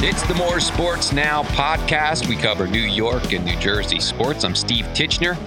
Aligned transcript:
It's 0.00 0.22
the 0.28 0.34
More 0.34 0.60
Sports 0.60 1.10
Now 1.10 1.42
podcast. 1.42 2.28
We 2.28 2.36
cover 2.36 2.66
New 2.66 2.78
York 2.78 3.32
and 3.32 3.46
New 3.46 3.58
Jersey 3.58 3.98
sports. 3.98 4.44
I'm 4.44 4.54
Steve 4.54 4.84
Titchener 4.88 5.38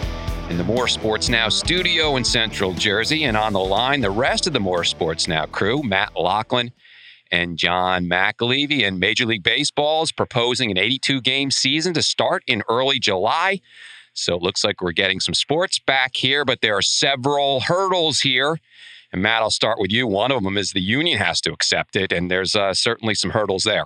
in 0.49 0.57
the 0.57 0.63
More 0.63 0.87
Sports 0.87 1.29
Now 1.29 1.49
studio 1.49 2.15
in 2.15 2.25
Central 2.25 2.73
Jersey. 2.73 3.25
And 3.25 3.37
on 3.37 3.53
the 3.53 3.59
line, 3.59 4.01
the 4.01 4.09
rest 4.09 4.47
of 4.47 4.53
the 4.53 4.59
More 4.59 4.83
Sports 4.83 5.27
Now 5.27 5.45
crew 5.45 5.83
Matt 5.83 6.15
Lachlan 6.15 6.71
and 7.31 7.59
John 7.59 8.05
McAlevey. 8.05 8.85
And 8.87 8.99
Major 8.99 9.27
League 9.27 9.43
Baseball 9.43 10.01
is 10.01 10.11
proposing 10.11 10.71
an 10.71 10.79
82 10.79 11.21
game 11.21 11.51
season 11.51 11.93
to 11.93 12.01
start 12.01 12.43
in 12.47 12.63
early 12.67 12.97
July. 12.99 13.61
So 14.13 14.35
it 14.35 14.41
looks 14.41 14.63
like 14.63 14.81
we're 14.81 14.93
getting 14.93 15.19
some 15.19 15.35
sports 15.35 15.77
back 15.77 16.15
here, 16.15 16.43
but 16.43 16.61
there 16.61 16.75
are 16.75 16.81
several 16.81 17.59
hurdles 17.61 18.21
here. 18.21 18.57
And 19.13 19.21
Matt, 19.21 19.43
I'll 19.43 19.51
start 19.51 19.77
with 19.79 19.91
you. 19.91 20.07
One 20.07 20.31
of 20.31 20.41
them 20.41 20.57
is 20.57 20.71
the 20.71 20.81
union 20.81 21.19
has 21.19 21.39
to 21.41 21.53
accept 21.53 21.95
it, 21.95 22.11
and 22.11 22.31
there's 22.31 22.55
uh, 22.55 22.73
certainly 22.73 23.13
some 23.13 23.29
hurdles 23.29 23.63
there. 23.63 23.85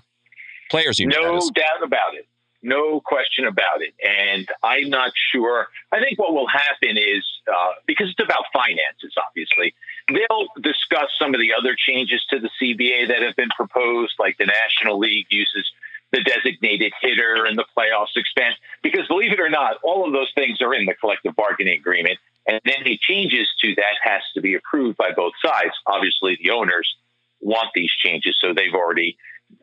Players 0.74 0.98
union. 0.98 1.22
No 1.22 1.38
doubt 1.54 1.84
about 1.84 2.16
it. 2.16 2.26
No 2.64 3.00
question 3.00 3.46
about 3.46 3.84
it. 3.84 3.94
And 4.02 4.48
I'm 4.64 4.90
not 4.90 5.12
sure. 5.32 5.68
I 5.92 6.00
think 6.00 6.18
what 6.18 6.34
will 6.34 6.48
happen 6.48 6.98
is 6.98 7.24
uh, 7.48 7.74
because 7.86 8.10
it's 8.10 8.20
about 8.20 8.46
finances, 8.52 9.14
obviously, 9.24 9.76
they'll 10.08 10.48
discuss 10.64 11.12
some 11.20 11.36
of 11.36 11.40
the 11.40 11.52
other 11.54 11.76
changes 11.78 12.26
to 12.32 12.40
the 12.40 12.50
CBA 12.60 13.10
that 13.10 13.22
have 13.22 13.36
been 13.36 13.52
proposed, 13.56 14.14
like 14.18 14.40
the 14.40 14.48
National 14.48 14.98
League 14.98 15.28
uses 15.30 15.72
the 16.12 16.24
designated 16.24 16.92
hitter 17.02 17.46
and 17.46 17.56
the 17.56 17.66
playoffs 17.78 18.16
expand. 18.16 18.56
Because 18.82 19.08
believe 19.08 19.32
it 19.32 19.40
or 19.40 19.50
not, 19.50 19.78
all 19.84 20.08
of 20.08 20.12
those 20.12 20.32
things 20.34 20.60
are 20.60 20.74
in 20.74 20.88
the 20.88 20.96
collective 20.96 21.36
bargaining 21.36 21.78
agreement. 21.78 22.18
And 22.48 22.60
any 22.66 22.98
changes 22.98 23.48
to 23.62 23.76
that 23.76 24.02
has 24.02 24.24
to 24.34 24.42
be 24.42 24.56
approved 24.56 24.98
by 24.98 25.12
both 25.16 25.34
sides. 25.40 25.74
Obviously, 25.86 26.40
the 26.42 26.50
owners 26.50 26.96
want 27.44 27.70
these 27.76 27.92
changes, 28.04 28.36
so 28.42 28.54
they've 28.54 28.74
already, 28.74 29.18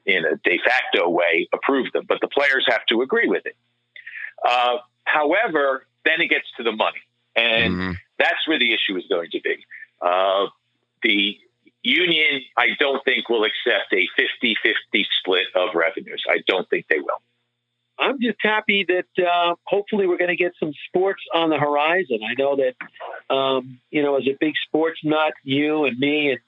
in 0.07 0.25
a 0.25 0.37
de 0.37 0.59
facto 0.65 1.09
way, 1.09 1.49
approve 1.53 1.93
them. 1.93 2.05
But 2.09 2.21
the 2.21 2.29
players 2.29 2.65
have 2.69 2.85
to 2.87 3.03
agree 3.03 3.29
with 3.29 3.47
it. 3.47 3.57
Uh, 4.47 4.79
however, 5.05 5.87
then 6.05 6.21
it 6.21 6.29
gets 6.29 6.47
to 6.57 6.63
the 6.63 6.73
money. 6.73 7.01
And 7.37 7.75
mm-hmm. 7.75 7.93
that's 8.19 8.47
where 8.47 8.59
the 8.59 8.73
issue 8.73 8.97
is 8.97 9.05
going 9.09 9.31
to 9.31 9.41
be. 9.41 9.65
Uh, 10.01 10.47
the 11.03 11.39
union, 11.83 12.43
I 12.57 12.69
don't 12.79 13.05
think, 13.05 13.29
will 13.29 13.45
accept 13.45 13.93
a 13.93 14.07
50 14.17 14.57
50 14.63 15.07
split 15.21 15.47
of 15.55 15.71
revenues. 15.75 16.23
I 16.29 16.39
don't 16.47 16.69
think 16.69 16.87
they 16.89 16.99
will. 16.99 17.23
I'm 17.99 18.19
just 18.19 18.39
happy 18.41 18.87
that 18.89 19.23
uh, 19.23 19.57
hopefully 19.65 20.07
we're 20.07 20.17
going 20.17 20.31
to 20.31 20.37
get 20.37 20.53
some 20.59 20.73
sports 20.89 21.23
on 21.35 21.51
the 21.51 21.59
horizon. 21.59 22.21
I 22.27 22.33
know 22.39 22.57
that, 22.57 23.35
um, 23.35 23.79
you 23.91 24.03
know, 24.03 24.17
as 24.17 24.27
a 24.27 24.37
big 24.41 24.55
sports 24.67 25.01
nut, 25.05 25.35
you 25.45 25.85
and 25.85 25.99
me 25.99 26.31
and 26.31 26.41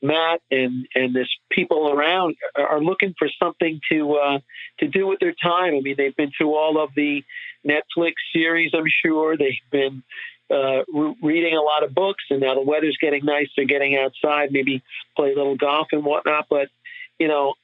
Matt 0.00 0.40
and 0.50 0.86
and 0.94 1.14
this 1.14 1.28
people 1.50 1.90
around 1.90 2.36
are 2.56 2.80
looking 2.80 3.14
for 3.18 3.28
something 3.42 3.80
to 3.90 4.14
uh, 4.14 4.38
to 4.80 4.88
do 4.88 5.06
with 5.06 5.18
their 5.20 5.34
time. 5.34 5.74
I 5.74 5.80
mean, 5.80 5.94
they've 5.96 6.16
been 6.16 6.30
through 6.36 6.54
all 6.54 6.82
of 6.82 6.90
the 6.94 7.24
Netflix 7.66 8.14
series. 8.32 8.72
I'm 8.74 8.84
sure 9.04 9.36
they've 9.36 9.54
been 9.70 10.02
uh, 10.50 10.82
re- 10.92 11.16
reading 11.22 11.54
a 11.54 11.62
lot 11.62 11.82
of 11.82 11.94
books, 11.94 12.24
and 12.30 12.40
now 12.40 12.54
the 12.54 12.62
weather's 12.62 12.96
getting 13.00 13.24
nice. 13.24 13.48
They're 13.56 13.64
getting 13.64 13.96
outside, 13.96 14.52
maybe 14.52 14.82
play 15.16 15.32
a 15.32 15.36
little 15.36 15.56
golf 15.56 15.88
and 15.92 16.04
whatnot. 16.04 16.46
But 16.48 16.68
you 17.18 17.28
know, 17.28 17.54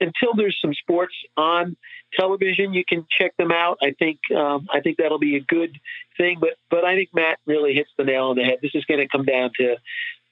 until 0.00 0.34
there's 0.34 0.58
some 0.60 0.74
sports 0.74 1.14
on 1.36 1.76
television, 2.18 2.74
you 2.74 2.84
can 2.86 3.06
check 3.18 3.36
them 3.36 3.52
out. 3.52 3.78
I 3.82 3.92
think 3.98 4.18
um, 4.36 4.68
I 4.72 4.80
think 4.80 4.98
that'll 4.98 5.18
be 5.18 5.36
a 5.36 5.40
good 5.40 5.78
thing. 6.16 6.38
But 6.40 6.50
but 6.70 6.84
I 6.84 6.94
think 6.94 7.10
Matt 7.14 7.38
really 7.46 7.74
hits 7.74 7.90
the 7.96 8.04
nail 8.04 8.26
on 8.26 8.36
the 8.36 8.44
head. 8.44 8.58
This 8.60 8.74
is 8.74 8.84
going 8.84 9.00
to 9.00 9.08
come 9.08 9.24
down 9.24 9.50
to 9.60 9.76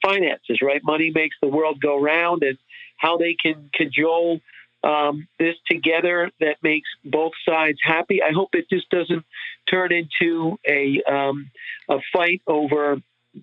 finances, 0.05 0.59
right? 0.63 0.81
Money 0.85 1.11
makes 1.15 1.37
the 1.41 1.49
world 1.49 1.81
go 1.81 2.01
round, 2.01 2.43
and 2.43 2.59
how 2.97 3.17
they 3.17 3.35
can 3.41 3.71
cajole 3.75 4.41
um, 4.85 5.27
this 5.39 5.55
together 5.67 6.31
that 6.41 6.57
makes 6.63 6.89
both 7.05 7.33
sides 7.49 7.79
happy. 7.83 8.23
I 8.23 8.33
hope 8.33 8.51
it 8.55 8.69
just 8.71 8.89
doesn't 8.91 9.25
turn 9.71 9.93
into 9.93 10.59
a 10.67 11.03
um, 11.11 11.51
a 11.89 11.99
fight 12.13 12.43
over 12.47 12.99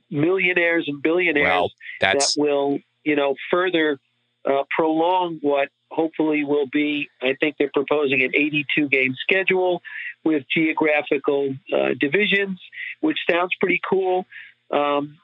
millionaires 0.10 0.86
and 0.88 1.02
billionaires 1.02 1.46
well, 1.46 1.72
that 2.00 2.18
will 2.38 2.80
you 3.04 3.16
know 3.16 3.36
further 3.50 4.00
uh, 4.46 4.64
prolong 4.76 5.40
what 5.42 5.70
hopefully 5.90 6.44
will 6.44 6.68
be. 6.72 7.10
I 7.22 7.36
think 7.40 7.56
they're 7.60 7.72
proposing 7.74 8.22
an 8.24 8.32
82 8.34 8.88
game 8.90 9.16
schedule 9.22 9.82
with 10.24 10.44
geographical 10.56 11.56
uh, 11.74 11.90
divisions, 12.00 12.60
which 13.02 13.18
sounds 13.30 13.52
pretty 13.60 13.82
cool. 13.90 14.26
Um, 14.72 15.18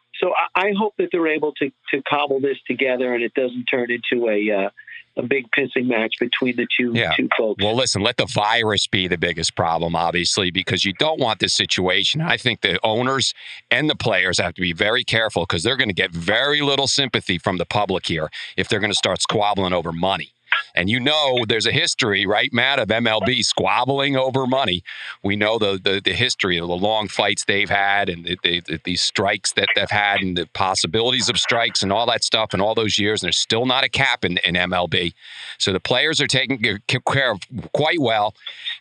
I, 0.58 0.72
hope 0.78 0.94
that 0.98 1.10
they're 1.12 1.28
able 1.28 1.54
to, 1.54 1.72
to 1.92 2.02
cobble 2.10 2.40
this 2.40 2.58
together 2.68 3.14
and 3.14 3.24
it 3.24 3.34
doesn't 3.34 3.66
turn 3.66 3.90
into 3.92 4.28
a 4.28 4.66
uh, 4.66 4.70
a 5.18 5.24
big 5.24 5.46
pissing 5.52 5.88
match 5.88 6.14
between 6.20 6.56
the 6.56 6.68
two 6.80 6.92
yeah. 6.94 7.14
two 7.16 7.28
folks. 7.36 7.64
Well, 7.64 7.76
listen, 7.76 8.02
let 8.02 8.18
the 8.18 8.28
virus 8.28 8.88
be 8.88 9.08
the 9.08 9.18
biggest 9.18 9.56
problem, 9.56 9.96
obviously, 9.96 10.52
because 10.52 10.86
you 10.86 10.94
don't 10.94 11.20
want 11.20 11.40
this 11.40 11.56
situation. 11.56 12.22
I 12.22 12.38
think 12.38 12.62
the 12.62 12.80
owners 12.84 13.34
and 13.72 13.90
the 13.90 13.96
players 13.96 14.40
have 14.40 14.54
to 14.56 14.62
be 14.62 14.74
very 14.74 15.04
careful 15.04 15.44
because 15.44 15.64
they're 15.64 15.78
going 15.78 15.90
to 15.90 15.96
get 15.96 16.12
very 16.12 16.62
little 16.62 16.88
sympathy 16.88 17.38
from 17.38 17.58
the 17.58 17.66
public 17.66 18.06
here 18.06 18.30
if 18.56 18.70
they're 18.70 18.80
going 18.80 18.92
to 18.92 18.98
start 18.98 19.22
squabbling 19.22 19.74
over 19.74 19.92
money. 19.92 20.32
And 20.76 20.90
you 20.90 21.00
know, 21.00 21.46
there's 21.48 21.66
a 21.66 21.72
history, 21.72 22.26
right, 22.26 22.52
Matt, 22.54 22.80
of 22.80 22.90
MLB 22.90 23.44
squabbling 23.44 24.16
over 24.16 24.46
money. 24.46 24.84
We 25.24 25.36
know 25.36 25.58
the 25.58 25.80
the, 25.82 26.02
the 26.04 26.14
history 26.14 26.58
of 26.58 26.68
the 26.68 26.76
long 26.76 27.08
fights 27.08 27.46
they've 27.46 27.70
had 27.70 28.10
and 28.10 28.26
the, 28.26 28.38
the, 28.44 28.80
the, 28.84 28.96
strikes 28.96 29.54
that 29.54 29.68
they've 29.76 29.90
had 29.90 30.22
and 30.22 30.38
the 30.38 30.48
possibilities 30.54 31.30
of 31.30 31.38
strikes 31.38 31.84
and 31.84 31.92
all 31.92 32.06
that 32.08 32.24
stuff 32.24 32.54
in 32.54 32.62
all 32.62 32.76
those 32.76 32.98
years. 32.98 33.22
And 33.22 33.28
there's 33.28 33.38
still 33.38 33.66
not 33.66 33.84
a 33.84 33.90
cap 33.90 34.26
in, 34.26 34.38
in 34.38 34.56
MLB. 34.56 35.14
So 35.58 35.72
the 35.72 35.80
players 35.80 36.20
are 36.22 36.28
taking 36.28 36.60
care 36.60 37.32
of 37.32 37.42
quite 37.74 38.00
well. 38.00 38.36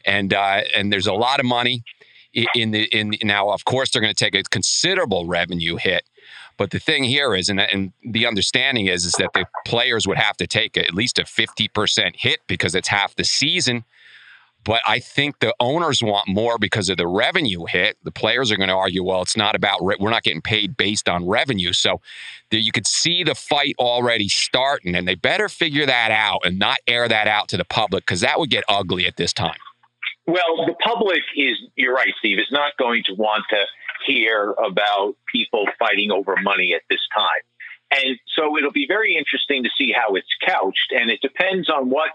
And, 0.04 0.32
uh, 0.34 0.62
and 0.74 0.92
there's 0.92 1.06
a 1.06 1.14
lot 1.14 1.40
of 1.40 1.46
money 1.46 1.84
in 2.54 2.70
the 2.70 2.84
in 2.94 3.14
now 3.22 3.48
of 3.48 3.64
course 3.64 3.90
they're 3.90 4.02
going 4.02 4.14
to 4.14 4.24
take 4.24 4.34
a 4.34 4.42
considerable 4.42 5.26
revenue 5.26 5.76
hit 5.76 6.04
but 6.56 6.70
the 6.70 6.78
thing 6.78 7.04
here 7.04 7.34
is, 7.34 7.48
and, 7.48 7.60
and 7.60 7.92
the 8.02 8.26
understanding 8.26 8.86
is, 8.86 9.04
is 9.04 9.12
that 9.14 9.30
the 9.34 9.44
players 9.66 10.06
would 10.06 10.18
have 10.18 10.36
to 10.38 10.46
take 10.46 10.76
at 10.76 10.94
least 10.94 11.18
a 11.18 11.24
50% 11.24 12.16
hit 12.16 12.40
because 12.46 12.74
it's 12.74 12.88
half 12.88 13.14
the 13.14 13.24
season. 13.24 13.84
But 14.64 14.80
I 14.84 14.98
think 14.98 15.38
the 15.38 15.54
owners 15.60 16.02
want 16.02 16.26
more 16.26 16.58
because 16.58 16.88
of 16.88 16.96
the 16.96 17.06
revenue 17.06 17.66
hit. 17.66 17.98
The 18.02 18.10
players 18.10 18.50
are 18.50 18.56
going 18.56 18.68
to 18.68 18.74
argue, 18.74 19.04
well, 19.04 19.22
it's 19.22 19.36
not 19.36 19.54
about, 19.54 19.84
re- 19.84 19.96
we're 20.00 20.10
not 20.10 20.24
getting 20.24 20.42
paid 20.42 20.76
based 20.76 21.08
on 21.08 21.24
revenue. 21.24 21.72
So 21.72 22.00
the, 22.50 22.58
you 22.58 22.72
could 22.72 22.86
see 22.86 23.22
the 23.22 23.36
fight 23.36 23.76
already 23.78 24.28
starting, 24.28 24.96
and 24.96 25.06
they 25.06 25.14
better 25.14 25.48
figure 25.48 25.86
that 25.86 26.10
out 26.10 26.40
and 26.44 26.58
not 26.58 26.78
air 26.88 27.06
that 27.06 27.28
out 27.28 27.48
to 27.50 27.56
the 27.56 27.64
public 27.64 28.06
because 28.06 28.22
that 28.22 28.40
would 28.40 28.50
get 28.50 28.64
ugly 28.68 29.06
at 29.06 29.16
this 29.16 29.32
time. 29.32 29.58
Well, 30.26 30.66
the 30.66 30.74
public 30.82 31.22
is, 31.36 31.56
you're 31.76 31.94
right, 31.94 32.12
Steve, 32.18 32.40
is 32.40 32.50
not 32.50 32.76
going 32.76 33.04
to 33.04 33.14
want 33.14 33.44
to 33.50 33.58
hear 34.06 34.52
about 34.52 35.16
people 35.30 35.66
fighting 35.78 36.10
over 36.10 36.36
money 36.42 36.74
at 36.74 36.82
this 36.88 37.00
time. 37.14 37.42
And 37.90 38.18
so 38.34 38.56
it'll 38.56 38.72
be 38.72 38.86
very 38.86 39.16
interesting 39.16 39.62
to 39.62 39.70
see 39.76 39.92
how 39.92 40.14
it's 40.14 40.28
couched. 40.44 40.92
And 40.92 41.10
it 41.10 41.20
depends 41.20 41.70
on 41.70 41.88
what 41.90 42.10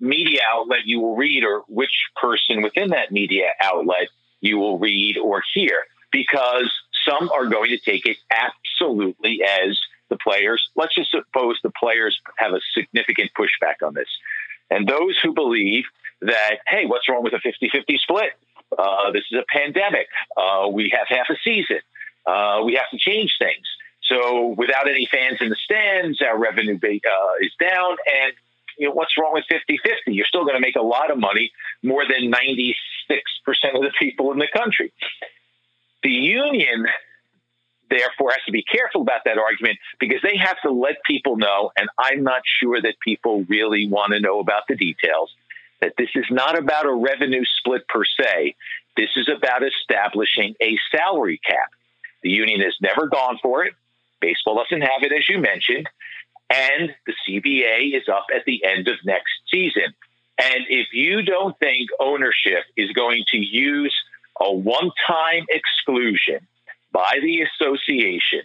media 0.00 0.40
outlet 0.50 0.80
you 0.84 1.00
will 1.00 1.16
read 1.16 1.44
or 1.44 1.62
which 1.68 1.94
person 2.20 2.62
within 2.62 2.90
that 2.90 3.12
media 3.12 3.50
outlet 3.60 4.08
you 4.40 4.58
will 4.58 4.78
read 4.78 5.18
or 5.18 5.42
hear, 5.54 5.82
because 6.10 6.72
some 7.06 7.30
are 7.30 7.46
going 7.46 7.70
to 7.70 7.78
take 7.78 8.06
it 8.06 8.16
absolutely 8.30 9.42
as 9.42 9.78
the 10.08 10.16
players. 10.16 10.70
Let's 10.76 10.94
just 10.94 11.10
suppose 11.10 11.58
the 11.62 11.70
players 11.70 12.20
have 12.36 12.52
a 12.52 12.60
significant 12.74 13.30
pushback 13.38 13.86
on 13.86 13.94
this. 13.94 14.08
And 14.70 14.88
those 14.88 15.18
who 15.22 15.32
believe 15.32 15.84
that, 16.22 16.58
hey, 16.66 16.86
what's 16.86 17.08
wrong 17.08 17.22
with 17.22 17.34
a 17.34 17.40
50 17.40 17.68
50 17.68 17.98
split? 17.98 18.32
Uh, 18.78 19.10
this 19.12 19.24
is 19.30 19.38
a 19.38 19.44
pandemic. 19.52 20.06
Uh, 20.36 20.68
we 20.68 20.92
have 20.96 21.06
half 21.08 21.26
a 21.30 21.36
season. 21.44 21.80
Uh, 22.26 22.62
we 22.64 22.74
have 22.74 22.88
to 22.90 22.98
change 22.98 23.34
things. 23.38 23.66
So 24.04 24.54
without 24.56 24.88
any 24.88 25.06
fans 25.10 25.38
in 25.40 25.48
the 25.48 25.56
stands, 25.56 26.20
our 26.22 26.38
revenue 26.38 26.78
uh, 26.82 27.32
is 27.40 27.52
down. 27.60 27.96
And 28.06 28.32
you 28.78 28.88
know, 28.88 28.94
what's 28.94 29.12
wrong 29.18 29.32
with 29.32 29.44
50 29.48 29.78
50? 29.82 30.12
You're 30.12 30.26
still 30.26 30.44
going 30.44 30.56
to 30.56 30.60
make 30.60 30.76
a 30.76 30.82
lot 30.82 31.10
of 31.10 31.18
money, 31.18 31.52
more 31.82 32.04
than 32.06 32.30
96% 32.30 32.74
of 33.74 33.82
the 33.82 33.92
people 33.98 34.32
in 34.32 34.38
the 34.38 34.48
country. 34.52 34.92
The 36.02 36.10
union, 36.10 36.86
therefore, 37.90 38.30
has 38.30 38.44
to 38.46 38.52
be 38.52 38.64
careful 38.64 39.02
about 39.02 39.20
that 39.24 39.38
argument 39.38 39.78
because 40.00 40.20
they 40.22 40.36
have 40.36 40.56
to 40.62 40.72
let 40.72 40.96
people 41.06 41.36
know, 41.36 41.70
and 41.76 41.88
I'm 41.98 42.22
not 42.22 42.42
sure 42.60 42.80
that 42.80 42.94
people 43.04 43.44
really 43.48 43.88
want 43.88 44.12
to 44.12 44.20
know 44.20 44.40
about 44.40 44.62
the 44.68 44.74
details 44.74 45.30
that 45.82 45.94
this 45.98 46.08
is 46.14 46.24
not 46.30 46.56
about 46.56 46.86
a 46.86 46.92
revenue 46.92 47.44
split 47.58 47.86
per 47.88 48.04
se. 48.04 48.54
This 48.96 49.10
is 49.16 49.28
about 49.28 49.62
establishing 49.64 50.54
a 50.62 50.78
salary 50.90 51.40
cap. 51.46 51.70
The 52.22 52.30
union 52.30 52.60
has 52.60 52.76
never 52.80 53.08
gone 53.08 53.38
for 53.42 53.64
it. 53.64 53.74
Baseball 54.20 54.62
doesn't 54.62 54.80
have 54.80 55.02
it, 55.02 55.12
as 55.12 55.28
you 55.28 55.38
mentioned. 55.38 55.88
And 56.48 56.94
the 57.06 57.14
CBA 57.26 57.96
is 57.96 58.08
up 58.08 58.26
at 58.34 58.44
the 58.46 58.64
end 58.64 58.86
of 58.86 58.96
next 59.04 59.32
season. 59.50 59.92
And 60.38 60.64
if 60.68 60.88
you 60.92 61.22
don't 61.22 61.58
think 61.58 61.90
ownership 61.98 62.64
is 62.76 62.92
going 62.92 63.24
to 63.28 63.38
use 63.38 63.94
a 64.40 64.52
one 64.52 64.90
time 65.06 65.46
exclusion 65.50 66.46
by 66.92 67.18
the 67.20 67.42
association 67.42 68.42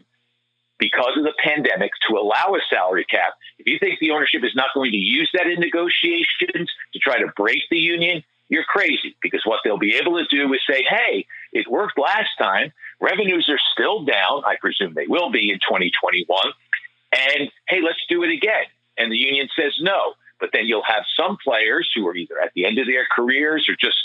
because 0.80 1.18
of 1.18 1.24
the 1.24 1.34
pandemic 1.44 1.92
to 2.08 2.18
allow 2.18 2.54
a 2.56 2.60
salary 2.70 3.06
cap. 3.06 3.34
If 3.60 3.68
you 3.68 3.80
think 3.80 4.00
the 4.00 4.12
ownership 4.12 4.44
is 4.44 4.56
not 4.56 4.68
going 4.74 4.92
to 4.92 4.98
use 4.98 5.30
that 5.34 5.48
in 5.48 5.60
negotiations 5.60 6.70
to 6.94 7.00
try 7.00 7.20
to 7.20 7.28
break 7.36 7.64
the 7.70 7.78
union, 7.78 8.24
you're 8.50 8.64
crazy 8.64 9.16
because 9.22 9.42
what 9.46 9.60
they'll 9.64 9.78
be 9.78 9.96
able 9.96 10.18
to 10.18 10.26
do 10.30 10.54
is 10.54 10.62
say, 10.70 10.84
hey, 10.88 11.26
it 11.52 11.70
worked 11.70 11.98
last 11.98 12.30
time. 12.40 12.72
Revenues 13.02 13.50
are 13.50 13.60
still 13.74 14.04
down. 14.04 14.44
I 14.46 14.56
presume 14.60 14.94
they 14.94 15.08
will 15.08 15.32
be 15.32 15.52
in 15.52 15.58
2021. 15.58 16.26
And 17.12 17.50
hey, 17.68 17.82
let's 17.84 18.00
do 18.10 18.24
it 18.24 18.32
again. 18.32 18.66
And 18.98 19.12
the 19.12 19.18
union 19.18 19.50
says 19.60 19.74
no. 19.82 20.14
But 20.40 20.50
then 20.54 20.66
you'll 20.66 20.84
have 20.84 21.04
some 21.20 21.38
players 21.44 21.90
who 21.96 22.08
are 22.08 22.16
either 22.16 22.40
at 22.40 22.52
the 22.54 22.66
end 22.66 22.78
of 22.80 22.86
their 22.86 23.06
careers 23.14 23.68
or 23.68 23.76
just 23.76 23.98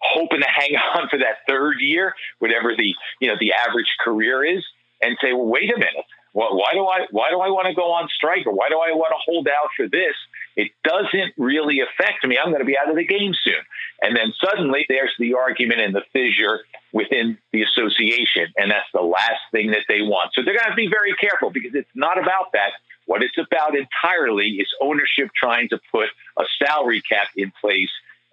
hoping 0.00 0.40
to 0.40 0.46
hang 0.48 0.76
on 0.96 1.08
for 1.08 1.18
that 1.18 1.38
third 1.48 1.76
year, 1.80 2.14
whatever 2.38 2.74
the 2.76 2.94
you 3.20 3.28
know 3.28 3.36
the 3.38 3.52
average 3.52 3.94
career 4.02 4.44
is, 4.44 4.64
and 5.02 5.16
say, 5.20 5.32
well, 5.32 5.46
wait 5.46 5.72
a 5.74 5.78
minute, 5.78 6.06
well, 6.34 6.56
why 6.56 6.72
do 6.72 6.84
I 6.84 7.06
why 7.12 7.30
do 7.30 7.38
I 7.40 7.48
want 7.48 7.68
to 7.68 7.74
go 7.74 7.92
on 7.92 8.08
strike 8.08 8.44
or 8.46 8.52
why 8.52 8.68
do 8.68 8.74
I 8.74 8.90
want 8.92 9.14
to 9.14 9.22
hold 9.24 9.46
out 9.46 9.70
for 9.76 9.88
this? 9.88 10.14
It 10.56 10.72
doesn't 10.82 11.32
really 11.38 11.80
affect 11.80 12.26
me. 12.26 12.36
I'm 12.36 12.50
going 12.50 12.60
to 12.60 12.66
be 12.66 12.76
out 12.76 12.90
of 12.90 12.96
the 12.96 13.06
game 13.06 13.32
soon. 13.42 13.62
And 14.02 14.16
then 14.16 14.34
suddenly 14.42 14.84
there's 14.88 15.14
the 15.18 15.34
argument 15.34 15.80
and 15.80 15.94
the 15.94 16.02
fissure 16.12 16.60
within 16.92 17.38
the 17.52 17.62
association, 17.62 18.52
and 18.56 18.70
that's 18.70 18.90
the 18.92 19.02
last 19.02 19.42
thing 19.50 19.70
that 19.70 19.86
they 19.88 20.02
want. 20.02 20.30
So 20.34 20.42
they're 20.42 20.58
going 20.58 20.70
to 20.70 20.76
be 20.76 20.88
very 20.88 21.14
careful 21.14 21.50
because 21.50 21.74
it's 21.74 21.90
not 21.94 22.18
about 22.18 22.52
that. 22.52 22.70
What 23.06 23.22
it's 23.22 23.38
about 23.38 23.76
entirely 23.76 24.58
is 24.58 24.68
ownership 24.80 25.30
trying 25.36 25.68
to 25.70 25.80
put 25.92 26.08
a 26.38 26.44
salary 26.58 27.02
cap 27.02 27.28
in 27.36 27.52
place, 27.60 27.90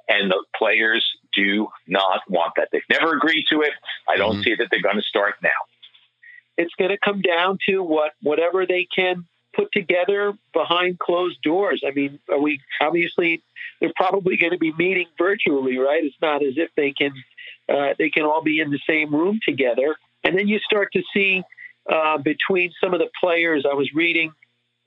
and 0.08 0.32
the 0.32 0.44
players 0.56 1.06
do 1.34 1.68
not 1.88 2.22
want 2.30 2.54
that. 2.58 2.70
They've 2.72 2.82
never 2.90 3.16
agreed 3.16 3.46
to 3.50 3.62
it. 3.62 3.74
I 4.10 4.18
don't 4.18 4.34
mm-hmm. 4.36 4.44
see 4.44 4.56
that 4.56 4.68
they're 4.72 4.82
going 4.82 4.98
to 4.98 5.04
start 5.04 5.36
now. 5.44 5.50
It's 6.62 6.74
going 6.78 6.92
to 6.92 6.98
come 6.98 7.22
down 7.22 7.58
to 7.70 7.84
what 7.84 8.12
whatever 8.22 8.66
they 8.66 8.88
can 8.96 9.26
put 9.54 9.72
together 9.72 10.34
behind 10.54 11.00
closed 11.00 11.42
doors. 11.44 11.84
I 11.86 11.92
mean, 11.92 12.20
are 12.30 12.40
we 12.40 12.62
obviously 12.80 13.42
they're 13.80 13.94
probably 13.96 14.38
going 14.38 14.54
to 14.54 14.58
be 14.58 14.74
meeting 14.74 15.08
virtually, 15.18 15.78
right? 15.78 16.04
It's 16.04 16.16
not 16.22 16.44
as 16.44 16.54
if 16.58 16.70
they 16.76 16.92
can 16.92 17.12
uh, 17.70 17.94
they 17.98 18.10
can 18.10 18.24
all 18.24 18.42
be 18.42 18.60
in 18.60 18.72
the 18.72 18.80
same 18.88 19.14
room 19.14 19.40
together. 19.48 19.96
And 20.24 20.38
then 20.38 20.48
you 20.48 20.60
start 20.60 20.90
to 20.94 21.02
see 21.14 21.44
uh, 21.90 22.18
between 22.18 22.72
some 22.82 22.94
of 22.94 23.00
the 23.00 23.10
players. 23.20 23.66
I 23.70 23.74
was 23.74 23.90
reading 23.94 24.32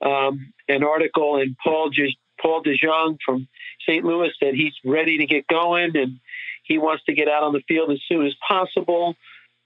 um, 0.01 0.53
an 0.67 0.83
article, 0.83 1.37
and 1.37 1.55
Paul 1.63 1.89
Je- 1.89 2.17
Paul 2.41 2.63
DeJong 2.63 3.17
from 3.25 3.47
St. 3.87 4.03
Louis 4.03 4.31
said 4.39 4.53
he's 4.53 4.73
ready 4.83 5.17
to 5.17 5.25
get 5.25 5.47
going 5.47 5.95
and 5.95 6.19
he 6.63 6.77
wants 6.77 7.03
to 7.05 7.13
get 7.13 7.27
out 7.27 7.43
on 7.43 7.53
the 7.53 7.61
field 7.67 7.91
as 7.91 7.99
soon 8.07 8.25
as 8.25 8.33
possible. 8.47 9.15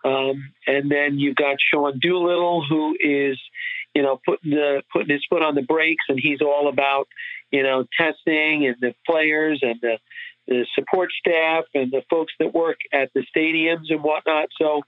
Um, 0.03 0.53
and 0.65 0.89
then 0.89 1.19
you've 1.19 1.35
got 1.35 1.57
Sean 1.59 1.99
Doolittle, 1.99 2.65
who 2.67 2.95
is, 2.99 3.37
you 3.93 4.01
know, 4.01 4.19
putting 4.25 4.51
the 4.51 4.81
putting 4.91 5.09
his 5.09 5.25
foot 5.29 5.43
on 5.43 5.55
the 5.55 5.61
brakes, 5.61 6.05
and 6.07 6.19
he's 6.21 6.41
all 6.41 6.69
about, 6.69 7.07
you 7.51 7.63
know, 7.63 7.85
testing 7.97 8.65
and 8.65 8.75
the 8.79 8.93
players 9.05 9.59
and 9.61 9.79
the, 9.81 9.97
the 10.47 10.65
support 10.73 11.09
staff 11.19 11.65
and 11.73 11.91
the 11.91 12.03
folks 12.09 12.33
that 12.39 12.53
work 12.53 12.77
at 12.93 13.11
the 13.13 13.25
stadiums 13.35 13.89
and 13.89 14.03
whatnot. 14.03 14.49
So, 14.57 14.83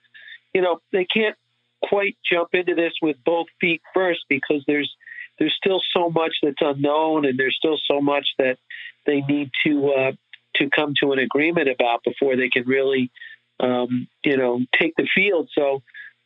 you 0.54 0.62
know, 0.62 0.80
they 0.92 1.06
can't 1.06 1.36
quite 1.84 2.16
jump 2.32 2.50
into 2.54 2.76
this 2.76 2.94
with 3.02 3.18
both 3.26 3.48
feet 3.60 3.82
first 3.94 4.22
because 4.30 4.64
there's 4.68 4.94
there's 5.40 5.56
still 5.58 5.82
so 5.96 6.10
much 6.10 6.34
that's 6.44 6.62
unknown, 6.62 7.26
and 7.26 7.38
there's 7.38 7.56
still 7.58 7.80
so 7.90 8.00
much 8.00 8.28
that 8.38 8.58
they 9.06 9.22
need 9.22 9.50
to 9.66 9.92
uh, 9.92 10.12
to 10.56 10.70
come 10.70 10.94
to 11.02 11.12
an 11.12 11.20
agreement 11.20 11.70
about 11.70 12.04
before 12.04 12.36
they 12.36 12.50
can 12.50 12.64
really, 12.66 13.10
um, 13.62 14.08
you 14.24 14.36
know, 14.36 14.60
take 14.78 14.96
the 14.98 15.08
field. 15.14 15.50
So 15.54 15.84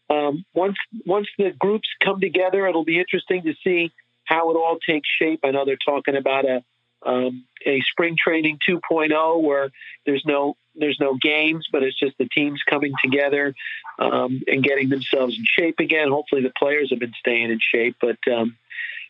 um, 0.10 0.46
once 0.54 0.78
once 1.06 1.28
the 1.38 1.52
groups 1.52 1.88
come 2.04 2.20
together, 2.20 2.66
it'll 2.68 2.86
be 2.86 3.00
interesting 3.00 3.44
to 3.44 3.54
see 3.64 3.92
how 4.24 4.50
it 4.50 4.56
all 4.56 4.80
takes 4.80 5.08
shape. 5.08 5.42
I 5.44 5.52
know 5.52 5.66
they're 5.66 5.78
talking 5.86 6.16
about 6.16 6.46
a 6.46 6.64
um, 7.06 7.46
a 7.66 7.82
spring 7.92 8.16
training 8.18 8.58
2.0 8.68 9.44
where 9.44 9.70
there's 10.06 10.24
no 10.26 10.56
there's 10.76 10.98
no 11.00 11.16
games, 11.16 11.68
but 11.72 11.84
it's 11.84 11.98
just 11.98 12.18
the 12.18 12.28
teams 12.28 12.62
coming 12.68 12.94
together 13.04 13.54
um, 14.00 14.42
and 14.48 14.64
getting 14.64 14.90
themselves 14.90 15.38
in 15.38 15.46
shape 15.46 15.80
again. 15.80 16.10
Hopefully, 16.10 16.42
the 16.42 16.54
players 16.58 16.90
have 16.90 17.00
been 17.00 17.14
staying 17.20 17.52
in 17.52 17.60
shape, 17.60 17.98
but 18.02 18.18
um, 18.32 18.58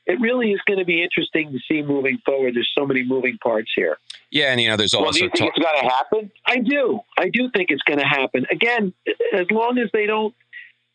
it 0.05 0.19
really 0.19 0.51
is 0.51 0.61
going 0.65 0.79
to 0.79 0.85
be 0.85 1.01
interesting 1.01 1.51
to 1.51 1.59
see 1.67 1.81
moving 1.81 2.19
forward. 2.25 2.55
There's 2.55 2.71
so 2.77 2.85
many 2.85 3.03
moving 3.03 3.37
parts 3.37 3.71
here. 3.75 3.97
Yeah, 4.35 4.51
and 4.51 4.59
you 4.59 4.67
know, 4.67 4.75
there's 4.75 4.93
also. 4.93 5.05
Well, 5.05 5.11
do 5.13 5.19
you 5.19 5.29
think 5.29 5.53
it's 5.55 5.63
going 5.63 5.81
to 5.81 5.89
happen? 5.89 6.31
I 6.45 6.57
do. 6.57 6.99
I 7.17 7.29
do 7.29 7.49
think 7.55 7.71
it's 7.71 7.83
going 7.83 7.99
to 7.99 8.05
happen. 8.05 8.45
Again, 8.51 8.93
as 9.33 9.49
long 9.49 9.77
as 9.77 9.89
they 9.93 10.05
don't 10.07 10.35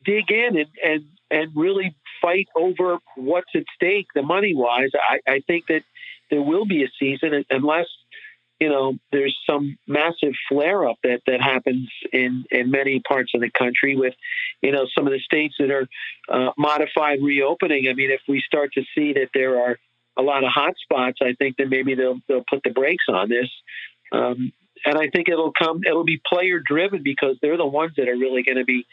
dig 0.04 0.31
in 0.31 0.58
and 0.58 0.69
and 0.84 1.04
and 1.31 1.50
really 1.56 1.96
fight 2.20 2.48
over 2.54 2.98
what's 3.16 3.48
at 3.54 3.62
stake, 3.75 4.08
the 4.14 4.20
money 4.20 4.54
wise, 4.54 4.90
I, 4.94 5.20
I 5.26 5.40
think 5.46 5.69
that 5.69 5.84
there 6.31 6.42
will 6.42 6.66
be 6.66 6.84
a 6.84 6.88
season 6.98 7.46
unless 7.48 7.87
you 8.60 8.69
know, 8.69 8.98
there's 9.10 9.34
some 9.48 9.78
massive 9.87 10.34
flare 10.46 10.87
up 10.87 10.98
that, 11.02 11.22
that 11.26 11.40
happens 11.40 11.88
in, 12.12 12.44
in 12.50 12.70
many 12.70 13.00
parts 13.00 13.32
of 13.34 13.40
the 13.40 13.48
country 13.48 13.96
with, 13.96 14.12
you 14.60 14.70
know, 14.70 14.87
some 14.94 15.06
of 15.06 15.14
the 15.14 15.19
states 15.20 15.54
that 15.58 15.70
are 15.70 15.88
uh, 16.28 16.52
modified 16.58 17.20
reopening. 17.22 17.88
I 17.88 17.94
mean, 17.94 18.10
if 18.10 18.20
we 18.28 18.42
start 18.46 18.75
to 18.75 18.82
see 18.94 19.14
that 19.14 19.31
there 19.32 19.58
are 19.62 19.78
a 20.19 20.23
lot 20.23 20.45
of 20.45 20.51
hot 20.51 20.75
spots, 20.83 21.19
I 21.23 21.35
think 21.39 21.57
that 21.57 21.69
maybe 21.69 21.95
they'll, 21.95 22.21
they'll 22.29 22.45
put 22.49 22.62
the 22.65 22.71
brakes 22.71 23.05
on 23.09 23.29
this. 23.29 23.49
Um, 24.12 24.53
and 24.85 24.97
I 24.99 25.09
think 25.09 25.29
it'll 25.29 25.53
come, 25.53 25.81
it'll 25.87 26.05
be 26.05 26.21
player 26.27 26.61
driven 26.65 27.03
because 27.03 27.37
they're 27.41 27.57
the 27.57 27.67
ones 27.67 27.93
that 27.97 28.09
are 28.09 28.17
really 28.17 28.43
going 28.43 28.59
to 28.59 28.65
be 28.65 28.87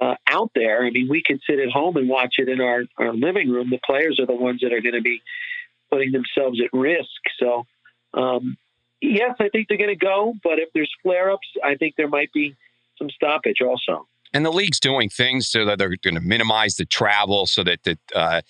uh, 0.00 0.14
out 0.28 0.50
there. 0.54 0.84
I 0.84 0.90
mean, 0.90 1.08
we 1.08 1.22
can 1.22 1.40
sit 1.48 1.58
at 1.58 1.70
home 1.70 1.96
and 1.96 2.08
watch 2.08 2.34
it 2.38 2.48
in 2.48 2.60
our, 2.60 2.84
our 2.98 3.12
living 3.12 3.50
room. 3.50 3.70
The 3.70 3.80
players 3.84 4.18
are 4.20 4.26
the 4.26 4.34
ones 4.34 4.60
that 4.62 4.72
are 4.72 4.80
going 4.80 4.94
to 4.94 5.02
be 5.02 5.22
putting 5.90 6.12
themselves 6.12 6.60
at 6.60 6.76
risk. 6.76 7.08
So, 7.38 7.66
um, 8.14 8.56
yes, 9.00 9.34
I 9.40 9.48
think 9.50 9.68
they're 9.68 9.78
going 9.78 9.90
to 9.90 9.96
go, 9.96 10.34
but 10.42 10.58
if 10.58 10.68
there's 10.74 10.90
flare 11.02 11.30
ups, 11.30 11.46
I 11.62 11.76
think 11.76 11.96
there 11.96 12.08
might 12.08 12.32
be 12.32 12.56
some 12.98 13.10
stoppage 13.10 13.60
also. 13.60 14.06
And 14.32 14.44
the 14.44 14.50
league's 14.52 14.80
doing 14.80 15.08
things 15.08 15.46
so 15.46 15.64
that 15.64 15.78
they're 15.78 15.94
going 16.02 16.16
to 16.16 16.20
minimize 16.20 16.74
the 16.76 16.84
travel 16.84 17.46
so 17.46 17.62
that 17.62 17.84
the 17.84 17.96
uh, 18.14 18.40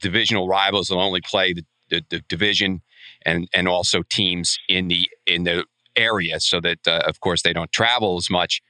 divisional 0.00 0.48
rivals 0.48 0.90
will 0.90 1.00
only 1.00 1.20
play 1.20 1.52
the, 1.52 1.64
the, 1.90 2.02
the, 2.10 2.20
division 2.28 2.82
and, 3.26 3.48
and 3.54 3.68
also 3.68 4.02
teams 4.10 4.58
in 4.68 4.88
the 4.88 5.08
in 5.26 5.44
the 5.44 5.64
area 5.96 6.40
so 6.40 6.60
that, 6.60 6.78
uh, 6.86 7.02
of 7.06 7.20
course, 7.20 7.42
they 7.42 7.52
don't 7.52 7.72
travel 7.72 8.16
as 8.16 8.30
much. 8.30 8.62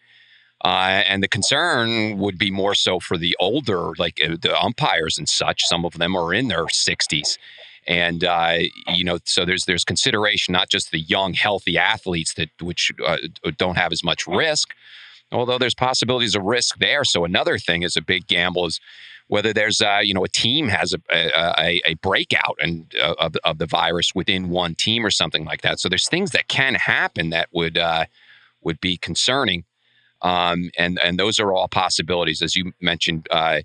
Uh, 0.63 1.03
and 1.07 1.23
the 1.23 1.29
concern 1.29 2.19
would 2.19 2.39
be 2.39 2.51
more 2.51 2.75
so 2.75 3.01
for 3.01 3.17
the 3.17 3.35
older, 3.41 3.93
like 3.99 4.21
uh, 4.23 4.37
the 4.41 4.55
umpires 4.61 5.17
and 5.17 5.29
such. 5.29 5.65
Some 5.65 5.85
of 5.85 5.95
them 5.95 6.15
are 6.17 6.35
in 6.35 6.49
their 6.49 6.67
60s 6.67 7.39
and 7.87 8.25
uh, 8.25 8.59
you 8.89 9.05
know 9.05 9.19
so 9.25 9.45
there's 9.45 9.65
there's 9.65 9.85
consideration 9.85 10.53
not 10.53 10.69
just 10.69 10.91
the 10.91 11.01
young 11.01 11.33
healthy 11.33 11.79
athletes 11.79 12.35
that 12.35 12.51
which 12.61 12.93
uh, 13.05 13.17
don't 13.57 13.77
have 13.77 13.93
as 13.93 14.05
much 14.05 14.27
risk 14.27 14.75
although 15.33 15.59
there's 15.59 15.75
possibilities 15.75 16.35
of 16.35 16.43
risk 16.43 16.79
there. 16.79 17.05
So 17.05 17.25
another 17.25 17.59
thing 17.59 17.83
is 17.83 17.97
a 17.97 18.03
big 18.03 18.27
gamble 18.27 18.67
is 18.67 18.81
whether 19.29 19.53
there's 19.53 19.81
uh, 19.81 20.01
you 20.03 20.13
know 20.13 20.25
a 20.25 20.29
team 20.29 20.69
has 20.69 20.93
a 20.93 21.01
a, 21.13 21.81
a 21.87 21.95
breakout 21.95 22.59
and 22.61 22.93
uh, 23.01 23.15
of, 23.19 23.37
of 23.45 23.59
the 23.59 23.67
virus 23.67 24.15
within 24.15 24.51
one 24.51 24.75
team 24.75 25.07
or 25.07 25.11
something 25.11 25.45
like 25.45 25.63
that. 25.63 25.79
So 25.79 25.89
there's 25.89 26.09
things 26.09 26.33
that 26.33 26.49
can 26.49 26.75
happen 26.75 27.31
that 27.31 27.49
would 27.53 27.79
uh, 27.79 28.07
would 28.63 28.81
be 28.81 28.97
concerning. 28.97 29.65
Um, 30.23 30.71
and 30.77 30.99
and 31.03 31.19
those 31.19 31.39
are 31.39 31.53
all 31.53 31.69
possibilities. 31.69 32.43
As 32.43 32.57
you 32.57 32.73
mentioned 32.81 33.27
uh, 33.31 33.61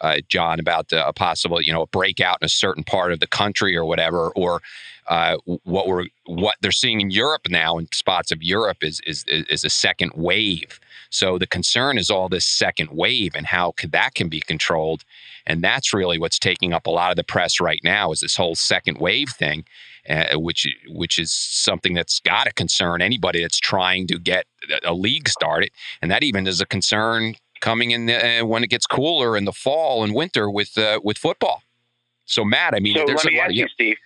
uh, 0.00 0.18
John, 0.28 0.60
about 0.60 0.92
uh, 0.92 1.04
a 1.06 1.12
possible, 1.12 1.60
you 1.60 1.72
know, 1.72 1.82
a 1.82 1.86
breakout 1.86 2.38
in 2.40 2.46
a 2.46 2.48
certain 2.48 2.84
part 2.84 3.12
of 3.12 3.20
the 3.20 3.26
country 3.26 3.76
or 3.76 3.84
whatever, 3.84 4.30
or 4.30 4.62
uh, 5.08 5.36
what 5.64 5.88
we're 5.88 6.06
what 6.26 6.56
they're 6.60 6.70
seeing 6.70 7.00
in 7.00 7.10
Europe 7.10 7.48
now 7.48 7.78
in 7.78 7.88
spots 7.92 8.30
of 8.30 8.42
Europe 8.42 8.78
is 8.82 9.00
is 9.06 9.24
is 9.26 9.64
a 9.64 9.70
second 9.70 10.12
wave. 10.14 10.80
So 11.10 11.38
the 11.38 11.46
concern 11.46 11.98
is 11.98 12.10
all 12.10 12.28
this 12.28 12.46
second 12.46 12.90
wave 12.90 13.32
and 13.34 13.46
how 13.46 13.72
could, 13.76 13.92
that 13.92 14.14
can 14.14 14.28
be 14.28 14.40
controlled, 14.40 15.04
and 15.46 15.62
that's 15.62 15.94
really 15.94 16.18
what's 16.18 16.38
taking 16.38 16.72
up 16.72 16.86
a 16.86 16.90
lot 16.90 17.10
of 17.10 17.16
the 17.16 17.24
press 17.24 17.60
right 17.60 17.80
now 17.82 18.12
is 18.12 18.20
this 18.20 18.36
whole 18.36 18.54
second 18.54 18.98
wave 18.98 19.30
thing. 19.30 19.64
Uh, 20.08 20.38
which 20.38 20.66
which 20.88 21.18
is 21.18 21.30
something 21.30 21.92
that's 21.92 22.18
got 22.20 22.44
to 22.44 22.52
concern 22.54 23.02
anybody 23.02 23.42
that's 23.42 23.58
trying 23.58 24.06
to 24.06 24.18
get 24.18 24.46
a 24.82 24.94
league 24.94 25.28
started, 25.28 25.70
and 26.00 26.10
that 26.10 26.22
even 26.22 26.46
is 26.46 26.62
a 26.62 26.66
concern 26.66 27.34
coming 27.60 27.90
in 27.90 28.06
the, 28.06 28.40
uh, 28.40 28.44
when 28.46 28.64
it 28.64 28.70
gets 28.70 28.86
cooler 28.86 29.36
in 29.36 29.44
the 29.44 29.52
fall 29.52 30.02
and 30.02 30.14
winter 30.14 30.50
with 30.50 30.78
uh, 30.78 30.98
with 31.04 31.18
football. 31.18 31.62
So 32.24 32.42
Matt, 32.42 32.74
I 32.74 32.80
mean, 32.80 32.96
so 32.96 33.04
there's 33.06 33.24
let 33.24 33.32
me 33.32 33.40
ask 33.40 33.54
you, 33.54 33.68
Steve. 33.68 33.96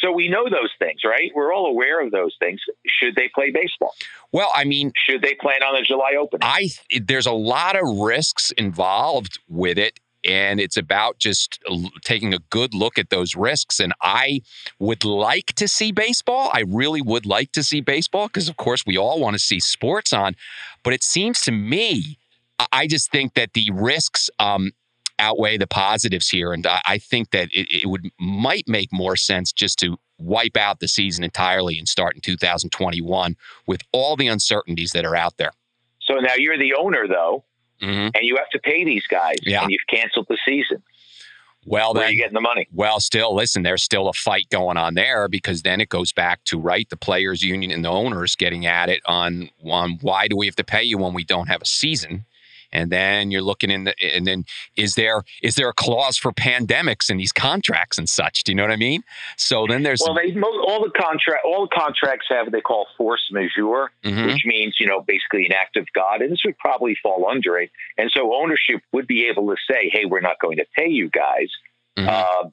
So 0.00 0.12
we 0.12 0.28
know 0.28 0.44
those 0.44 0.72
things, 0.78 1.00
right? 1.04 1.30
We're 1.34 1.52
all 1.52 1.66
aware 1.66 2.04
of 2.04 2.10
those 2.10 2.36
things. 2.38 2.60
Should 2.86 3.14
they 3.16 3.30
play 3.34 3.50
baseball? 3.50 3.94
Well, 4.32 4.50
I 4.54 4.64
mean, 4.64 4.92
should 5.08 5.22
they 5.22 5.34
plan 5.34 5.62
on 5.62 5.74
the 5.74 5.82
July 5.82 6.12
Open? 6.18 6.40
I 6.42 6.68
there's 7.00 7.26
a 7.26 7.32
lot 7.32 7.76
of 7.76 7.98
risks 7.98 8.50
involved 8.52 9.38
with 9.48 9.78
it, 9.78 9.98
and 10.24 10.60
it's 10.60 10.76
about 10.76 11.18
just 11.18 11.58
taking 12.04 12.34
a 12.34 12.38
good 12.50 12.74
look 12.74 12.98
at 12.98 13.10
those 13.10 13.34
risks. 13.34 13.80
And 13.80 13.92
I 14.02 14.42
would 14.78 15.04
like 15.04 15.46
to 15.54 15.68
see 15.68 15.92
baseball. 15.92 16.50
I 16.52 16.64
really 16.66 17.02
would 17.02 17.26
like 17.26 17.52
to 17.52 17.62
see 17.62 17.80
baseball 17.80 18.28
because, 18.28 18.48
of 18.48 18.56
course, 18.56 18.84
we 18.86 18.96
all 18.96 19.20
want 19.20 19.34
to 19.34 19.40
see 19.40 19.60
sports 19.60 20.12
on. 20.12 20.34
But 20.84 20.92
it 20.92 21.02
seems 21.02 21.40
to 21.42 21.52
me 21.52 22.18
I 22.72 22.86
just 22.86 23.10
think 23.10 23.34
that 23.34 23.52
the 23.52 23.70
risks 23.72 24.30
um, 24.38 24.72
outweigh 25.18 25.56
the 25.58 25.66
positives 25.66 26.28
here, 26.28 26.52
and 26.52 26.66
I, 26.66 26.80
I 26.84 26.98
think 26.98 27.30
that 27.30 27.48
it, 27.52 27.82
it 27.82 27.86
would 27.88 28.08
might 28.20 28.68
make 28.68 28.92
more 28.92 29.16
sense 29.16 29.52
just 29.52 29.78
to 29.80 29.96
wipe 30.18 30.56
out 30.56 30.80
the 30.80 30.88
season 30.88 31.22
entirely 31.24 31.78
and 31.78 31.88
start 31.88 32.14
in 32.16 32.20
2021 32.20 33.36
with 33.66 33.82
all 33.92 34.16
the 34.16 34.26
uncertainties 34.26 34.92
that 34.92 35.04
are 35.04 35.14
out 35.16 35.36
there. 35.36 35.52
So 36.00 36.14
now 36.14 36.34
you're 36.36 36.58
the 36.58 36.74
owner, 36.74 37.06
though, 37.06 37.44
Mhm. 37.82 38.10
and 38.14 38.22
you 38.22 38.36
have 38.36 38.50
to 38.50 38.58
pay 38.58 38.84
these 38.84 39.06
guys, 39.06 39.36
Yeah. 39.42 39.62
and 39.62 39.70
you've 39.70 39.86
canceled 39.88 40.26
the 40.28 40.38
season. 40.44 40.82
Well, 41.66 41.92
Where 41.92 42.04
are 42.04 42.10
you 42.10 42.16
getting 42.16 42.34
the 42.34 42.40
money? 42.40 42.66
Well, 42.72 42.98
still, 42.98 43.34
listen, 43.34 43.62
there's 43.62 43.82
still 43.82 44.08
a 44.08 44.12
fight 44.14 44.48
going 44.48 44.76
on 44.78 44.94
there 44.94 45.28
because 45.28 45.62
then 45.62 45.80
it 45.80 45.88
goes 45.90 46.12
back 46.12 46.42
to 46.44 46.58
right 46.58 46.88
the 46.88 46.96
players' 46.96 47.42
union 47.42 47.70
and 47.70 47.84
the 47.84 47.90
owners 47.90 48.36
getting 48.36 48.64
at 48.64 48.88
it 48.88 49.02
on 49.06 49.50
on 49.64 49.98
why 50.00 50.28
do 50.28 50.36
we 50.36 50.46
have 50.46 50.56
to 50.56 50.64
pay 50.64 50.82
you 50.82 50.96
when 50.98 51.12
we 51.12 51.24
don't 51.24 51.48
have 51.48 51.60
a 51.60 51.66
season, 51.66 52.24
and 52.72 52.90
then 52.90 53.30
you're 53.30 53.42
looking 53.42 53.70
in 53.70 53.84
the 53.84 53.94
and 54.02 54.26
then 54.26 54.44
is 54.76 54.94
there 54.94 55.22
is 55.42 55.54
there 55.54 55.68
a 55.68 55.72
clause 55.72 56.16
for 56.18 56.32
pandemics 56.32 57.10
in 57.10 57.16
these 57.16 57.32
contracts 57.32 57.98
and 57.98 58.08
such? 58.08 58.44
Do 58.44 58.52
you 58.52 58.56
know 58.56 58.62
what 58.64 58.72
I 58.72 58.76
mean? 58.76 59.02
So 59.36 59.66
then 59.68 59.82
there's 59.82 60.02
Well, 60.04 60.14
they 60.14 60.34
all 60.40 60.84
the 60.84 60.92
contract 60.96 61.44
all 61.44 61.66
the 61.66 61.74
contracts 61.74 62.26
have 62.30 62.46
what 62.46 62.52
they 62.52 62.60
call 62.60 62.86
force 62.96 63.28
majeure, 63.30 63.90
Mhm. 64.04 64.26
which 64.26 64.44
means 64.44 64.76
you 64.78 64.86
know 64.86 65.00
basically 65.00 65.46
an 65.46 65.52
act 65.52 65.76
of 65.76 65.86
God, 65.94 66.20
and 66.22 66.32
this 66.32 66.40
would 66.44 66.58
probably 66.58 66.94
fall 67.02 67.26
under 67.28 67.58
it. 67.58 67.70
And 67.96 68.10
so 68.10 68.34
ownership 68.34 68.82
would 68.92 69.06
be 69.06 69.26
able 69.28 69.46
to 69.48 69.56
say, 69.70 69.88
"Hey, 69.90 70.04
we're 70.04 70.20
not 70.20 70.38
going 70.40 70.56
to 70.58 70.66
pay 70.76 70.88
you 70.88 71.08
guys." 71.10 71.50
Mhm. 71.98 72.06
Uh, 72.08 72.48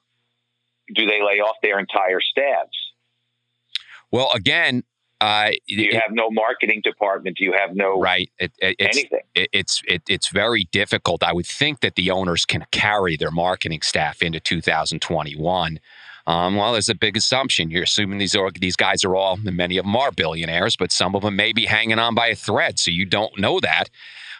do 0.93 1.05
they 1.05 1.21
lay 1.21 1.39
off 1.39 1.55
their 1.61 1.79
entire 1.79 2.21
staffs? 2.21 2.77
well 4.11 4.31
again. 4.33 4.83
Uh, 5.25 5.51
you 5.65 5.89
it- 5.89 5.93
have 5.93 6.11
no 6.11 6.29
marketing 6.29 6.81
department? 6.83 7.37
Do 7.37 7.43
you 7.43 7.53
have 7.53 7.75
no 7.75 7.99
right. 7.99 8.29
It, 8.37 8.51
it, 8.59 8.75
it's 8.77 8.97
anything? 8.97 9.19
it, 9.33 9.49
it's 9.53 9.81
it, 9.87 10.03
it's 10.07 10.29
very 10.29 10.65
difficult. 10.71 11.23
I 11.23 11.33
would 11.33 11.47
think 11.47 11.79
that 11.79 11.95
the 11.95 12.11
owners 12.11 12.45
can 12.45 12.65
carry 12.71 13.17
their 13.17 13.31
marketing 13.31 13.81
staff 13.81 14.21
into 14.21 14.39
2021. 14.39 15.79
Um, 16.27 16.55
well, 16.55 16.73
there's 16.73 16.89
a 16.89 16.95
big 16.95 17.17
assumption. 17.17 17.69
You're 17.69 17.83
assuming 17.83 18.19
these 18.19 18.35
are 18.35 18.51
these 18.51 18.75
guys 18.75 19.03
are 19.03 19.15
all, 19.15 19.39
and 19.45 19.57
many 19.57 19.77
of 19.77 19.85
them 19.85 19.95
are 19.95 20.11
billionaires, 20.11 20.75
but 20.75 20.91
some 20.91 21.15
of 21.15 21.23
them 21.23 21.35
may 21.35 21.53
be 21.53 21.65
hanging 21.65 21.99
on 21.99 22.13
by 22.13 22.27
a 22.27 22.35
thread. 22.35 22.77
So 22.77 22.91
you 22.91 23.05
don't 23.05 23.37
know 23.39 23.59
that. 23.59 23.89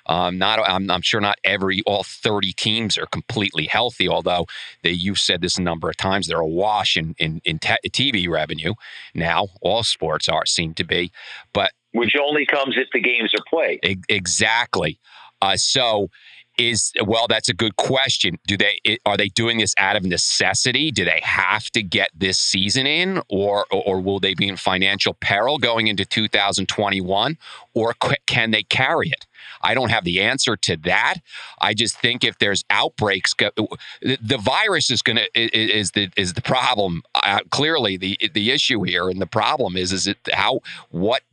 Um, 0.08 0.38
not, 0.38 0.60
I'm, 0.60 0.90
I'm 0.90 1.02
sure 1.02 1.22
not 1.22 1.38
every 1.44 1.82
all 1.86 2.04
30 2.04 2.54
teams 2.54 2.98
are 2.98 3.06
completely 3.08 3.66
healthy. 3.66 4.08
Although 4.08 4.46
they, 4.84 4.92
you've 4.92 5.20
said 5.20 5.42
this 5.42 5.58
a 5.58 5.62
number 5.62 5.90
of 5.90 5.98
times, 5.98 6.28
they're 6.28 6.40
awash 6.40 6.98
in 6.98 7.16
in, 7.18 7.42
in 7.44 7.60
te- 7.60 7.90
TV 7.90 8.30
revenue 8.30 8.74
now. 9.14 9.48
All 9.62 9.84
sports 9.84 10.30
are 10.30 10.46
seem 10.46 10.74
to 10.76 10.84
be, 10.84 11.12
but 11.54 11.72
Which 11.92 12.14
only 12.22 12.46
comes 12.46 12.76
if 12.78 12.88
the 12.94 13.02
games 13.02 13.34
are 13.34 13.44
played. 13.50 13.80
E- 13.84 13.98
exactly. 14.10 15.00
Uh, 15.42 15.58
so 15.58 16.10
is 16.58 16.92
well 17.06 17.28
that's 17.28 17.50
a 17.50 17.54
good 17.54 17.76
question 17.76 18.38
do 18.48 18.56
they 18.56 18.80
are 19.06 19.18
they 19.18 19.28
doing 19.30 19.58
this 19.58 19.74
out 19.78 19.96
of 19.96 20.04
necessity 20.04 20.92
do 20.92 21.04
they 21.04 21.20
have 21.24 21.66
to 21.72 21.84
get 21.84 22.10
this 22.16 22.38
season 22.38 22.86
in 22.88 23.22
or 23.30 23.66
or, 23.72 23.84
or 23.86 24.02
will 24.02 24.20
they 24.20 24.34
be 24.34 24.48
in 24.48 24.56
financial 24.56 25.14
peril 25.16 25.58
going 25.58 25.88
into 25.88 26.06
2021 26.06 27.38
or 27.74 27.94
can 28.26 28.52
they 28.52 28.64
carry 28.64 29.10
it 29.10 29.26
i 29.66 29.74
don't 29.74 29.90
have 29.90 30.04
the 30.04 30.22
answer 30.22 30.56
to 30.56 30.78
that. 30.78 31.16
I 31.60 31.74
just 31.74 32.00
think 32.00 32.24
if 32.24 32.38
there's 32.40 32.64
outbreaks 32.70 33.34
the, 33.34 34.38
virus 34.38 34.90
is 34.90 35.02
going 35.02 35.18
to 35.18 35.30
is 35.36 35.92
the 35.92 36.10
is 36.16 36.34
the 36.34 36.42
problem 36.42 37.02
uh, 37.16 37.40
clearly 37.50 37.98
the 37.98 38.18
the 38.34 38.52
issue 38.52 38.84
here 38.84 39.10
and 39.10 39.22
the 39.22 39.28
problem 39.28 39.76
is 39.76 39.92
is 39.92 40.08
it 40.08 40.18
how 40.34 40.60
what 40.90 41.24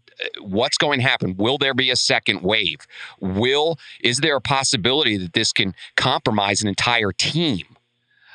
what's 0.40 0.78
going 0.78 1.00
to 1.00 1.06
happen? 1.06 1.36
Will 1.36 1.58
there 1.58 1.74
be 1.74 1.90
a 1.90 1.96
second 1.96 2.42
wave? 2.42 2.80
Will 3.20 3.78
is 4.02 4.18
there 4.18 4.36
a 4.36 4.40
possibility 4.40 5.16
that 5.16 5.32
this 5.32 5.52
can 5.52 5.74
compromise 5.96 6.62
an 6.62 6.68
entire 6.68 7.12
team? 7.12 7.66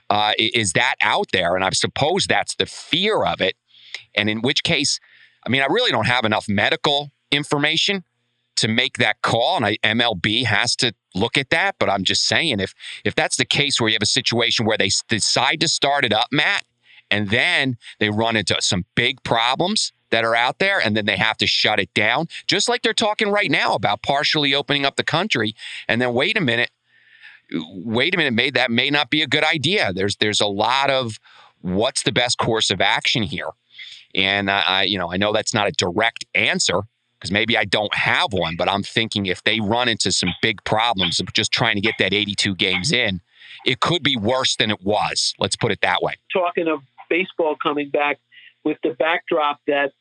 Uh, 0.10 0.34
is 0.38 0.74
that 0.74 0.96
out 1.02 1.28
there? 1.34 1.56
And 1.56 1.64
i 1.66 1.70
suppose 1.72 2.26
that's 2.26 2.56
the 2.56 2.66
fear 2.66 3.24
of 3.24 3.42
it. 3.42 3.56
And 4.16 4.30
in 4.30 4.42
which 4.42 4.64
case 4.64 5.00
i 5.46 5.50
mean 5.50 5.62
i 5.62 5.68
really 5.68 5.92
don't 5.92 6.08
have 6.08 6.26
enough 6.26 6.48
medical 6.48 7.12
information 7.32 8.04
to 8.58 8.68
make 8.68 8.98
that 8.98 9.22
call 9.22 9.58
and 9.58 9.66
I, 9.66 9.78
mlb 9.84 10.46
has 10.46 10.76
to 10.78 10.94
look 11.16 11.38
at 11.38 11.50
that 11.50 11.76
but 11.80 11.90
i'm 11.90 12.04
just 12.04 12.26
saying 12.26 12.60
if 12.60 12.74
if 13.04 13.16
that's 13.16 13.38
the 13.38 13.46
case 13.46 13.80
where 13.80 13.90
you 13.90 13.96
have 13.96 14.02
a 14.02 14.08
situation 14.08 14.66
where 14.66 14.78
they 14.78 14.90
decide 15.08 15.60
to 15.62 15.68
start 15.68 16.06
it 16.06 16.14
up 16.14 16.28
matt 16.32 16.64
and 17.10 17.30
then 17.30 17.78
they 18.00 18.10
run 18.10 18.36
into 18.36 18.56
some 18.60 18.86
big 18.96 19.24
problems 19.24 19.94
that 20.10 20.24
are 20.24 20.36
out 20.36 20.60
there 20.60 20.80
and 20.80 20.96
then 20.96 21.06
they 21.06 21.18
have 21.18 21.38
to 21.38 21.48
shut 21.48 21.80
it 21.80 21.94
down 21.94 22.28
just 22.48 22.70
like 22.70 22.82
they're 22.82 22.94
talking 22.94 23.30
right 23.30 23.52
now 23.52 23.74
about 23.74 24.02
partially 24.02 24.54
opening 24.54 24.86
up 24.86 24.96
the 24.96 25.04
country 25.04 25.54
and 25.88 26.02
then 26.02 26.14
wait 26.14 26.38
a 26.38 26.42
minute 26.42 26.72
wait 27.52 28.14
a 28.14 28.18
minute 28.18 28.34
may 28.34 28.50
that 28.50 28.72
may 28.72 28.90
not 28.90 29.10
be 29.10 29.22
a 29.22 29.28
good 29.28 29.44
idea. 29.44 29.94
There's 29.94 30.18
there's 30.18 30.42
a 30.42 30.48
lot 30.48 30.90
of 30.90 31.20
what's 31.62 32.04
the 32.04 32.12
best 32.12 32.38
course 32.38 32.70
of 32.70 32.82
action 32.82 33.24
here. 33.24 33.50
And 34.16 34.50
I, 34.50 34.84
you 34.84 34.98
know 34.98 35.12
i 35.12 35.18
know 35.18 35.34
that's 35.34 35.54
not 35.54 35.68
a 35.68 35.72
direct 35.72 36.26
answer 36.34 36.82
because 37.20 37.32
maybe 37.32 37.58
i 37.58 37.66
don't 37.66 37.94
have 37.94 38.32
one 38.32 38.56
but 38.56 38.70
i'm 38.70 38.84
thinking 38.84 39.26
if 39.26 39.44
they 39.44 39.60
run 39.60 39.88
into 39.88 40.12
some 40.12 40.30
big 40.42 40.64
problems 40.64 41.20
of 41.20 41.32
just 41.34 41.52
trying 41.52 41.76
to 41.76 41.82
get 41.82 41.96
that 42.00 42.14
82 42.14 42.56
games 42.56 42.92
in 42.92 43.22
it 43.66 43.80
could 43.80 44.04
be 44.04 44.16
worse 44.16 44.56
than 44.56 44.72
it 44.72 44.82
was 44.82 45.34
let's 45.40 45.56
put 45.56 45.72
it 45.72 45.80
that 45.82 46.02
way. 46.02 46.16
Talking 46.32 46.68
of 46.68 46.82
baseball 47.10 47.56
coming 47.62 47.90
back 47.90 48.20
with 48.64 48.78
the 48.84 48.92
backdrop 48.92 49.60
that 49.68 49.92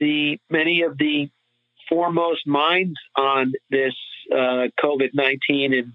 the 0.00 0.38
many 0.50 0.82
of 0.82 0.98
the 0.98 1.30
foremost 1.88 2.46
minds 2.46 2.98
on 3.16 3.52
this 3.70 3.94
uh, 4.32 4.68
COVID 4.82 5.10
nineteen 5.14 5.74
and 5.74 5.92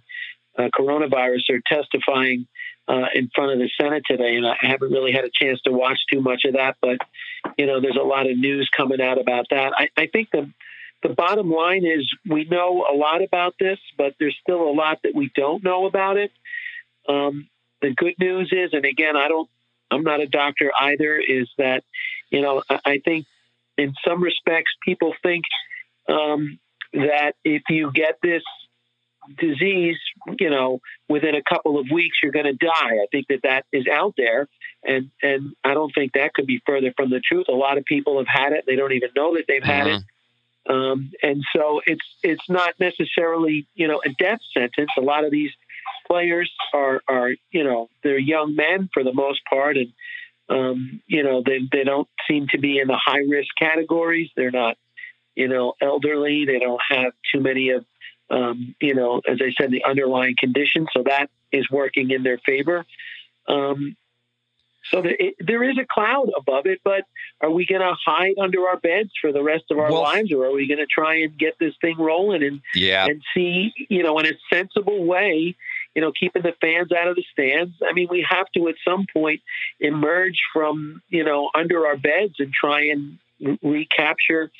uh, 0.57 0.69
coronavirus 0.77 1.49
are 1.49 1.61
testifying 1.67 2.47
uh, 2.87 3.05
in 3.13 3.29
front 3.33 3.53
of 3.53 3.59
the 3.59 3.69
Senate 3.79 4.03
today, 4.05 4.35
and 4.35 4.45
I 4.45 4.55
haven't 4.59 4.91
really 4.91 5.11
had 5.11 5.25
a 5.25 5.31
chance 5.33 5.61
to 5.61 5.71
watch 5.71 5.99
too 6.11 6.21
much 6.21 6.43
of 6.45 6.53
that. 6.53 6.75
But 6.81 6.97
you 7.57 7.65
know, 7.65 7.79
there's 7.79 7.97
a 7.99 8.05
lot 8.05 8.29
of 8.29 8.37
news 8.37 8.69
coming 8.75 9.01
out 9.01 9.19
about 9.19 9.47
that. 9.51 9.73
I, 9.75 9.89
I 9.97 10.07
think 10.07 10.29
the 10.31 10.49
the 11.01 11.09
bottom 11.09 11.51
line 11.51 11.85
is 11.85 12.09
we 12.29 12.45
know 12.45 12.85
a 12.89 12.95
lot 12.95 13.21
about 13.21 13.55
this, 13.59 13.79
but 13.97 14.15
there's 14.19 14.37
still 14.41 14.63
a 14.69 14.71
lot 14.71 14.99
that 15.03 15.13
we 15.13 15.31
don't 15.35 15.63
know 15.63 15.85
about 15.85 16.17
it. 16.17 16.31
Um, 17.07 17.49
the 17.81 17.93
good 17.93 18.15
news 18.19 18.49
is, 18.53 18.69
and 18.71 18.85
again, 18.85 19.17
I 19.17 19.27
don't 19.27 19.49
I'm 19.93 20.03
not 20.03 20.21
a 20.21 20.27
doctor 20.27 20.71
either, 20.77 21.17
is 21.17 21.49
that, 21.57 21.83
you 22.29 22.41
know, 22.41 22.63
I, 22.69 22.79
I 22.85 23.01
think 23.03 23.25
in 23.77 23.93
some 24.05 24.21
respects 24.21 24.71
people 24.83 25.13
think 25.21 25.45
um, 26.07 26.59
that 26.93 27.33
if 27.43 27.63
you 27.69 27.91
get 27.91 28.17
this 28.21 28.43
disease, 29.39 29.97
you 30.39 30.49
know, 30.49 30.79
within 31.09 31.35
a 31.35 31.41
couple 31.41 31.79
of 31.79 31.87
weeks 31.91 32.17
you're 32.21 32.31
going 32.31 32.45
to 32.45 32.53
die. 32.53 32.71
I 33.01 33.05
think 33.11 33.27
that 33.29 33.41
that 33.43 33.65
is 33.71 33.87
out 33.87 34.13
there, 34.17 34.47
and 34.83 35.09
and 35.21 35.53
I 35.63 35.73
don't 35.73 35.91
think 35.93 36.13
that 36.13 36.33
could 36.33 36.47
be 36.47 36.61
further 36.65 36.93
from 36.95 37.09
the 37.09 37.19
truth. 37.19 37.47
A 37.49 37.53
lot 37.53 37.77
of 37.77 37.85
people 37.85 38.17
have 38.17 38.27
had 38.27 38.53
it; 38.53 38.65
they 38.67 38.75
don't 38.75 38.93
even 38.93 39.09
know 39.15 39.35
that 39.35 39.45
they've 39.47 39.63
had 39.63 39.87
it. 39.87 40.01
Um, 40.69 41.11
and 41.21 41.43
so 41.55 41.81
it's 41.85 42.05
it's 42.23 42.49
not 42.49 42.73
necessarily 42.79 43.67
you 43.75 43.87
know 43.87 44.01
a 44.05 44.09
death 44.17 44.39
sentence. 44.53 44.89
A 44.97 45.01
lot 45.01 45.25
of 45.25 45.31
these 45.31 45.51
players 46.07 46.51
are 46.73 47.01
are 47.07 47.31
you 47.51 47.63
know 47.63 47.89
they're 48.03 48.17
young 48.17 48.55
men 48.55 48.89
for 48.93 49.03
the 49.03 49.13
most 49.13 49.41
part, 49.49 49.77
and 49.77 49.91
um, 50.49 51.01
you 51.07 51.23
know 51.23 51.43
they 51.45 51.59
they 51.71 51.83
don't 51.83 52.07
seem 52.29 52.47
to 52.51 52.59
be 52.59 52.79
in 52.79 52.87
the 52.87 52.99
high 53.03 53.23
risk 53.29 53.49
categories. 53.59 54.29
They're 54.35 54.51
not 54.51 54.77
you 55.35 55.49
know 55.49 55.73
elderly. 55.81 56.45
They 56.45 56.59
don't 56.59 56.81
have 56.89 57.11
too 57.33 57.41
many 57.41 57.69
of 57.71 57.85
um, 58.29 58.75
you 58.81 58.95
know 58.95 59.21
as 59.27 59.39
I 59.41 59.51
said 59.59 59.71
the 59.71 59.83
underlying 59.85 60.35
conditions. 60.39 60.87
So 60.93 61.03
that 61.03 61.29
is 61.51 61.69
working 61.69 62.11
in 62.11 62.23
their 62.23 62.39
favor. 62.39 62.85
Um, 63.47 63.95
so 64.91 65.01
there, 65.01 65.15
it, 65.17 65.35
there 65.39 65.63
is 65.63 65.77
a 65.77 65.85
cloud 65.89 66.29
above 66.37 66.65
it, 66.65 66.81
but 66.83 67.03
are 67.41 67.49
we 67.49 67.65
going 67.65 67.81
to 67.81 67.93
hide 68.05 68.35
under 68.41 68.67
our 68.67 68.77
beds 68.77 69.11
for 69.21 69.31
the 69.31 69.41
rest 69.41 69.65
of 69.71 69.79
our 69.79 69.91
Well- 69.91 70.01
lives, 70.01 70.31
or 70.31 70.45
are 70.45 70.51
we 70.51 70.67
going 70.67 70.79
to 70.79 70.85
try 70.85 71.21
and 71.21 71.37
get 71.37 71.57
this 71.59 71.73
thing 71.81 71.97
rolling 71.97 72.43
and 72.43 72.61
Yeah. 72.75 73.05
and 73.05 73.21
see, 73.33 73.71
you 73.89 74.03
know, 74.03 74.19
in 74.19 74.25
a 74.25 74.33
sensible 74.53 75.05
way, 75.05 75.55
you 75.95 76.01
know, 76.01 76.11
keeping 76.11 76.41
the 76.41 76.53
fans 76.59 76.91
out 76.91 77.07
of 77.07 77.15
the 77.15 77.23
stands. 77.31 77.75
I 77.87 77.93
mean, 77.93 78.07
we 78.09 78.25
have 78.29 78.47
to 78.55 78.67
at 78.67 78.75
some 78.85 79.05
point 79.13 79.41
emerge 79.79 80.39
from, 80.51 81.01
you 81.09 81.23
know, 81.23 81.49
under 81.55 81.85
our 81.87 81.97
beds 81.97 82.35
and 82.39 82.51
try 82.51 82.87
and 82.87 83.19
re- 83.39 83.59
recapture, 83.61 84.51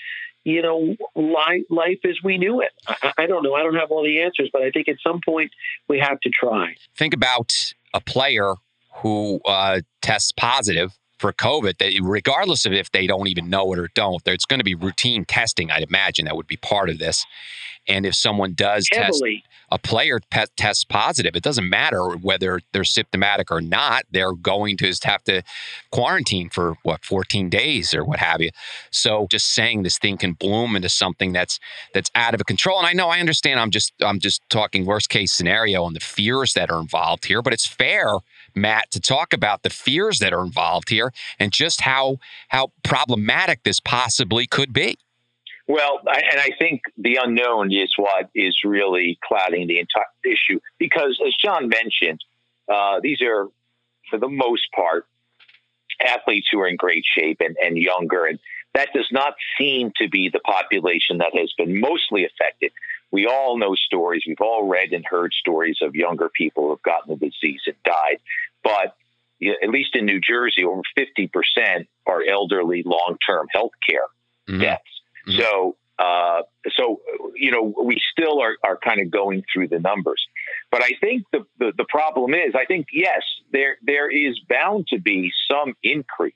you 0.43 0.61
know, 0.61 0.95
life, 1.15 1.63
life 1.69 1.99
as 2.05 2.17
we 2.23 2.37
knew 2.37 2.61
it. 2.61 2.71
I, 2.87 3.13
I 3.19 3.27
don't 3.27 3.43
know. 3.43 3.53
I 3.53 3.63
don't 3.63 3.75
have 3.75 3.91
all 3.91 4.03
the 4.03 4.21
answers, 4.21 4.49
but 4.51 4.61
I 4.61 4.71
think 4.71 4.87
at 4.87 4.97
some 5.05 5.21
point 5.23 5.51
we 5.87 5.99
have 5.99 6.19
to 6.21 6.29
try. 6.29 6.75
think 6.95 7.13
about 7.13 7.73
a 7.93 8.01
player 8.01 8.55
who 8.95 9.39
uh, 9.45 9.81
tests 10.01 10.31
positive 10.31 10.97
for 11.19 11.31
COVID, 11.33 11.77
that 11.77 11.93
regardless 12.01 12.65
of 12.65 12.73
if 12.73 12.91
they 12.91 13.07
don't 13.07 13.27
even 13.27 13.49
know 13.49 13.71
it 13.73 13.79
or 13.79 13.89
don't, 13.95 14.23
there's 14.23 14.45
going 14.45 14.59
to 14.59 14.63
be 14.63 14.75
routine 14.75 15.25
testing. 15.25 15.71
I'd 15.71 15.83
imagine 15.83 16.25
that 16.25 16.35
would 16.35 16.47
be 16.47 16.57
part 16.57 16.89
of 16.89 16.99
this. 16.99 17.25
And 17.87 18.05
if 18.05 18.15
someone 18.15 18.53
does 18.53 18.87
test, 18.91 19.21
a 19.69 19.77
player 19.77 20.19
pe- 20.29 20.45
tests 20.55 20.83
positive, 20.85 21.35
it 21.35 21.43
doesn't 21.43 21.67
matter 21.67 22.01
whether 22.15 22.61
they're 22.71 22.83
symptomatic 22.83 23.51
or 23.51 23.59
not. 23.59 24.03
They're 24.11 24.33
going 24.33 24.77
to 24.77 24.85
just 24.85 25.03
have 25.03 25.23
to 25.25 25.41
quarantine 25.91 26.49
for 26.49 26.75
what 26.83 27.03
14 27.03 27.49
days 27.49 27.93
or 27.93 28.05
what 28.05 28.19
have 28.19 28.39
you. 28.41 28.51
So 28.91 29.27
just 29.29 29.47
saying 29.53 29.83
this 29.83 29.97
thing 29.97 30.17
can 30.17 30.33
bloom 30.33 30.75
into 30.75 30.89
something 30.89 31.33
that's 31.33 31.59
that's 31.93 32.11
out 32.15 32.33
of 32.33 32.45
control. 32.45 32.77
And 32.77 32.87
I 32.87 32.93
know 32.93 33.09
I 33.09 33.19
understand. 33.19 33.59
I'm 33.59 33.71
just 33.71 33.91
I'm 34.01 34.19
just 34.19 34.41
talking 34.49 34.85
worst 34.85 35.09
case 35.09 35.33
scenario 35.33 35.85
and 35.85 35.95
the 35.95 35.99
fears 35.99 36.53
that 36.53 36.69
are 36.69 36.79
involved 36.79 37.25
here, 37.25 37.41
but 37.41 37.51
it's 37.51 37.65
fair, 37.65 38.19
Matt, 38.55 38.91
to 38.91 38.99
talk 38.99 39.33
about 39.33 39.63
the 39.63 39.69
fears 39.69 40.19
that 40.19 40.33
are 40.33 40.43
involved 40.43 40.89
here 40.89 41.11
and 41.39 41.51
just 41.51 41.81
how 41.81 42.17
how 42.49 42.71
problematic 42.83 43.63
this 43.63 43.79
possibly 43.79 44.47
could 44.47 44.73
be. 44.73 44.97
Well, 45.67 45.99
I, 46.07 46.21
and 46.31 46.39
I 46.41 46.49
think 46.59 46.81
the 46.97 47.19
unknown 47.23 47.71
is 47.71 47.93
what 47.95 48.29
is 48.35 48.59
really 48.65 49.17
clouding 49.23 49.67
the 49.67 49.79
entire 49.79 50.03
issue 50.25 50.59
because, 50.77 51.19
as 51.25 51.33
John 51.43 51.69
mentioned, 51.69 52.19
uh, 52.67 52.99
these 53.01 53.21
are, 53.21 53.47
for 54.09 54.19
the 54.19 54.27
most 54.27 54.63
part, 54.75 55.07
athletes 56.05 56.47
who 56.51 56.59
are 56.59 56.67
in 56.67 56.75
great 56.75 57.05
shape 57.05 57.37
and, 57.39 57.55
and 57.63 57.77
younger. 57.77 58.25
And 58.25 58.39
that 58.73 58.89
does 58.93 59.09
not 59.11 59.35
seem 59.57 59.91
to 59.97 60.09
be 60.09 60.29
the 60.29 60.39
population 60.39 61.19
that 61.19 61.35
has 61.35 61.53
been 61.57 61.79
mostly 61.79 62.25
affected. 62.25 62.71
We 63.11 63.27
all 63.27 63.57
know 63.57 63.75
stories, 63.75 64.23
we've 64.27 64.41
all 64.41 64.67
read 64.67 64.91
and 64.91 65.05
heard 65.05 65.33
stories 65.33 65.77
of 65.81 65.95
younger 65.95 66.29
people 66.29 66.63
who 66.63 66.69
have 66.71 66.81
gotten 66.81 67.17
the 67.19 67.29
disease 67.29 67.61
and 67.67 67.75
died. 67.83 68.19
But 68.63 68.95
at 69.61 69.69
least 69.69 69.95
in 69.95 70.05
New 70.05 70.19
Jersey, 70.19 70.63
over 70.63 70.81
50% 70.97 71.87
are 72.07 72.23
elderly 72.23 72.83
long 72.83 73.17
term 73.25 73.47
health 73.53 73.73
care 73.87 74.07
mm-hmm. 74.47 74.61
deaths. 74.61 74.83
Mm-hmm. 75.27 75.39
So, 75.39 75.75
uh, 75.99 76.41
so 76.75 77.01
you 77.35 77.51
know, 77.51 77.73
we 77.83 78.01
still 78.11 78.41
are, 78.41 78.55
are 78.63 78.77
kind 78.77 79.01
of 79.01 79.11
going 79.11 79.43
through 79.53 79.67
the 79.67 79.79
numbers. 79.79 80.21
But 80.71 80.81
I 80.81 80.91
think 80.99 81.23
the, 81.31 81.45
the, 81.59 81.71
the 81.77 81.85
problem 81.87 82.33
is, 82.33 82.55
I 82.55 82.65
think 82.65 82.87
yes, 82.91 83.21
there 83.51 83.77
there 83.83 84.09
is 84.09 84.39
bound 84.49 84.87
to 84.87 84.99
be 84.99 85.31
some 85.49 85.75
increase. 85.83 86.33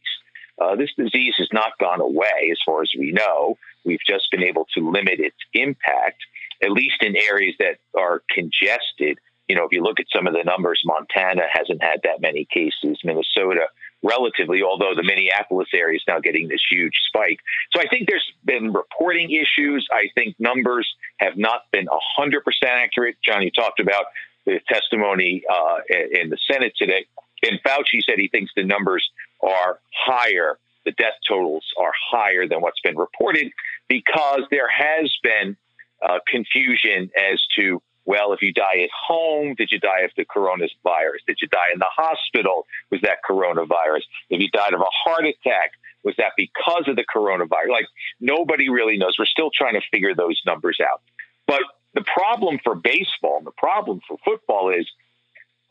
Uh, 0.59 0.75
this 0.75 0.89
disease 0.97 1.35
has 1.37 1.49
not 1.53 1.77
gone 1.79 2.01
away, 2.01 2.49
as 2.51 2.57
far 2.65 2.81
as 2.81 2.91
we 2.97 3.11
know. 3.11 3.57
We've 3.85 3.99
just 4.07 4.31
been 4.31 4.43
able 4.43 4.67
to 4.75 4.89
limit 4.91 5.19
its 5.19 5.37
impact, 5.53 6.23
at 6.63 6.71
least 6.71 7.01
in 7.01 7.15
areas 7.15 7.55
that 7.59 7.77
are 7.95 8.23
congested. 8.29 9.19
You 9.47 9.55
know, 9.55 9.65
if 9.65 9.71
you 9.71 9.81
look 9.81 9.99
at 9.99 10.07
some 10.13 10.27
of 10.27 10.33
the 10.33 10.43
numbers, 10.43 10.81
Montana 10.83 11.43
hasn't 11.51 11.81
had 11.81 12.01
that 12.03 12.21
many 12.21 12.45
cases. 12.51 12.99
Minnesota 13.03 13.67
relatively, 14.03 14.61
although 14.61 14.93
the 14.95 15.03
Minneapolis 15.03 15.69
area 15.73 15.95
is 15.95 16.03
now 16.07 16.19
getting 16.19 16.47
this 16.47 16.61
huge 16.69 16.93
spike. 17.07 17.39
So 17.75 17.81
I 17.81 17.87
think 17.89 18.07
there's 18.07 18.31
been 18.45 18.73
reporting 18.73 19.31
issues. 19.31 19.87
I 19.91 20.09
think 20.15 20.35
numbers 20.39 20.87
have 21.17 21.37
not 21.37 21.63
been 21.71 21.87
100% 21.87 22.41
accurate. 22.63 23.15
John, 23.25 23.41
you 23.41 23.51
talked 23.51 23.79
about 23.79 24.05
the 24.45 24.59
testimony 24.71 25.43
uh, 25.51 25.77
in 25.89 26.29
the 26.29 26.37
Senate 26.49 26.73
today. 26.77 27.05
And 27.43 27.59
Fauci 27.63 28.01
said 28.07 28.15
he 28.17 28.29
thinks 28.29 28.51
the 28.55 28.63
numbers 28.63 29.07
are 29.41 29.79
higher, 29.93 30.57
the 30.85 30.91
death 30.91 31.15
totals 31.27 31.65
are 31.79 31.91
higher 32.11 32.47
than 32.47 32.61
what's 32.61 32.79
been 32.81 32.97
reported 32.97 33.51
because 33.87 34.41
there 34.51 34.69
has 34.69 35.15
been 35.23 35.57
uh, 36.01 36.19
confusion 36.27 37.09
as 37.17 37.41
to 37.55 37.81
well, 38.07 38.31
if 38.31 38.41
you 38.41 38.53
die 38.53 38.79
at 38.83 38.89
home, 39.07 39.53
did 39.55 39.69
you 39.69 39.81
die 39.81 39.99
of 40.05 40.11
the 40.15 40.23
coronavirus? 40.23 41.27
Did 41.27 41.39
you 41.41 41.49
die 41.49 41.71
in 41.73 41.79
the 41.79 41.89
hospital? 41.93 42.65
Was 42.89 43.01
that 43.01 43.17
coronavirus? 43.29 44.03
If 44.29 44.39
you 44.39 44.49
died 44.49 44.73
of 44.73 44.79
a 44.79 44.85
heart 45.03 45.25
attack, 45.25 45.71
was 46.05 46.15
that 46.17 46.31
because 46.37 46.85
of 46.87 46.95
the 46.95 47.03
coronavirus? 47.03 47.69
Like 47.69 47.87
nobody 48.21 48.69
really 48.69 48.97
knows. 48.97 49.17
We're 49.19 49.25
still 49.25 49.51
trying 49.53 49.73
to 49.73 49.81
figure 49.91 50.15
those 50.15 50.41
numbers 50.45 50.79
out. 50.81 51.01
But 51.47 51.63
the 51.95 52.01
problem 52.01 52.59
for 52.63 52.75
baseball 52.75 53.39
and 53.39 53.45
the 53.45 53.51
problem 53.51 53.99
for 54.07 54.17
football 54.23 54.69
is 54.69 54.89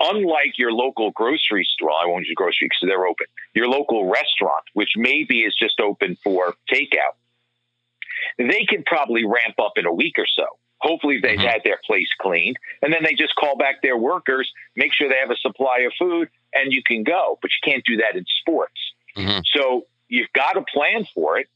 unlike 0.01 0.59
your 0.59 0.73
local 0.73 1.11
grocery 1.11 1.67
store, 1.75 1.91
I 1.91 2.07
won't 2.07 2.27
use 2.27 2.35
grocery 2.35 2.69
because 2.69 2.89
they're 2.89 3.07
open, 3.07 3.27
your 3.55 3.69
local 3.69 4.09
restaurant, 4.11 4.65
which 4.75 4.91
maybe 4.97 5.41
is 5.41 5.55
just 5.59 5.81
open 5.81 6.17
for 6.23 6.55
takeout, 6.73 7.17
they 8.39 8.65
can 8.69 8.83
probably 8.85 9.25
ramp 9.25 9.59
up 9.59 9.73
in 9.77 9.87
a 9.87 9.93
week 9.93 10.19
or 10.19 10.27
so. 10.27 10.47
Hopefully, 10.81 11.19
they've 11.23 11.39
mm-hmm. 11.39 11.49
had 11.49 11.63
their 11.65 11.81
place 11.87 12.09
cleaned, 12.21 12.59
and 12.83 12.93
then 12.93 13.03
they 13.03 13.15
just 13.15 13.35
call 13.35 13.57
back 13.57 13.81
their 13.83 13.97
workers, 13.97 14.51
make 14.77 14.93
sure 14.93 15.09
they 15.09 15.17
have 15.17 15.31
a 15.31 15.37
supply 15.37 15.79
of 15.87 15.93
food, 15.99 16.29
and 16.53 16.73
you 16.73 16.83
can 16.87 17.03
go. 17.03 17.39
But 17.41 17.51
you 17.51 17.73
can't 17.73 17.85
do 17.85 17.97
that 17.97 18.15
in 18.15 18.25
sports. 18.41 18.79
Mm-hmm. 19.17 19.41
So 19.55 19.87
you've 20.09 20.33
got 20.35 20.53
to 20.53 20.65
plan 20.73 21.07
for 21.15 21.39
it. 21.39 21.49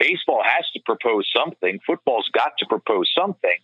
Baseball 0.00 0.42
has 0.44 0.68
to 0.74 0.80
propose 0.84 1.30
something. 1.34 1.78
Football's 1.86 2.28
got 2.32 2.52
to 2.58 2.66
propose 2.66 3.10
something. 3.16 3.56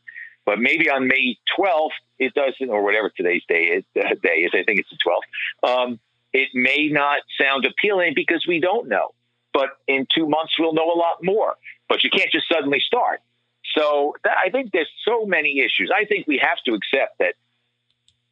But 0.47 0.59
maybe 0.59 0.91
on 0.91 1.07
May 1.07 1.39
12th, 1.59 1.91
it 2.19 2.35
doesn't, 2.35 2.71
or 2.71 2.83
whatever 2.83 3.11
today's 3.11 3.43
day 3.49 3.65
is. 3.65 3.85
Uh, 3.97 4.15
day 4.23 4.41
is 4.41 4.53
I 4.55 4.65
think 4.65 4.81
it's 4.81 4.91
the 4.91 4.99
12th. 5.07 5.69
Um, 5.69 6.01
it 6.33 6.49
may 6.55 6.89
not 6.89 7.19
sound 7.41 7.65
appealing 7.65 8.13
because 8.15 8.45
we 8.47 8.61
don't 8.61 8.89
know. 8.89 9.15
But 9.53 9.71
in 9.89 10.07
two 10.15 10.29
months, 10.29 10.53
we'll 10.59 10.75
know 10.75 10.93
a 10.93 10.99
lot 10.99 11.23
more. 11.23 11.57
But 11.89 12.05
you 12.05 12.11
can't 12.11 12.31
just 12.31 12.47
suddenly 12.49 12.81
start. 12.81 13.21
So 13.77 14.15
that, 14.25 14.37
I 14.45 14.51
think 14.51 14.73
there's 14.73 14.91
so 15.05 15.27
many 15.27 15.61
issues. 15.61 15.91
I 15.95 16.05
think 16.05 16.27
we 16.27 16.39
have 16.39 16.59
to 16.67 16.75
accept 16.75 17.19
that, 17.19 17.35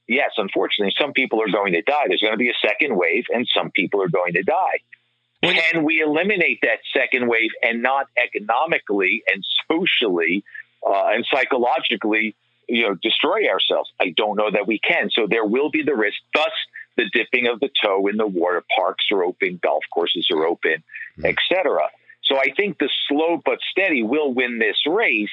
yes, 0.07 0.31
unfortunately, 0.37 0.95
some 0.99 1.13
people 1.13 1.43
are 1.43 1.51
going 1.51 1.73
to 1.73 1.83
die. 1.83 2.05
There's 2.07 2.21
going 2.21 2.35
to 2.35 2.39
be 2.39 2.51
a 2.51 2.67
second 2.67 2.97
wave, 2.97 3.25
and 3.33 3.49
some 3.53 3.71
people 3.71 4.03
are 4.03 4.09
going 4.09 4.35
to 4.35 4.43
die. 4.43 4.81
Can 5.43 5.85
we 5.85 6.01
eliminate 6.01 6.61
that 6.63 6.81
second 6.93 7.29
wave 7.29 7.51
and 7.63 7.81
not 7.81 8.07
economically 8.17 9.23
and 9.33 9.45
socially 9.71 10.45
uh, 10.87 11.09
and 11.09 11.27
psychologically, 11.31 12.37
you 12.69 12.83
know, 12.83 12.95
destroy 12.95 13.49
ourselves? 13.49 13.91
I 14.01 14.11
don't 14.17 14.37
know 14.37 14.51
that 14.51 14.67
we 14.67 14.79
can. 14.79 15.11
So 15.11 15.27
there 15.29 15.45
will 15.45 15.71
be 15.71 15.83
the 15.83 15.95
risk. 15.95 16.19
Thus, 16.35 16.53
the 16.97 17.09
dipping 17.13 17.47
of 17.47 17.61
the 17.61 17.71
toe 17.83 18.07
in 18.09 18.17
the 18.17 18.27
water. 18.27 18.63
Parks 18.77 19.07
are 19.13 19.23
open, 19.23 19.59
golf 19.63 19.85
courses 19.93 20.29
are 20.31 20.45
open, 20.45 20.83
mm-hmm. 21.19 21.27
etc. 21.27 21.89
So 22.25 22.37
I 22.37 22.53
think 22.57 22.79
the 22.79 22.91
slow 23.09 23.41
but 23.43 23.59
steady 23.71 24.03
will 24.03 24.35
win 24.35 24.59
this 24.59 24.77
race. 24.87 25.31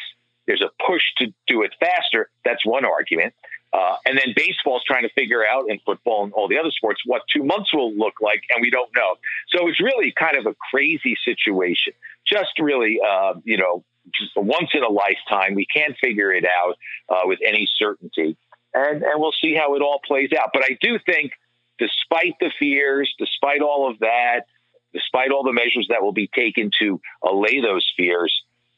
There's 0.48 0.62
a 0.62 0.70
push 0.88 1.02
to 1.18 1.34
do 1.48 1.64
it 1.64 1.72
faster. 1.80 2.30
That's 2.46 2.66
one 2.66 2.86
argument. 2.86 3.34
Uh, 3.74 3.96
and 4.06 4.18
then 4.18 4.34
baseball's 4.36 4.84
trying 4.86 5.04
to 5.04 5.10
figure 5.16 5.44
out, 5.46 5.66
and 5.68 5.82
football 5.86 6.24
and 6.24 6.32
all 6.34 6.48
the 6.48 6.58
other 6.58 6.72
sports, 6.72 7.02
what 7.06 7.24
two 7.28 7.44
months 7.44 7.74
will 7.74 7.94
look 7.94 8.14
like, 8.22 8.42
and 8.56 8.62
we 8.62 8.70
don't 8.70 8.90
know. 8.96 9.16
So 9.50 9.68
it's 9.68 9.82
really 9.82 10.14
kind 10.18 10.38
of 10.38 10.46
a 10.46 10.56
crazy 10.72 11.18
situation. 11.26 11.92
Just 12.26 12.58
really, 12.60 13.00
uh, 13.06 13.34
you 13.44 13.58
know, 13.58 13.84
just 14.14 14.32
once 14.36 14.70
in 14.74 14.84
a 14.84 14.90
lifetime. 14.90 15.56
We 15.56 15.66
can't 15.66 15.96
figure 16.02 16.32
it 16.32 16.46
out 16.46 16.76
uh, 17.10 17.22
with 17.26 17.40
any 17.46 17.68
certainty, 17.78 18.38
and 18.74 19.04
and 19.04 19.20
we'll 19.22 19.34
see 19.42 19.56
how 19.56 19.76
it 19.76 19.82
all 19.82 20.00
plays 20.06 20.30
out. 20.38 20.50
But 20.54 20.64
I 20.64 20.78
do 20.82 21.00
think, 21.06 21.32
despite 21.80 22.36
the 22.40 22.52
fears, 22.60 23.14
despite 23.18 23.62
all 23.62 23.90
of 23.90 24.00
that, 24.00 24.46
despite 24.94 25.32
all 25.32 25.44
the 25.44 25.54
measures 25.54 25.88
that 25.90 26.02
will 26.02 26.14
be 26.14 26.30
taken 26.34 26.72
to 26.80 27.02
allay 27.24 27.62
those 27.62 27.86
fears, 27.98 28.34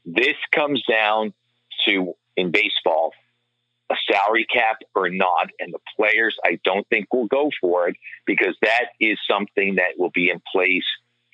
this 0.05 0.35
comes 0.53 0.83
down 0.89 1.33
to 1.87 2.13
in 2.35 2.51
baseball 2.51 3.11
a 3.89 3.95
salary 4.11 4.45
cap 4.51 4.77
or 4.95 5.09
not. 5.09 5.49
And 5.59 5.73
the 5.73 5.79
players, 5.95 6.35
I 6.43 6.59
don't 6.63 6.87
think 6.89 7.13
will 7.13 7.27
go 7.27 7.49
for 7.61 7.87
it 7.87 7.95
because 8.25 8.55
that 8.61 8.87
is 8.99 9.17
something 9.29 9.75
that 9.75 9.97
will 9.97 10.11
be 10.11 10.29
in 10.29 10.41
place 10.51 10.85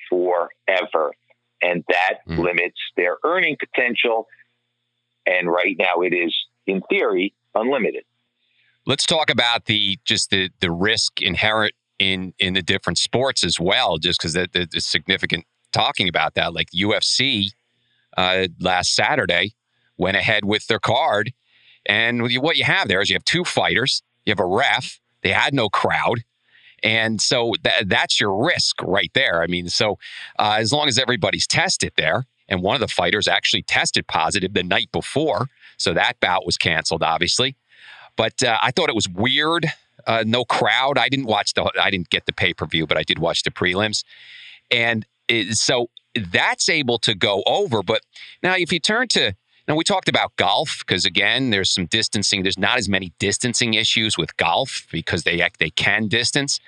forever. 0.10 1.14
And 1.64 1.84
that 1.88 2.20
mm. 2.28 2.38
limits 2.38 2.80
their 2.98 3.18
earning 3.24 3.56
potential. 3.58 4.28
And 5.26 5.50
right 5.50 5.76
now 5.80 6.02
it 6.02 6.14
is, 6.14 6.36
in 6.68 6.82
theory, 6.90 7.34
unlimited. 7.56 8.04
Let's 8.86 9.06
talk 9.06 9.30
about 9.30 9.66
the 9.66 9.98
just 10.04 10.30
the 10.30 10.50
the 10.60 10.70
risk 10.70 11.22
inherent 11.22 11.74
in 12.00 12.34
in 12.38 12.54
the 12.54 12.62
different 12.62 12.98
sports 12.98 13.44
as 13.44 13.60
well, 13.60 13.98
just 13.98 14.20
because 14.20 14.34
that 14.34 14.50
is 14.54 14.86
significant 14.86 15.46
talking 15.72 16.10
about 16.10 16.34
that. 16.36 16.54
Like 16.54 16.68
UFC 16.76 17.52
uh, 18.18 18.48
last 18.60 18.94
Saturday 18.94 19.56
went 19.98 20.18
ahead 20.18 20.44
with 20.44 20.68
their 20.68 20.80
card, 20.80 21.32
and 21.86 22.24
what 22.42 22.58
you 22.58 22.66
have 22.66 22.90
there 22.90 23.00
is 23.00 23.10
you 23.10 23.16
have 23.16 23.24
two 23.24 23.46
fighters, 23.46 24.04
you 24.26 24.32
have 24.32 24.40
a 24.40 24.46
ref. 24.46 25.00
They 25.22 25.32
had 25.32 25.54
no 25.54 25.70
crowd. 25.70 26.24
And 26.84 27.22
so 27.22 27.54
that, 27.64 27.88
that's 27.88 28.20
your 28.20 28.46
risk 28.46 28.82
right 28.82 29.12
there. 29.14 29.42
I 29.42 29.48
mean, 29.48 29.70
so 29.70 29.98
uh, 30.38 30.58
as 30.60 30.72
long 30.74 30.88
as 30.88 31.00
everybody's 31.00 31.48
tested 31.48 31.94
there, 31.96 32.26
and 32.50 32.62
one 32.62 32.76
of 32.76 32.82
the 32.82 32.94
fighters 32.94 33.28
actually 33.28 33.64
tested 33.64 34.06
positive 34.08 34.54
the 34.54 34.64
night 34.64 34.92
before, 34.92 35.48
so 35.78 35.94
that 35.94 36.20
bout 36.20 36.46
was 36.46 36.58
canceled, 36.58 37.02
obviously. 37.02 37.56
But 38.18 38.44
uh, 38.44 38.60
I 38.62 38.72
thought 38.72 38.90
it 38.90 38.96
was 38.96 39.10
weird 39.10 39.72
uh, 40.06 40.24
no 40.26 40.46
crowd. 40.46 40.98
I 40.98 41.10
didn't 41.10 41.26
watch 41.26 41.54
the. 41.54 41.70
I 41.80 41.90
didn't 41.90 42.10
get 42.10 42.26
the 42.26 42.34
pay 42.34 42.54
per 42.54 42.66
view, 42.66 42.86
but 42.88 42.98
I 42.98 43.04
did 43.04 43.20
watch 43.20 43.44
the 43.44 43.52
prelims, 43.52 44.04
and 44.72 45.06
it, 45.28 45.56
so 45.56 45.90
that's 46.32 46.70
able 46.70 47.00
to 47.00 47.16
go 47.16 47.44
over. 47.46 47.84
But 47.84 48.02
now, 48.42 48.56
if 48.56 48.72
you 48.72 48.80
turn 48.80 49.08
to 49.10 49.34
now, 49.68 49.76
we 49.76 49.84
talked 49.86 50.10
about 50.10 50.36
golf 50.36 50.84
because 50.86 51.06
again, 51.06 51.50
there's 51.50 51.70
some 51.70 51.86
distancing. 51.86 52.44
There's 52.44 52.58
not 52.58 52.78
as 52.78 52.90
many 52.90 53.14
distancing 53.20 53.76
issues 53.76 54.18
with 54.18 54.36
golf 54.38 54.86
because 54.92 55.24
they 55.24 55.42
they 55.60 55.70
can 55.70 56.08
distance. 56.08 56.60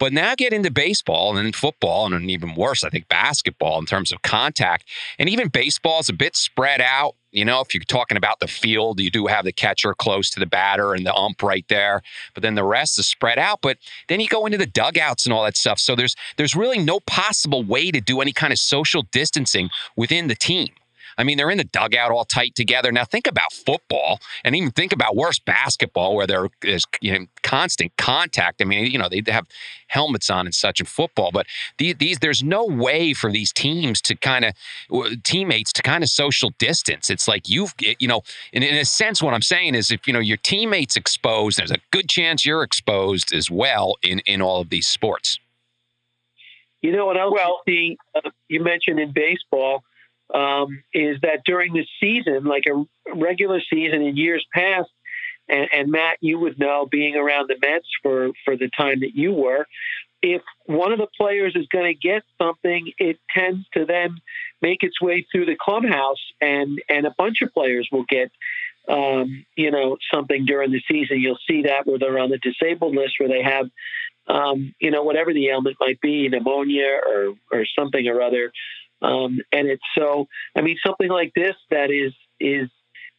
But 0.00 0.12
now 0.12 0.34
get 0.34 0.52
into 0.52 0.72
baseball 0.72 1.36
and 1.36 1.46
then 1.46 1.52
football 1.52 2.12
and 2.12 2.28
even 2.28 2.56
worse, 2.56 2.82
I 2.82 2.90
think 2.90 3.06
basketball 3.08 3.78
in 3.78 3.86
terms 3.86 4.10
of 4.10 4.22
contact. 4.22 4.88
And 5.20 5.28
even 5.28 5.46
baseball 5.46 6.00
is 6.00 6.08
a 6.08 6.12
bit 6.12 6.34
spread 6.34 6.80
out. 6.80 7.14
You 7.30 7.44
know, 7.44 7.60
if 7.60 7.72
you're 7.72 7.84
talking 7.84 8.16
about 8.16 8.40
the 8.40 8.48
field, 8.48 8.98
you 8.98 9.10
do 9.10 9.28
have 9.28 9.44
the 9.44 9.52
catcher 9.52 9.94
close 9.94 10.30
to 10.30 10.40
the 10.40 10.46
batter 10.46 10.94
and 10.94 11.06
the 11.06 11.14
ump 11.14 11.44
right 11.44 11.64
there, 11.68 12.02
but 12.32 12.42
then 12.42 12.56
the 12.56 12.64
rest 12.64 12.98
is 12.98 13.06
spread 13.06 13.38
out. 13.38 13.60
But 13.62 13.78
then 14.08 14.18
you 14.18 14.26
go 14.26 14.46
into 14.46 14.58
the 14.58 14.66
dugouts 14.66 15.26
and 15.26 15.32
all 15.32 15.44
that 15.44 15.56
stuff. 15.56 15.78
So 15.78 15.94
there's 15.94 16.16
there's 16.36 16.56
really 16.56 16.78
no 16.78 16.98
possible 16.98 17.62
way 17.62 17.92
to 17.92 18.00
do 18.00 18.20
any 18.20 18.32
kind 18.32 18.52
of 18.52 18.58
social 18.58 19.02
distancing 19.12 19.70
within 19.96 20.26
the 20.26 20.34
team. 20.34 20.70
I 21.18 21.24
mean, 21.24 21.36
they're 21.36 21.50
in 21.50 21.58
the 21.58 21.64
dugout 21.64 22.10
all 22.10 22.24
tight 22.24 22.54
together. 22.54 22.92
Now 22.92 23.04
think 23.04 23.26
about 23.26 23.52
football 23.52 24.20
and 24.44 24.54
even 24.56 24.70
think 24.70 24.92
about 24.92 25.16
worse 25.16 25.38
basketball 25.38 26.14
where 26.16 26.26
there 26.26 26.48
is 26.62 26.84
you 27.00 27.18
know, 27.18 27.26
constant 27.42 27.96
contact. 27.96 28.60
I 28.60 28.64
mean, 28.64 28.90
you 28.90 28.98
know, 28.98 29.08
they 29.08 29.22
have 29.28 29.46
helmets 29.88 30.30
on 30.30 30.46
and 30.46 30.54
such 30.54 30.80
in 30.80 30.86
football, 30.86 31.30
but 31.32 31.46
these, 31.78 31.94
these 31.98 32.18
there's 32.18 32.42
no 32.42 32.64
way 32.64 33.12
for 33.12 33.30
these 33.30 33.52
teams 33.52 34.00
to 34.02 34.16
kind 34.16 34.44
of 34.44 34.54
teammates 35.22 35.72
to 35.74 35.82
kind 35.82 36.02
of 36.02 36.10
social 36.10 36.50
distance. 36.58 37.10
It's 37.10 37.28
like 37.28 37.48
you've, 37.48 37.74
you 37.98 38.08
know, 38.08 38.22
in, 38.52 38.62
in 38.62 38.74
a 38.74 38.84
sense, 38.84 39.22
what 39.22 39.34
I'm 39.34 39.42
saying 39.42 39.74
is 39.74 39.90
if, 39.90 40.06
you 40.06 40.12
know, 40.12 40.20
your 40.20 40.38
teammates 40.38 40.96
exposed, 40.96 41.58
there's 41.58 41.70
a 41.70 41.78
good 41.90 42.08
chance 42.08 42.44
you're 42.44 42.62
exposed 42.62 43.32
as 43.32 43.50
well 43.50 43.96
in, 44.02 44.20
in 44.20 44.42
all 44.42 44.60
of 44.60 44.70
these 44.70 44.86
sports. 44.86 45.38
You 46.82 46.92
know 46.92 47.06
what 47.06 47.16
else 47.16 47.32
well, 47.32 47.62
you 47.66 47.72
see? 47.72 47.98
Uh, 48.14 48.30
you 48.48 48.62
mentioned 48.62 49.00
in 49.00 49.12
baseball, 49.12 49.84
um, 50.34 50.82
is 50.92 51.18
that 51.22 51.42
during 51.46 51.72
the 51.72 51.86
season, 52.00 52.44
like 52.44 52.64
a 52.66 52.84
regular 53.14 53.60
season 53.72 54.02
in 54.02 54.16
years 54.16 54.44
past, 54.52 54.90
and, 55.48 55.68
and, 55.72 55.90
Matt, 55.90 56.16
you 56.20 56.38
would 56.38 56.58
know, 56.58 56.86
being 56.90 57.16
around 57.16 57.48
the 57.48 57.56
Mets 57.60 57.86
for, 58.02 58.30
for 58.44 58.56
the 58.56 58.70
time 58.76 59.00
that 59.00 59.14
you 59.14 59.32
were, 59.32 59.66
if 60.22 60.40
one 60.64 60.90
of 60.90 60.98
the 60.98 61.06
players 61.18 61.54
is 61.54 61.66
going 61.70 61.84
to 61.84 61.94
get 61.94 62.22
something, 62.40 62.90
it 62.98 63.18
tends 63.36 63.68
to 63.74 63.84
then 63.84 64.16
make 64.62 64.82
its 64.82 65.00
way 65.00 65.26
through 65.30 65.44
the 65.44 65.56
clubhouse, 65.60 66.22
and, 66.40 66.80
and 66.88 67.06
a 67.06 67.14
bunch 67.18 67.42
of 67.42 67.52
players 67.52 67.86
will 67.92 68.06
get, 68.08 68.32
um, 68.88 69.44
you 69.54 69.70
know, 69.70 69.98
something 70.12 70.46
during 70.46 70.72
the 70.72 70.82
season. 70.90 71.20
You'll 71.20 71.38
see 71.48 71.62
that 71.64 71.86
where 71.86 71.98
they're 71.98 72.18
on 72.18 72.30
the 72.30 72.38
disabled 72.38 72.96
list, 72.96 73.16
where 73.18 73.28
they 73.28 73.42
have, 73.42 73.66
um, 74.26 74.74
you 74.80 74.90
know, 74.90 75.02
whatever 75.02 75.34
the 75.34 75.48
ailment 75.48 75.76
might 75.78 76.00
be, 76.00 76.28
pneumonia 76.28 76.98
or 77.06 77.34
or 77.52 77.66
something 77.78 78.08
or 78.08 78.22
other. 78.22 78.50
Um, 79.04 79.38
and 79.52 79.68
it's 79.68 79.82
so, 79.96 80.26
I 80.56 80.62
mean, 80.62 80.76
something 80.84 81.08
like 81.08 81.32
this 81.34 81.54
that 81.70 81.90
is, 81.90 82.12
is 82.40 82.70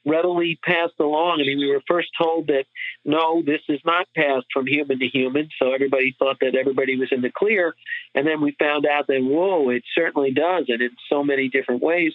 readily 0.05 0.59
passed 0.63 0.99
along. 0.99 1.41
I 1.41 1.47
mean, 1.47 1.59
we 1.59 1.71
were 1.71 1.81
first 1.87 2.09
told 2.17 2.47
that 2.47 2.65
no, 3.03 3.41
this 3.43 3.61
is 3.69 3.79
not 3.85 4.07
passed 4.15 4.45
from 4.53 4.67
human 4.67 4.99
to 4.99 5.07
human. 5.07 5.49
So 5.59 5.73
everybody 5.73 6.15
thought 6.17 6.37
that 6.41 6.55
everybody 6.55 6.97
was 6.97 7.09
in 7.11 7.21
the 7.21 7.31
clear. 7.35 7.75
And 8.13 8.25
then 8.25 8.41
we 8.41 8.55
found 8.59 8.85
out 8.85 9.07
that, 9.07 9.21
whoa, 9.21 9.69
it 9.69 9.83
certainly 9.95 10.31
does. 10.31 10.65
And 10.67 10.81
in 10.81 10.91
so 11.09 11.23
many 11.23 11.49
different 11.49 11.81
ways. 11.81 12.13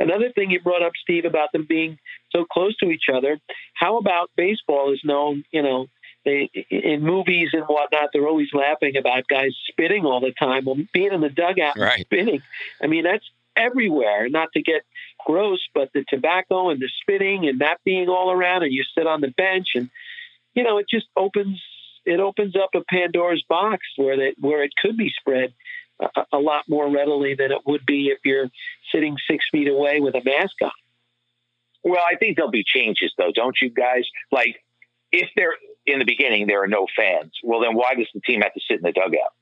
Another 0.00 0.30
thing 0.32 0.50
you 0.50 0.60
brought 0.60 0.82
up, 0.82 0.92
Steve, 1.02 1.24
about 1.24 1.52
them 1.52 1.66
being 1.68 1.98
so 2.34 2.44
close 2.44 2.76
to 2.78 2.90
each 2.90 3.04
other. 3.12 3.38
How 3.74 3.98
about 3.98 4.30
baseball 4.36 4.92
is 4.92 5.00
known, 5.04 5.44
you 5.52 5.62
know, 5.62 5.86
they, 6.24 6.50
in 6.70 7.02
movies 7.02 7.50
and 7.52 7.64
whatnot, 7.64 8.10
they're 8.12 8.28
always 8.28 8.52
laughing 8.52 8.96
about 8.96 9.26
guys 9.28 9.52
spitting 9.68 10.04
all 10.04 10.20
the 10.20 10.32
time. 10.32 10.64
Well, 10.64 10.76
being 10.92 11.12
in 11.12 11.20
the 11.20 11.28
dugout 11.28 11.76
right. 11.76 11.98
and 11.98 12.06
spitting, 12.06 12.42
I 12.82 12.86
mean, 12.86 13.04
that's 13.04 13.28
everywhere. 13.56 14.28
Not 14.28 14.52
to 14.52 14.62
get 14.62 14.82
gross, 15.26 15.60
but 15.74 15.90
the 15.92 16.04
tobacco 16.08 16.70
and 16.70 16.80
the 16.80 16.88
spitting 17.00 17.48
and 17.48 17.60
that 17.60 17.78
being 17.84 18.08
all 18.08 18.30
around, 18.30 18.62
and 18.62 18.72
you 18.72 18.84
sit 18.96 19.06
on 19.06 19.20
the 19.20 19.28
bench, 19.28 19.68
and 19.74 19.90
you 20.54 20.62
know, 20.62 20.78
it 20.78 20.86
just 20.88 21.06
opens 21.16 21.60
it 22.04 22.20
opens 22.20 22.56
up 22.56 22.70
a 22.74 22.82
Pandora's 22.88 23.44
box 23.48 23.82
where 23.96 24.16
that 24.16 24.34
where 24.40 24.62
it 24.62 24.72
could 24.80 24.96
be 24.96 25.12
spread 25.18 25.52
a, 26.00 26.24
a 26.32 26.38
lot 26.38 26.64
more 26.68 26.90
readily 26.90 27.34
than 27.34 27.52
it 27.52 27.62
would 27.66 27.86
be 27.86 28.08
if 28.08 28.18
you're 28.24 28.50
sitting 28.92 29.16
six 29.28 29.44
feet 29.50 29.68
away 29.68 30.00
with 30.00 30.14
a 30.14 30.22
mask 30.24 30.54
on. 30.62 30.70
Well, 31.84 32.02
I 32.08 32.16
think 32.16 32.36
there'll 32.36 32.50
be 32.50 32.64
changes, 32.64 33.12
though, 33.18 33.32
don't 33.34 33.56
you 33.60 33.68
guys? 33.68 34.04
Like, 34.30 34.62
if 35.10 35.28
there 35.36 35.54
in 35.86 35.98
the 35.98 36.04
beginning 36.04 36.46
there 36.46 36.62
are 36.62 36.68
no 36.68 36.86
fans, 36.96 37.32
well, 37.42 37.60
then 37.60 37.74
why 37.74 37.94
does 37.94 38.08
the 38.14 38.20
team 38.20 38.42
have 38.42 38.54
to 38.54 38.60
sit 38.68 38.78
in 38.78 38.82
the 38.82 38.92
dugout? 38.92 39.32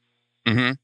Mm-hmm. 0.46 0.72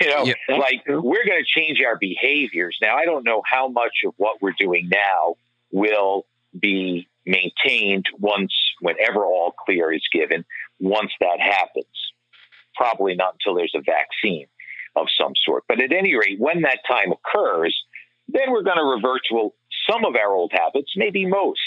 You 0.00 0.08
know, 0.08 0.24
yeah, 0.24 0.56
like 0.56 0.82
we're 0.88 1.24
going 1.24 1.40
to 1.40 1.46
change 1.46 1.80
our 1.80 1.96
behaviors. 1.96 2.76
Now, 2.82 2.96
I 2.96 3.04
don't 3.04 3.24
know 3.24 3.40
how 3.48 3.68
much 3.68 3.92
of 4.04 4.14
what 4.16 4.42
we're 4.42 4.56
doing 4.58 4.88
now 4.88 5.36
will 5.70 6.26
be 6.58 7.06
maintained 7.24 8.06
once, 8.18 8.52
whenever 8.80 9.24
all 9.24 9.52
clear 9.52 9.92
is 9.92 10.02
given, 10.12 10.44
once 10.80 11.12
that 11.20 11.38
happens. 11.38 11.86
Probably 12.74 13.14
not 13.14 13.34
until 13.34 13.54
there's 13.54 13.74
a 13.76 13.80
vaccine 13.80 14.48
of 14.96 15.06
some 15.16 15.34
sort. 15.44 15.62
But 15.68 15.80
at 15.80 15.92
any 15.92 16.16
rate, 16.16 16.40
when 16.40 16.62
that 16.62 16.80
time 16.88 17.12
occurs, 17.12 17.80
then 18.28 18.50
we're 18.50 18.62
going 18.62 18.78
to 18.78 18.84
revert 18.84 19.20
to 19.30 19.52
some 19.88 20.04
of 20.04 20.16
our 20.16 20.32
old 20.32 20.52
habits, 20.52 20.92
maybe 20.96 21.26
most, 21.26 21.60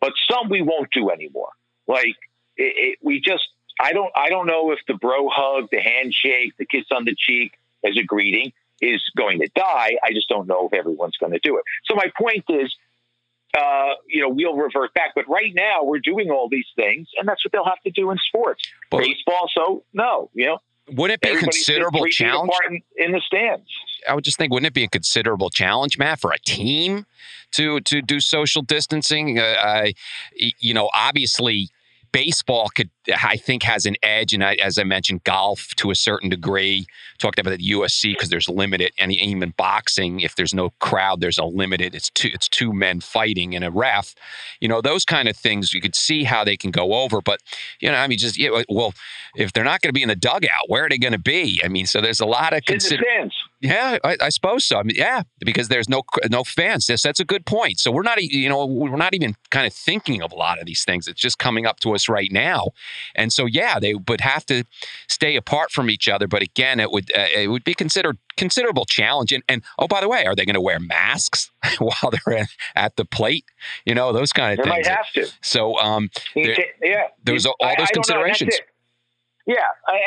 but 0.00 0.12
some 0.30 0.48
we 0.48 0.62
won't 0.62 0.90
do 0.92 1.10
anymore. 1.10 1.50
Like 1.86 2.16
it, 2.56 2.74
it, 2.76 2.98
we 3.02 3.20
just, 3.20 3.48
I 3.80 3.92
don't, 3.92 4.10
I 4.16 4.28
don't 4.28 4.46
know 4.46 4.72
if 4.72 4.78
the 4.86 4.94
bro 4.94 5.28
hug, 5.28 5.68
the 5.70 5.80
handshake, 5.80 6.54
the 6.58 6.66
kiss 6.66 6.84
on 6.90 7.04
the 7.04 7.14
cheek 7.16 7.58
as 7.84 7.96
a 7.96 8.02
greeting 8.02 8.52
is 8.80 9.02
going 9.16 9.40
to 9.40 9.48
die. 9.54 9.96
I 10.02 10.12
just 10.12 10.28
don't 10.28 10.46
know 10.46 10.66
if 10.66 10.72
everyone's 10.72 11.16
going 11.16 11.32
to 11.32 11.38
do 11.38 11.56
it. 11.56 11.64
So 11.84 11.94
my 11.94 12.10
point 12.18 12.44
is, 12.48 12.74
uh, 13.56 13.94
you 14.08 14.20
know, 14.20 14.28
we'll 14.28 14.56
revert 14.56 14.92
back. 14.94 15.12
But 15.14 15.28
right 15.28 15.54
now, 15.54 15.82
we're 15.82 16.00
doing 16.00 16.30
all 16.30 16.48
these 16.48 16.66
things, 16.76 17.08
and 17.18 17.26
that's 17.26 17.44
what 17.44 17.52
they'll 17.52 17.64
have 17.64 17.80
to 17.84 17.90
do 17.90 18.10
in 18.10 18.18
sports. 18.18 18.64
But, 18.90 19.00
Baseball, 19.00 19.48
so 19.54 19.82
no, 19.92 20.30
you 20.34 20.46
know. 20.46 20.58
Wouldn't 20.92 21.20
it 21.20 21.28
be 21.28 21.36
a 21.36 21.40
considerable 21.40 22.06
challenge 22.06 22.52
in, 22.68 22.80
in, 22.96 23.12
the 23.12 23.20
stands? 23.20 23.68
I 24.08 24.14
would 24.14 24.22
just 24.22 24.36
think, 24.38 24.52
wouldn't 24.52 24.68
it 24.68 24.74
be 24.74 24.84
a 24.84 24.88
considerable 24.88 25.50
challenge, 25.50 25.98
Matt, 25.98 26.20
for 26.20 26.30
a 26.30 26.38
team 26.38 27.06
to 27.52 27.80
to 27.80 28.02
do 28.02 28.20
social 28.20 28.62
distancing? 28.62 29.40
Uh, 29.40 29.56
I, 29.58 29.94
you 30.36 30.74
know, 30.74 30.88
obviously 30.94 31.70
baseball 32.12 32.68
could 32.74 32.90
I 33.22 33.36
think 33.36 33.62
has 33.62 33.86
an 33.86 33.96
edge, 34.02 34.32
and 34.32 34.42
I, 34.42 34.54
as 34.54 34.78
I 34.78 34.84
mentioned, 34.84 35.24
golf 35.24 35.68
to 35.76 35.90
a 35.90 35.94
certain 35.94 36.28
degree. 36.28 36.86
Talked 37.18 37.38
about 37.38 37.58
the 37.58 37.70
UFC 37.70 38.12
because 38.12 38.28
there's 38.28 38.48
limited, 38.48 38.92
and 38.98 39.12
even 39.12 39.54
boxing, 39.56 40.20
if 40.20 40.34
there's 40.34 40.54
no 40.54 40.70
crowd, 40.80 41.20
there's 41.20 41.38
a 41.38 41.44
limited. 41.44 41.94
It's 41.94 42.10
two, 42.10 42.30
it's 42.32 42.48
two 42.48 42.72
men 42.72 43.00
fighting 43.00 43.54
and 43.54 43.64
a 43.64 43.70
ref. 43.70 44.14
You 44.60 44.68
know 44.68 44.80
those 44.80 45.04
kind 45.04 45.28
of 45.28 45.36
things. 45.36 45.72
You 45.72 45.80
could 45.80 45.94
see 45.94 46.24
how 46.24 46.44
they 46.44 46.56
can 46.56 46.70
go 46.70 46.94
over, 46.94 47.20
but 47.20 47.40
you 47.80 47.90
know, 47.90 47.96
I 47.96 48.06
mean, 48.06 48.18
just 48.18 48.38
yeah, 48.38 48.62
well, 48.68 48.92
if 49.36 49.52
they're 49.52 49.64
not 49.64 49.82
going 49.82 49.90
to 49.90 49.94
be 49.94 50.02
in 50.02 50.08
the 50.08 50.16
dugout, 50.16 50.68
where 50.68 50.84
are 50.84 50.88
they 50.88 50.98
going 50.98 51.12
to 51.12 51.18
be? 51.18 51.60
I 51.64 51.68
mean, 51.68 51.86
so 51.86 52.00
there's 52.00 52.20
a 52.20 52.26
lot 52.26 52.52
of 52.52 52.64
consider. 52.64 53.04
Yeah, 53.60 53.98
I, 54.04 54.16
I, 54.20 54.28
suppose 54.28 54.66
so. 54.66 54.78
I 54.78 54.82
mean, 54.82 54.96
yeah, 54.96 55.22
because 55.40 55.68
there's 55.68 55.88
no 55.88 56.02
no 56.30 56.44
fans. 56.44 56.88
Yes, 56.90 57.02
that's 57.02 57.20
a 57.20 57.24
good 57.24 57.46
point. 57.46 57.80
So 57.80 57.90
we're 57.90 58.02
not, 58.02 58.22
you 58.22 58.50
know, 58.50 58.66
we're 58.66 58.96
not 58.96 59.14
even 59.14 59.34
kind 59.50 59.66
of 59.66 59.72
thinking 59.72 60.22
of 60.22 60.30
a 60.30 60.34
lot 60.34 60.58
of 60.58 60.66
these 60.66 60.84
things. 60.84 61.08
It's 61.08 61.20
just 61.20 61.38
coming 61.38 61.64
up 61.64 61.80
to 61.80 61.94
us 61.94 62.06
right 62.06 62.30
now. 62.30 62.68
And 63.14 63.32
so, 63.32 63.46
yeah, 63.46 63.78
they 63.80 63.94
would 63.94 64.20
have 64.20 64.44
to 64.46 64.64
stay 65.08 65.36
apart 65.36 65.70
from 65.70 65.88
each 65.88 66.06
other. 66.06 66.28
But 66.28 66.42
again, 66.42 66.80
it 66.80 66.90
would 66.90 67.10
uh, 67.16 67.28
it 67.34 67.48
would 67.48 67.64
be 67.64 67.72
considered 67.72 68.18
considerable 68.36 68.84
challenge. 68.84 69.32
And, 69.32 69.42
and 69.48 69.62
oh, 69.78 69.88
by 69.88 70.02
the 70.02 70.08
way, 70.08 70.26
are 70.26 70.34
they 70.34 70.44
going 70.44 70.54
to 70.54 70.60
wear 70.60 70.78
masks 70.78 71.50
while 71.78 72.12
they're 72.26 72.46
at 72.74 72.96
the 72.96 73.06
plate? 73.06 73.46
You 73.86 73.94
know, 73.94 74.12
those 74.12 74.32
kind 74.32 74.58
of 74.58 74.64
they 74.64 74.70
things. 74.70 74.86
They 74.86 74.92
might 74.92 74.96
have 74.98 75.12
to. 75.12 75.32
So, 75.40 75.78
um, 75.78 76.10
there, 76.34 76.56
yeah, 76.82 77.08
there's 77.24 77.46
all 77.46 77.56
those 77.60 77.88
I, 77.90 77.94
considerations. 77.94 78.60
Yeah, 79.46 79.58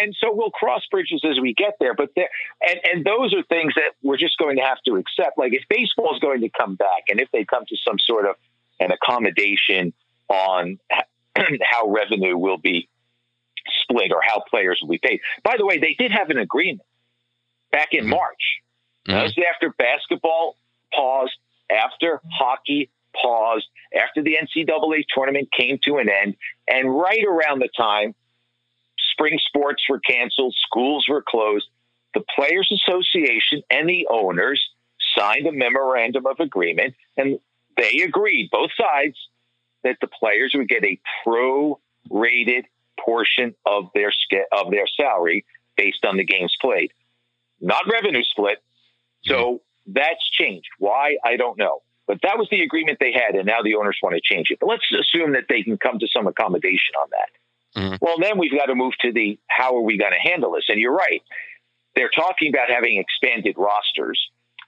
and 0.02 0.14
so 0.20 0.34
we'll 0.34 0.52
cross 0.52 0.82
bridges 0.92 1.22
as 1.24 1.40
we 1.40 1.54
get 1.54 1.76
there. 1.80 1.94
But 1.94 2.10
there, 2.16 2.28
and 2.68 2.80
and 2.92 3.06
those 3.06 3.34
are 3.34 3.42
things 3.44 3.74
that 3.76 3.94
we're 4.04 4.18
just 4.18 4.38
going 4.38 4.58
to 4.58 4.64
have 4.64 4.80
to 4.86 4.98
accept. 4.98 5.38
Like 5.38 5.54
if 5.54 5.64
baseball 5.70 6.14
is 6.14 6.20
going 6.20 6.42
to 6.42 6.50
come 6.50 6.76
back, 6.76 7.04
and 7.10 7.22
if 7.22 7.30
they 7.32 7.46
come 7.46 7.64
to 7.70 7.78
some 7.88 7.98
sort 8.00 8.26
of 8.26 8.36
an 8.82 8.92
accommodation 8.92 9.94
on 10.28 10.78
how 11.62 11.88
revenue 11.88 12.38
will 12.38 12.58
be 12.58 12.90
split 13.82 14.12
or 14.12 14.22
how 14.22 14.44
players 14.50 14.80
will 14.82 14.90
be 14.90 15.00
paid. 15.02 15.22
By 15.44 15.56
the 15.58 15.66
way, 15.66 15.80
they 15.80 15.96
did 15.98 16.12
have 16.12 16.30
an 16.30 16.38
agreement 16.38 16.88
back 17.72 17.90
in 17.94 18.02
mm-hmm. 18.02 18.12
March. 18.12 18.62
Mm-hmm. 19.08 19.14
That 19.14 19.24
was 19.24 19.36
after 19.54 19.74
basketball 19.78 20.58
paused, 20.94 21.38
after 21.70 22.22
hockey 22.32 22.90
paused, 23.22 23.68
after 23.96 24.22
the 24.22 24.36
NCAA 24.36 25.04
tournament 25.14 25.50
came 25.58 25.80
to 25.86 25.98
an 25.98 26.10
end, 26.10 26.36
and 26.68 26.94
right 26.94 27.24
around 27.26 27.60
the 27.60 27.70
time 27.76 28.16
spring 29.20 29.40
sports 29.46 29.84
were 29.90 30.00
canceled, 30.00 30.56
schools 30.66 31.06
were 31.10 31.24
closed, 31.28 31.68
the 32.14 32.24
Players 32.36 32.72
Association 32.72 33.62
and 33.70 33.88
the 33.88 34.08
owners 34.10 34.70
signed 35.18 35.46
a 35.46 35.52
memorandum 35.52 36.26
of 36.26 36.40
agreement, 36.40 36.96
and 37.18 37.40
they 37.78 38.02
agreed, 38.04 38.50
both 38.52 38.72
sides, 38.78 39.16
that 39.84 39.98
the 40.02 40.08
players 40.08 40.54
would 40.56 40.68
get 40.68 40.84
a 40.84 41.00
pro-rated 41.24 42.66
portion 43.00 43.56
of 43.66 43.90
their 43.94 44.12
of 44.52 44.72
their 44.72 44.88
salary 44.98 45.46
based 45.78 46.04
on 46.06 46.18
the 46.18 46.26
games 46.26 46.56
played, 46.62 46.92
not 47.62 47.84
revenue 47.92 48.24
split. 48.24 48.58
So 49.24 49.36
mm-hmm. 49.36 49.94
that's 49.94 50.30
changed. 50.32 50.68
Why 50.80 51.16
I 51.24 51.38
don't 51.38 51.58
know, 51.58 51.82
but 52.08 52.20
that 52.24 52.38
was 52.38 52.50
the 52.52 52.62
agreement 52.62 52.98
they 53.00 53.14
had, 53.14 53.36
and 53.36 53.46
now 53.46 53.62
the 53.64 53.76
owners 53.76 53.98
want 54.02 54.16
to 54.16 54.22
change 54.22 54.48
it. 54.50 54.60
But 54.60 54.68
let's 54.68 54.84
assume 54.92 55.34
that 55.34 55.46
they 55.48 55.64
can 55.64 55.78
come 55.78 56.00
to 56.00 56.08
some 56.08 56.28
accommodation 56.28 56.96
on 57.02 57.08
that. 57.12 57.30
Mm-hmm. 57.76 57.96
Well, 58.02 58.18
then 58.20 58.38
we've 58.38 58.52
got 58.52 58.66
to 58.66 58.76
move 58.76 58.94
to 59.02 59.12
the 59.12 59.40
how 59.48 59.76
are 59.76 59.82
we 59.82 59.98
going 59.98 60.12
to 60.12 60.30
handle 60.30 60.52
this? 60.52 60.66
And 60.70 60.80
you're 60.80 60.96
right. 60.96 61.22
They're 61.96 62.10
talking 62.10 62.50
about 62.54 62.70
having 62.70 62.98
expanded 62.98 63.56
rosters 63.58 64.20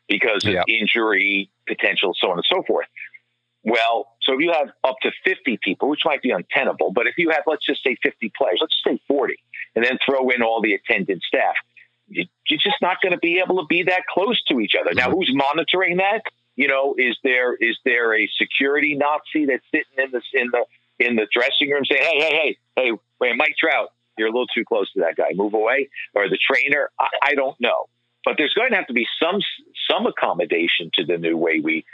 because 0.08 0.46
of 0.46 0.56
injury 0.68 1.50
potential, 1.68 2.14
so 2.20 2.32
on 2.32 2.38
and 2.38 2.46
so 2.48 2.64
forth. 2.64 2.88
Well, 3.64 4.16
so 4.22 4.34
if 4.34 4.40
you 4.40 4.52
have 4.52 4.70
up 4.84 4.96
to 5.04 5.12
50 5.24 5.60
people, 5.64 5.90
which 5.90 6.02
might 6.04 6.22
be 6.22 6.32
untenable, 6.32 6.92
but 6.92 7.08
if 7.08 7.18
you 7.18 7.30
have, 7.30 7.44
let's 7.46 7.66
just 7.66 7.84
say 7.84 7.96
50 8.04 8.32
players, 8.36 8.58
let's 8.60 8.76
say 8.86 9.00
40, 9.08 9.36
and 9.76 9.86
then 9.86 9.98
throw 10.06 10.30
in 10.30 10.42
all 10.42 10.62
the 10.62 10.74
attendant 10.74 11.22
staff, 11.24 11.54
you, 12.08 12.24
are 12.24 12.58
just 12.58 12.82
not 12.82 12.98
going 13.02 13.14
to 13.14 13.20
be 13.20 13.40
able 13.40 13.62
to 13.62 13.68
be 13.68 13.84
that 13.84 14.04
close 14.12 14.42
to 14.46 14.60
each 14.60 14.74
other. 14.80 14.94
Now, 14.94 15.08
mm-hmm. 15.08 15.16
who's 15.16 15.32
monitoring 15.34 15.98
that? 15.98 16.24
You 16.56 16.68
know, 16.68 16.96
is 16.98 17.18
there 17.24 17.56
is 17.56 17.78
there 17.86 18.14
a 18.14 18.28
security 18.38 18.96
Nazi 18.96 19.46
that's 19.46 19.64
sitting 19.72 20.04
in 20.04 20.12
the 20.12 20.22
in 20.34 20.48
the 20.52 20.66
in 21.02 21.16
the 21.16 21.28
dressing 21.34 21.70
room 21.70 21.84
saying, 21.86 22.04
"Hey, 22.04 22.20
hey, 22.20 22.36
hey, 22.36 22.58
hey, 22.76 22.92
wait, 23.20 23.36
Mike 23.36 23.56
Trout, 23.60 23.90
you're 24.18 24.28
a 24.28 24.32
little 24.32 24.48
too 24.48 24.64
close 24.66 24.92
to 24.94 25.02
that 25.02 25.16
guy. 25.16 25.32
Move 25.34 25.54
away." 25.54 25.90
Or 26.14 26.30
the 26.30 26.38
trainer? 26.38 26.90
I, 27.00 27.08
I 27.24 27.36
don't 27.36 27.60
know, 27.60 27.88
but 28.26 28.36
there's 28.38 28.54
going 28.54 28.72
to 28.72 28.76
have 28.76 28.88
to 28.88 28.94
be 28.94 29.08
some 29.22 29.40
some 29.90 30.06
accommodation 30.06 30.92
to 30.96 31.06
the 31.06 31.18
new 31.18 31.38
way 31.38 31.60
we 31.60 31.86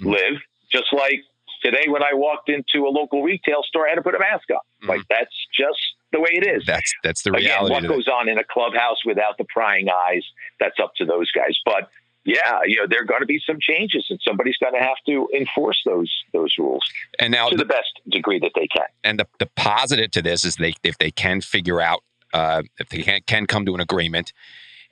mm-hmm. 0.00 0.10
live. 0.10 0.40
Just 0.70 0.92
like 0.92 1.22
today, 1.62 1.84
when 1.88 2.02
I 2.02 2.14
walked 2.14 2.48
into 2.48 2.86
a 2.86 2.90
local 2.90 3.22
retail 3.22 3.62
store, 3.62 3.86
I 3.86 3.90
had 3.90 3.96
to 3.96 4.02
put 4.02 4.14
a 4.14 4.18
mask 4.18 4.50
on. 4.50 4.56
Mm-hmm. 4.56 4.88
Like 4.88 5.02
that's 5.08 5.34
just 5.56 5.80
the 6.12 6.20
way 6.20 6.30
it 6.32 6.46
is. 6.46 6.64
That's 6.66 6.92
that's 7.02 7.22
the 7.22 7.32
reality. 7.32 7.74
Again, 7.74 7.88
what 7.88 7.96
goes 7.96 8.08
on 8.08 8.28
in 8.28 8.38
a 8.38 8.44
clubhouse 8.44 9.04
without 9.04 9.38
the 9.38 9.44
prying 9.44 9.88
eyes? 9.88 10.24
That's 10.60 10.78
up 10.80 10.94
to 10.96 11.04
those 11.04 11.30
guys. 11.30 11.58
But 11.64 11.90
yeah, 12.24 12.60
you 12.64 12.76
know, 12.76 12.86
there 12.88 13.00
are 13.00 13.04
going 13.04 13.20
to 13.20 13.26
be 13.26 13.40
some 13.44 13.58
changes, 13.60 14.06
and 14.10 14.20
somebody's 14.26 14.56
going 14.58 14.74
to 14.74 14.80
have 14.80 14.98
to 15.06 15.28
enforce 15.34 15.80
those 15.84 16.10
those 16.32 16.54
rules. 16.58 16.84
And 17.18 17.32
now, 17.32 17.48
to 17.48 17.56
the, 17.56 17.64
the 17.64 17.68
best 17.68 18.00
degree 18.08 18.38
that 18.40 18.52
they 18.54 18.66
can. 18.66 18.86
And 19.04 19.18
the 19.18 19.26
the 19.38 19.46
positive 19.56 20.10
to 20.12 20.22
this 20.22 20.44
is 20.44 20.56
they 20.56 20.74
if 20.82 20.98
they 20.98 21.10
can 21.10 21.40
figure 21.40 21.80
out 21.80 22.02
uh, 22.32 22.62
if 22.78 22.88
they 22.90 23.02
can, 23.02 23.20
can 23.26 23.46
come 23.46 23.66
to 23.66 23.74
an 23.74 23.80
agreement 23.80 24.32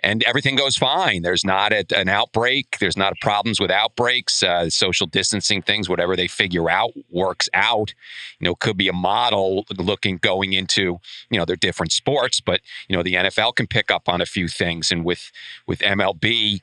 and 0.03 0.23
everything 0.25 0.57
goes 0.57 0.77
fine. 0.77 1.23
There's 1.23 1.45
not 1.45 1.73
a, 1.73 1.85
an 1.95 2.09
outbreak. 2.09 2.79
There's 2.81 2.97
not 2.97 3.19
problems 3.21 3.61
with 3.61 3.71
outbreaks. 3.71 4.43
Uh, 4.43 4.71
social 4.71 5.07
distancing 5.07 5.63
things, 5.63 5.89
whatever 5.89 6.17
they 6.17 6.27
figure 6.27 6.71
out, 6.71 6.93
works 7.11 7.49
out. 7.55 7.95
You 8.39 8.47
know, 8.47 8.55
could 8.55 8.77
be 8.77 8.89
a 8.89 8.93
model 8.93 9.65
looking 9.77 10.17
going 10.19 10.53
into 10.53 10.99
you 11.31 11.39
know 11.39 11.45
they're 11.45 11.57
different 11.57 11.93
sports, 11.93 12.41
but 12.41 12.61
you 12.89 12.97
know 12.97 13.03
the 13.03 13.15
NFL 13.15 13.57
can 13.57 13.67
pick 13.67 13.91
up 13.91 14.09
on 14.09 14.21
a 14.21 14.27
few 14.27 14.49
things, 14.49 14.91
and 14.91 15.05
with 15.05 15.31
with 15.67 15.81
MLB 15.81 16.61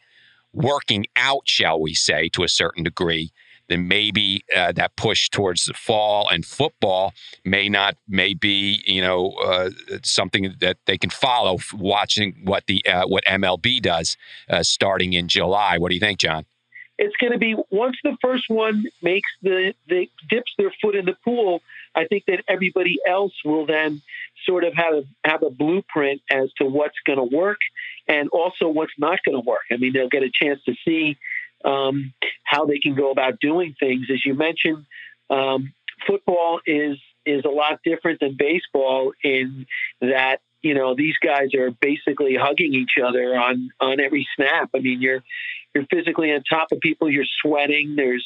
working 0.57 1.05
out, 1.15 1.43
shall 1.45 1.79
we 1.79 1.93
say, 1.93 2.29
to 2.29 2.43
a 2.43 2.49
certain 2.49 2.83
degree 2.83 3.31
then 3.67 3.87
maybe 3.87 4.43
uh, 4.55 4.71
that 4.73 4.95
push 4.95 5.29
towards 5.29 5.65
the 5.65 5.73
fall 5.73 6.27
and 6.29 6.45
football 6.45 7.13
may 7.43 7.69
not 7.69 7.97
may 8.07 8.33
be 8.33 8.81
you 8.85 9.01
know 9.01 9.31
uh, 9.43 9.69
something 10.03 10.55
that 10.59 10.77
they 10.85 10.97
can 10.97 11.09
follow 11.09 11.57
watching 11.73 12.35
what 12.43 12.65
the 12.67 12.85
uh, 12.85 13.05
what 13.05 13.25
MLB 13.25 13.81
does 13.81 14.17
uh, 14.49 14.63
starting 14.63 15.13
in 15.13 15.27
July. 15.27 15.77
What 15.77 15.89
do 15.89 15.95
you 15.95 16.01
think, 16.01 16.19
John? 16.19 16.45
It's 16.97 17.15
going 17.17 17.33
to 17.33 17.37
be 17.37 17.55
once 17.69 17.97
the 18.03 18.17
first 18.21 18.45
one 18.47 18.85
makes 19.03 19.29
the, 19.43 19.75
the 19.87 20.09
dips 20.29 20.51
their 20.57 20.73
foot 20.81 20.95
in 20.95 21.05
the 21.05 21.15
pool. 21.23 21.61
I 21.93 22.05
think 22.05 22.23
that 22.25 22.43
everybody 22.47 22.97
else 23.07 23.33
will 23.45 23.67
then 23.67 24.01
sort 24.45 24.63
of 24.63 24.73
have 24.73 25.03
have 25.23 25.43
a 25.43 25.49
blueprint 25.49 26.21
as 26.31 26.51
to 26.53 26.65
what's 26.65 26.97
going 27.05 27.19
to 27.19 27.35
work 27.35 27.59
and 28.07 28.29
also 28.29 28.67
what's 28.67 28.93
not 28.97 29.19
going 29.25 29.35
to 29.35 29.45
work. 29.45 29.65
I 29.71 29.77
mean, 29.77 29.93
they'll 29.93 30.09
get 30.09 30.23
a 30.23 30.31
chance 30.31 30.59
to 30.65 30.73
see 30.85 31.17
um, 31.65 32.13
how 32.43 32.65
they 32.65 32.79
can 32.79 32.95
go 32.95 33.11
about 33.11 33.39
doing 33.39 33.75
things. 33.79 34.07
As 34.11 34.25
you 34.25 34.33
mentioned, 34.33 34.85
um, 35.29 35.73
football 36.05 36.59
is 36.65 36.97
is 37.25 37.43
a 37.43 37.49
lot 37.49 37.79
different 37.83 38.21
than 38.21 38.37
baseball 38.37 39.11
in 39.21 39.65
that 39.99 40.39
you 40.61 40.73
know 40.73 40.95
these 40.95 41.15
guys 41.23 41.53
are 41.53 41.71
basically 41.71 42.35
hugging 42.35 42.73
each 42.73 42.97
other 43.03 43.35
on 43.37 43.69
on 43.79 43.99
every 43.99 44.27
snap. 44.35 44.69
I 44.75 44.79
mean, 44.79 45.01
you're 45.01 45.23
you're 45.73 45.85
physically 45.85 46.31
on 46.31 46.43
top 46.43 46.71
of 46.71 46.79
people. 46.79 47.09
You're 47.09 47.25
sweating. 47.41 47.95
There's 47.95 48.25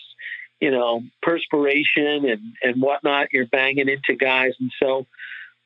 you 0.59 0.71
know 0.71 1.03
perspiration 1.21 2.25
and 2.29 2.53
and 2.61 2.81
whatnot. 2.81 3.33
You're 3.33 3.47
banging 3.47 3.89
into 3.89 4.15
guys, 4.15 4.53
and 4.59 4.71
so 4.81 5.07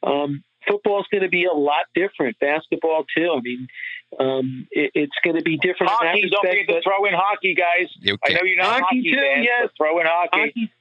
um, 0.04 0.44
football 0.68 1.00
is 1.02 1.08
going 1.12 1.24
to 1.24 1.30
be 1.30 1.46
a 1.46 1.54
lot 1.54 1.86
different. 1.94 2.40
Basketball 2.40 3.06
too. 3.16 3.34
I 3.36 3.42
mean, 3.42 3.68
um, 4.20 4.68
it, 4.72 4.92
it's 4.94 5.16
going 5.24 5.38
to 5.38 5.44
be 5.44 5.58
different. 5.58 5.92
Hockey, 5.92 6.24
respect, 6.24 6.32
don't 6.32 6.52
forget 6.52 6.68
to 6.68 6.82
throw 6.82 7.06
in 7.06 7.14
hockey, 7.14 7.56
guys. 7.56 7.90
I 8.24 8.34
know 8.34 8.40
you're 8.44 8.58
not 8.58 8.82
hockey, 8.82 8.98
hockey 8.98 9.12
too. 9.12 9.18
Fans, 9.18 9.46
yes, 9.46 9.70
throw 9.78 10.00
in 10.00 10.06
hockey. 10.08 10.40
hockey. 10.40 10.72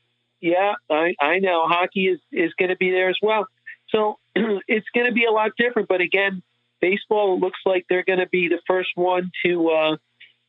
Yeah, 0.41 0.75
I, 0.91 1.15
I 1.21 1.39
know 1.39 1.67
hockey 1.67 2.09
is 2.09 2.21
is 2.31 2.53
going 2.59 2.69
to 2.69 2.77
be 2.77 2.91
there 2.91 3.09
as 3.09 3.17
well. 3.23 3.47
So 3.89 4.19
it's 4.37 4.87
going 4.95 5.07
to 5.07 5.13
be 5.13 5.25
a 5.25 5.31
lot 5.31 5.53
different. 5.57 5.89
But 5.89 6.01
again, 6.01 6.43
baseball 6.81 7.41
looks 7.41 7.61
like 7.65 7.87
they're 7.89 8.05
going 8.05 8.19
to 8.19 8.29
be 8.29 8.49
the 8.49 8.61
first 8.67 8.91
one 8.95 9.31
to 9.45 9.71
uh, 9.71 9.97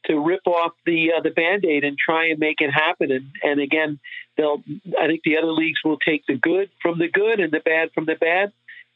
to 0.08 0.20
rip 0.20 0.46
off 0.46 0.74
the 0.86 1.14
uh, 1.18 1.22
the 1.22 1.30
band 1.30 1.66
aid 1.66 1.84
and 1.84 1.98
try 1.98 2.28
and 2.28 2.40
make 2.40 2.62
it 2.62 2.72
happen. 2.72 3.12
And 3.12 3.32
and 3.44 3.60
again, 3.60 4.00
they'll. 4.38 4.62
I 5.00 5.08
think 5.08 5.22
the 5.24 5.38
other 5.38 5.52
leagues 5.52 5.80
will 5.84 5.98
take 5.98 6.26
the 6.28 6.36
good 6.36 6.70
from 6.82 7.00
the 7.00 7.10
good 7.10 7.40
and 7.40 7.52
the 7.52 7.60
bad 7.60 7.92
from 7.94 8.06
the 8.06 8.16
bad, 8.16 8.52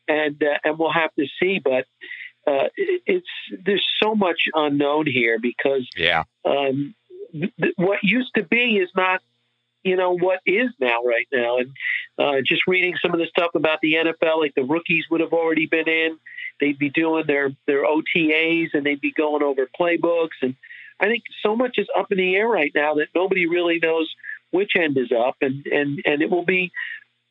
and 0.09 0.43
uh, 0.43 0.57
and 0.63 0.77
we'll 0.77 0.91
have 0.91 1.13
to 1.15 1.25
see. 1.39 1.59
But 1.63 1.85
uh, 2.45 2.67
it, 2.75 3.01
it's 3.05 3.27
there's 3.65 3.85
so 4.01 4.15
much 4.15 4.41
unknown 4.53 5.05
here 5.07 5.39
because 5.39 5.87
yeah, 5.95 6.23
um, 6.43 6.95
th- 7.31 7.73
what 7.77 7.99
used 8.03 8.31
to 8.35 8.43
be 8.43 8.77
is 8.77 8.89
not 8.95 9.21
you 9.83 9.95
know 9.95 10.17
what 10.17 10.39
is 10.45 10.69
now 10.79 11.03
right 11.03 11.27
now. 11.31 11.57
And 11.57 11.71
uh, 12.17 12.41
just 12.45 12.63
reading 12.67 12.95
some 13.01 13.13
of 13.13 13.19
the 13.19 13.27
stuff 13.27 13.51
about 13.55 13.79
the 13.81 13.93
NFL 13.93 14.39
like 14.39 14.55
the 14.55 14.63
rookies 14.63 15.05
would 15.09 15.21
have 15.21 15.33
already 15.33 15.67
been 15.67 15.87
in. 15.87 16.17
They'd 16.59 16.79
be 16.79 16.89
doing 16.89 17.25
their 17.27 17.51
their 17.65 17.85
OTAs 17.85 18.69
and 18.73 18.85
they'd 18.85 19.01
be 19.01 19.11
going 19.11 19.43
over 19.43 19.67
playbooks. 19.79 20.41
And 20.41 20.55
I 20.99 21.05
think 21.05 21.23
so 21.41 21.55
much 21.55 21.77
is 21.77 21.87
up 21.97 22.11
in 22.11 22.17
the 22.17 22.35
air 22.35 22.47
right 22.47 22.71
now 22.75 22.95
that 22.95 23.07
nobody 23.15 23.47
really 23.47 23.79
knows 23.79 24.13
which 24.51 24.71
end 24.75 24.97
is 24.97 25.11
up. 25.11 25.37
And 25.41 25.65
and 25.67 26.01
and 26.05 26.21
it 26.21 26.29
will 26.29 26.45
be 26.45 26.71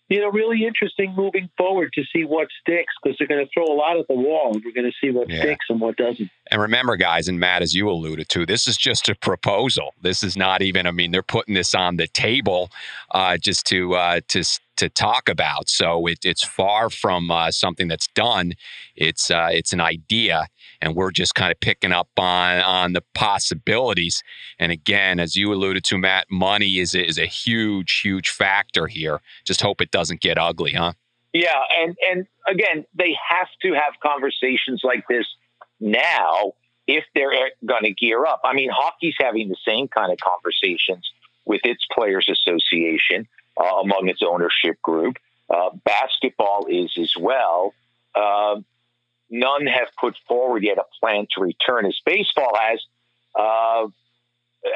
you 0.09 0.21
know, 0.21 0.29
really 0.29 0.65
interesting 0.65 1.15
moving 1.15 1.51
forward 1.57 1.93
to 1.95 2.03
see 2.13 2.25
what 2.25 2.49
sticks 2.61 2.93
because 3.03 3.17
they're 3.19 3.29
going 3.29 3.45
to 3.45 3.51
throw 3.53 3.65
a 3.65 3.77
lot 3.77 3.99
at 3.99 4.09
the 4.09 4.15
wall 4.15 4.53
and 4.55 4.63
we're 4.65 4.73
going 4.73 4.91
to 4.91 5.07
see 5.07 5.11
what 5.11 5.29
yeah. 5.29 5.41
sticks 5.41 5.67
and 5.69 5.81
what 5.81 5.97
doesn't. 5.97 6.31
And 6.51 6.63
remember, 6.63 6.97
guys, 6.97 7.29
and 7.29 7.39
Matt, 7.39 7.63
as 7.63 7.75
you 7.75 7.91
alluded 7.91 8.29
to, 8.31 8.47
this 8.47 8.67
is 8.67 8.77
just 8.77 9.09
a 9.09 9.15
proposal. 9.15 9.95
This 10.01 10.23
is 10.23 10.37
not 10.37 10.63
even, 10.63 10.87
I 10.87 10.93
mean, 10.93 11.11
they're 11.11 11.23
putting 11.23 11.55
this 11.55 11.75
on 11.75 11.97
the 11.97 12.07
table 12.07 12.71
uh, 13.11 13.37
just 13.37 13.67
to, 13.67 13.95
uh, 13.95 14.21
to, 14.29 14.45
to 14.79 14.89
talk 14.89 15.29
about. 15.29 15.69
So 15.69 16.07
it, 16.07 16.21
it's 16.25 16.45
far 16.45 16.91
from 16.91 17.31
uh, 17.31 17.51
something 17.51 17.89
that's 17.89 18.09
done. 18.09 18.55
It's, 18.97 19.31
uh, 19.31 19.49
it's 19.53 19.73
an 19.73 19.81
idea 19.81 20.49
and 20.81 20.95
we're 20.95 21.11
just 21.11 21.35
kind 21.35 21.51
of 21.51 21.61
picking 21.61 21.93
up 21.93 22.09
on 22.17 22.61
on 22.61 22.93
the 22.93 23.03
possibilities. 23.15 24.23
And 24.59 24.73
again, 24.73 25.21
as 25.21 25.37
you 25.37 25.53
alluded 25.53 25.85
to, 25.85 25.99
Matt, 25.99 26.27
money 26.31 26.79
is 26.79 26.95
is 26.95 27.19
a 27.19 27.27
huge, 27.27 28.01
huge 28.03 28.31
factor 28.31 28.87
here. 28.87 29.21
Just 29.45 29.61
hope 29.61 29.81
it 29.81 29.91
doesn't 29.91 30.21
get 30.21 30.39
ugly, 30.39 30.73
huh? 30.73 30.93
Yeah, 31.33 31.61
and 31.81 31.97
and 32.11 32.27
again, 32.47 32.85
they 32.95 33.17
have 33.29 33.49
to 33.63 33.75
have 33.75 33.95
conversations 34.03 34.83
like 34.85 35.05
this 35.09 35.27
now 35.81 36.53
if 36.87 37.05
they're 37.15 37.51
going 37.67 37.85
to 37.85 37.93
gear 37.93 38.25
up. 38.25 38.41
I 38.45 38.55
mean, 38.55 38.71
hockey's 38.73 39.15
having 39.21 39.49
the 39.49 39.57
same 39.67 39.89
kind 39.89 40.11
of 40.11 40.19
conversations 40.19 41.07
with 41.49 41.63
its 41.65 41.85
players 41.93 42.29
association 42.31 43.27
uh, 43.57 43.65
among 43.83 44.09
its 44.09 44.21
ownership 44.23 44.81
group. 44.83 45.17
Uh, 45.51 45.71
basketball 45.85 46.67
is 46.69 46.93
as 46.99 47.15
well. 47.19 47.75
Uh, 48.15 48.61
none 49.31 49.67
have 49.67 49.89
put 49.99 50.15
forward 50.29 50.63
yet 50.63 50.79
a 50.79 50.85
plan 51.01 51.27
to 51.35 51.41
return 51.41 51.87
as 51.87 51.99
baseball 52.05 52.53
has. 52.55 52.81
Uh, 53.35 53.89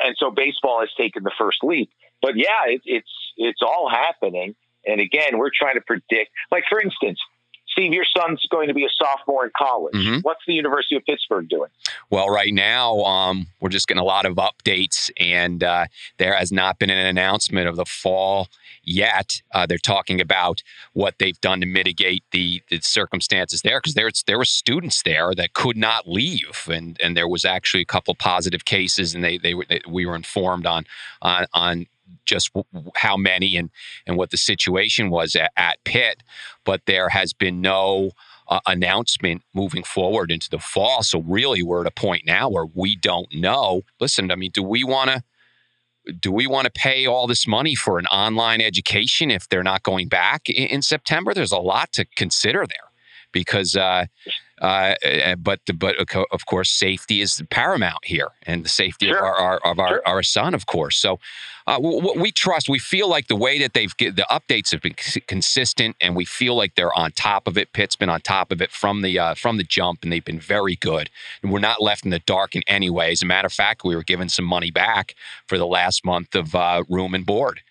and 0.05 0.17
so 0.17 0.31
baseball 0.31 0.81
has 0.81 0.89
taken 0.97 1.23
the 1.23 1.33
first 1.39 1.59
leap. 1.63 1.91
But 2.23 2.37
yeah, 2.37 2.67
it, 2.67 2.81
it's 2.85 3.33
it's 3.37 3.63
all 3.63 3.91
happening. 3.91 4.55
And 4.87 5.01
again, 5.01 5.39
we're 5.39 5.51
trying 5.57 5.75
to 5.75 5.81
predict. 5.81 6.31
Like 6.51 6.65
for 6.69 6.81
instance, 6.81 7.19
Steve, 7.73 7.93
your 7.93 8.05
son's 8.17 8.45
going 8.51 8.69
to 8.69 8.75
be 8.75 8.85
a 8.85 8.89
sophomore 8.97 9.45
in 9.45 9.51
college. 9.57 9.95
Mm-hmm. 9.95 10.19
What's 10.21 10.43
the 10.47 10.53
University 10.53 10.95
of 10.95 11.05
Pittsburgh 11.05 11.49
doing? 11.49 11.71
Well, 12.11 12.29
right 12.29 12.53
now, 12.53 13.01
um, 13.01 13.47
we're 13.61 13.71
just 13.71 13.89
getting 13.89 14.01
a 14.01 14.05
lot 14.05 14.27
of 14.27 14.37
updates, 14.37 15.11
and 15.19 15.65
uh, 15.65 15.87
there 16.19 16.35
has 16.35 16.53
not 16.53 16.79
been 16.79 16.91
an 16.91 17.07
announcement 17.07 17.69
of 17.69 17.77
the 17.77 17.87
fall 17.87 18.49
yet. 18.85 19.41
Uh, 19.55 19.65
they're 19.67 19.79
talking 19.79 20.21
about 20.21 20.63
what 20.93 21.15
they've 21.19 21.41
done 21.41 21.61
to 21.61 21.67
mitigate 21.67 22.25
the, 22.31 22.63
the 22.69 22.81
circumstances 22.81 23.63
there, 23.63 23.79
because 23.79 23.95
there, 23.95 24.11
there 24.27 24.39
were 24.39 24.45
students 24.45 25.03
there 25.03 25.35
that 25.35 25.55
could 25.55 25.77
not 25.77 26.09
leave, 26.09 26.69
and 26.71 27.01
and 27.03 27.17
there 27.17 27.29
was 27.29 27.45
actually 27.45 27.83
a 27.83 27.87
couple 27.87 28.15
positive 28.15 28.65
cases, 28.65 29.15
and 29.15 29.25
they 29.25 29.39
they, 29.39 29.55
they 29.69 29.81
we 29.89 30.05
were 30.05 30.17
informed 30.17 30.67
on 30.67 30.85
on 31.23 31.47
on 31.55 31.87
just 32.25 32.51
how 32.97 33.17
many 33.17 33.57
and 33.57 33.71
and 34.07 34.17
what 34.17 34.31
the 34.31 34.37
situation 34.37 35.11
was 35.11 35.35
at, 35.35 35.53
at 35.57 35.83
Pitt, 35.85 36.23
but 36.65 36.83
there 36.87 37.09
has 37.09 37.33
been 37.33 37.61
no 37.61 38.13
uh, 38.49 38.61
announcement 38.67 39.43
moving 39.55 39.83
forward 39.83 40.31
into 40.31 40.51
the 40.51 40.59
fall. 40.59 41.03
So 41.03 41.21
really, 41.23 41.63
we're 41.63 41.83
at 41.83 41.87
a 41.87 41.93
point 41.93 42.27
now 42.27 42.49
where 42.49 42.67
we 42.67 42.97
don't 42.97 43.33
know. 43.35 43.83
Listen, 44.01 44.31
I 44.31 44.37
mean, 44.37 44.51
do 44.53 44.63
we 44.63 44.85
want 44.85 45.11
to? 45.11 45.23
do 46.19 46.33
we 46.33 46.49
want 46.49 46.65
to 46.65 46.71
pay 46.73 47.07
all 47.07 47.29
this 47.29 47.47
money 47.47 47.77
for 47.77 47.99
an 47.99 48.07
online 48.07 48.61
education 48.61 49.31
if 49.31 49.49
they're 49.49 49.63
not 49.63 49.85
going 49.85 50.09
back 50.09 50.49
in, 50.49 50.67
in 50.67 50.83
September? 50.83 51.33
There's 51.33 51.53
a 51.53 51.59
lot 51.59 51.93
to 51.93 52.05
consider 52.17 52.67
there 52.67 52.91
because 53.31 53.77
uh, 53.77 54.07
uh, 54.63 54.95
but 55.37 55.61
but 55.75 55.97
of 55.97 56.47
course, 56.47 56.71
safety 56.71 57.21
is 57.21 57.43
paramount 57.51 58.05
here, 58.05 58.29
and 58.47 58.65
the 58.65 58.69
safety 58.69 59.07
sure. 59.07 59.19
of 59.19 59.25
our, 59.25 59.35
our 59.35 59.61
of 59.65 59.79
our, 59.81 59.89
sure. 59.89 60.03
our 60.07 60.23
son, 60.23 60.55
of 60.55 60.67
course. 60.67 60.97
So 60.97 61.19
uh, 61.67 61.81
we 61.81 62.31
trust. 62.31 62.69
We 62.69 62.79
feel 62.79 63.09
like 63.09 63.27
the 63.27 63.35
way 63.35 63.59
that 63.59 63.75
they've 63.75 63.93
the 63.99 64.25
updates 64.31 64.71
have 64.71 64.81
been 64.81 64.95
consistent, 65.27 65.97
and 66.01 66.15
we 66.15 66.25
feel 66.25 66.55
like 66.55 66.77
they're 66.77 66.97
on 66.97 67.11
top 67.11 67.49
of 67.49 67.59
it. 67.59 67.73
Pitt's 67.73 67.97
been 67.97 68.09
on 68.09 68.21
top 68.21 68.53
of 68.53 68.63
it 68.63 68.71
from 68.71 69.03
the 69.03 69.19
uh, 69.19 69.35
from 69.35 69.57
the 69.57 69.65
jump, 69.65 70.05
and 70.05 70.13
they've 70.13 70.25
been 70.25 70.41
very 70.41 70.77
good. 70.77 71.11
And 71.43 71.51
we're 71.51 71.59
not 71.59 71.83
left 71.83 72.05
in 72.05 72.13
the 72.13 72.21
dark 72.21 72.55
in 72.55 72.63
any 72.69 72.89
way. 72.89 73.11
As 73.11 73.23
a 73.23 73.27
matter 73.27 73.47
of 73.47 73.53
fact, 73.53 73.83
we 73.83 73.97
were 73.97 74.05
given 74.05 74.29
some 74.29 74.45
money 74.45 74.71
back 74.71 75.17
for 75.49 75.59
the 75.59 75.67
last 75.67 76.05
month 76.05 76.37
of 76.37 76.55
uh, 76.55 76.85
room 76.89 77.15
and 77.15 77.27
board 77.27 77.63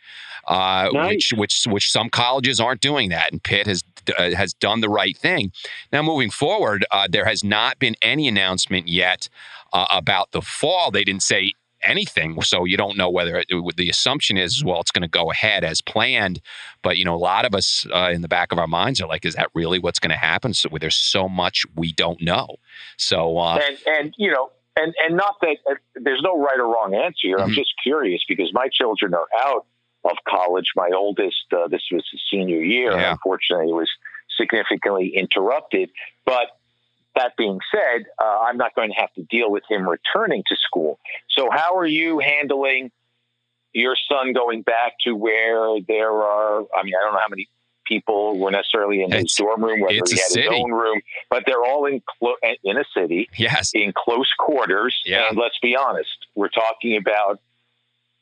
uh, 0.47 0.89
nice. 0.91 1.31
which 1.31 1.33
which 1.37 1.63
which 1.67 1.91
some 1.91 2.09
colleges 2.09 2.59
aren't 2.59 2.81
doing 2.81 3.09
that, 3.09 3.31
and 3.31 3.41
Pitt 3.43 3.67
has 3.67 3.83
uh, 4.17 4.31
has 4.31 4.53
done 4.53 4.81
the 4.81 4.89
right 4.89 5.17
thing. 5.17 5.51
Now, 5.91 6.01
moving 6.01 6.29
forward, 6.29 6.85
uh, 6.91 7.07
there 7.09 7.25
has 7.25 7.43
not 7.43 7.79
been 7.79 7.95
any 8.01 8.27
announcement 8.27 8.87
yet 8.87 9.29
uh, 9.73 9.87
about 9.89 10.31
the 10.31 10.41
fall. 10.41 10.91
They 10.91 11.03
didn't 11.03 11.23
say 11.23 11.53
anything 11.83 12.39
so 12.41 12.63
you 12.65 12.77
don't 12.77 12.97
know 12.97 13.09
whether 13.09 13.37
it, 13.37 13.47
the 13.75 13.89
assumption 13.89 14.37
is 14.37 14.63
well 14.63 14.79
it's 14.79 14.91
going 14.91 15.01
to 15.01 15.07
go 15.07 15.31
ahead 15.31 15.63
as 15.63 15.81
planned 15.81 16.41
but 16.83 16.97
you 16.97 17.05
know 17.05 17.15
a 17.15 17.17
lot 17.17 17.45
of 17.45 17.55
us 17.55 17.85
uh, 17.93 18.11
in 18.13 18.21
the 18.21 18.27
back 18.27 18.51
of 18.51 18.59
our 18.59 18.67
minds 18.67 19.01
are 19.01 19.07
like 19.07 19.25
is 19.25 19.35
that 19.35 19.49
really 19.53 19.79
what's 19.79 19.99
going 19.99 20.11
to 20.11 20.17
happen 20.17 20.53
so 20.53 20.69
there's 20.79 20.95
so 20.95 21.27
much 21.27 21.65
we 21.75 21.91
don't 21.93 22.21
know 22.21 22.55
so 22.97 23.37
uh, 23.37 23.59
and, 23.67 23.77
and 23.87 24.13
you 24.17 24.31
know 24.31 24.51
and 24.79 24.93
and 25.05 25.17
not 25.17 25.35
that 25.41 25.57
uh, 25.69 25.75
there's 25.95 26.21
no 26.23 26.39
right 26.39 26.59
or 26.59 26.67
wrong 26.67 26.93
answer 26.93 27.15
here 27.21 27.37
mm-hmm. 27.37 27.49
i'm 27.49 27.53
just 27.53 27.73
curious 27.81 28.21
because 28.27 28.51
my 28.53 28.67
children 28.71 29.13
are 29.13 29.27
out 29.43 29.65
of 30.03 30.17
college. 30.27 30.71
My 30.75 30.89
oldest, 30.95 31.45
uh, 31.51 31.67
this 31.67 31.83
was 31.91 32.03
his 32.11 32.21
senior 32.29 32.61
year. 32.61 32.91
Yeah. 32.91 33.11
Unfortunately, 33.11 33.69
it 33.69 33.75
was 33.75 33.89
significantly 34.37 35.13
interrupted. 35.15 35.89
But 36.25 36.47
that 37.15 37.35
being 37.37 37.59
said, 37.71 38.05
uh, 38.21 38.39
I'm 38.41 38.57
not 38.57 38.75
going 38.75 38.89
to 38.89 38.95
have 38.95 39.13
to 39.13 39.23
deal 39.23 39.51
with 39.51 39.63
him 39.69 39.87
returning 39.87 40.43
to 40.47 40.55
school. 40.55 40.99
So, 41.29 41.49
how 41.51 41.77
are 41.77 41.85
you 41.85 42.19
handling 42.19 42.91
your 43.73 43.95
son 44.09 44.33
going 44.33 44.61
back 44.61 44.93
to 45.05 45.15
where 45.15 45.79
there 45.87 46.11
are? 46.11 46.61
I 46.75 46.83
mean, 46.83 46.93
I 46.99 47.03
don't 47.03 47.13
know 47.13 47.19
how 47.19 47.29
many 47.29 47.47
people 47.85 48.39
were 48.39 48.51
necessarily 48.51 49.03
in 49.03 49.11
it's, 49.11 49.33
his 49.33 49.35
dorm 49.35 49.63
room, 49.63 49.81
whether 49.81 49.93
he 49.93 49.97
had 49.97 50.07
city. 50.07 50.41
his 50.41 50.49
own 50.51 50.71
room, 50.71 51.01
but 51.29 51.43
they're 51.45 51.63
all 51.63 51.85
in 51.85 52.01
clo- 52.19 52.35
in 52.63 52.77
a 52.77 52.85
city, 52.95 53.29
yes, 53.37 53.71
in 53.73 53.93
close 53.95 54.31
quarters. 54.37 55.01
Yeah. 55.05 55.29
And 55.29 55.37
let's 55.37 55.59
be 55.59 55.75
honest, 55.75 56.27
we're 56.35 56.49
talking 56.49 56.95
about 56.95 57.41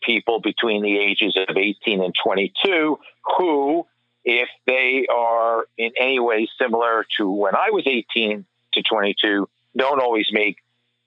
people 0.02 0.40
between 0.40 0.84
the 0.84 0.98
ages 0.98 1.38
of 1.48 1.58
18 1.58 2.04
and 2.04 2.14
22 2.24 3.00
who, 3.38 3.86
if 4.24 4.50
they 4.66 5.06
are 5.14 5.66
in 5.78 5.92
any 6.00 6.20
way 6.20 6.48
similar 6.60 7.06
to 7.18 7.30
when 7.30 7.56
I 7.56 7.70
was 7.72 7.84
18 7.86 8.46
to 8.74 8.84
22, 8.84 9.50
don't 9.78 10.02
always 10.02 10.28
make 10.32 10.58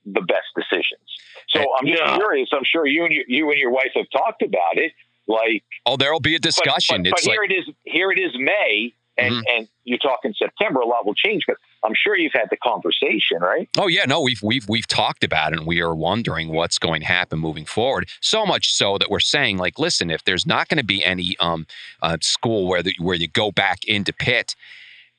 the 0.05 0.21
best 0.21 0.47
decisions. 0.57 1.01
So 1.49 1.61
I'm 1.61 1.87
just 1.87 2.03
yeah. 2.03 2.17
curious. 2.17 2.49
I'm 2.53 2.65
sure 2.65 2.87
you 2.87 3.05
and 3.05 3.13
your, 3.13 3.25
you 3.29 3.51
and 3.51 3.59
your 3.59 3.71
wife 3.71 3.91
have 3.95 4.07
talked 4.11 4.43
about 4.43 4.77
it. 4.77 4.93
Like, 5.29 5.63
oh, 5.87 5.97
there'll 5.97 6.21
be 6.21 6.35
a 6.35 6.39
discussion. 6.39 7.03
But, 7.03 7.11
but, 7.11 7.21
but 7.25 7.31
here 7.31 7.41
like, 7.43 7.51
it 7.51 7.55
is. 7.55 7.75
Here 7.85 8.11
it 8.11 8.19
is, 8.19 8.33
May, 8.35 8.93
and 9.17 9.35
mm-hmm. 9.35 9.43
and 9.49 9.69
you 9.85 9.99
talk 9.99 10.21
in 10.25 10.35
September, 10.35 10.81
a 10.81 10.87
lot 10.87 11.07
will 11.07 11.15
change. 11.15 11.45
But 11.47 11.59
I'm 11.85 11.95
sure 11.95 12.16
you've 12.16 12.33
had 12.33 12.49
the 12.51 12.57
conversation, 12.57 13.40
right? 13.40 13.68
Oh 13.77 13.88
yeah, 13.88 14.05
no, 14.05 14.21
we've 14.21 14.42
we've 14.42 14.68
we've 14.68 14.87
talked 14.87 15.25
about 15.25 15.53
it, 15.53 15.59
and 15.59 15.66
we 15.66 15.81
are 15.81 15.95
wondering 15.95 16.49
what's 16.49 16.79
going 16.79 17.01
to 17.01 17.07
happen 17.07 17.38
moving 17.38 17.64
forward. 17.64 18.09
So 18.21 18.47
much 18.47 18.73
so 18.73 18.99
that 18.99 19.11
we're 19.11 19.21
saying, 19.21 19.59
like, 19.59 19.79
listen, 19.79 20.11
if 20.11 20.25
there's 20.25 20.47
not 20.47 20.68
going 20.68 20.79
to 20.79 20.85
be 20.85 21.05
any 21.05 21.37
um, 21.40 21.66
uh, 22.01 22.18
school 22.21 22.68
where 22.68 22.83
the, 22.83 22.95
where 23.01 23.16
you 23.16 23.29
go 23.29 23.51
back 23.51 23.85
into 23.85 24.12
Pitt 24.12 24.55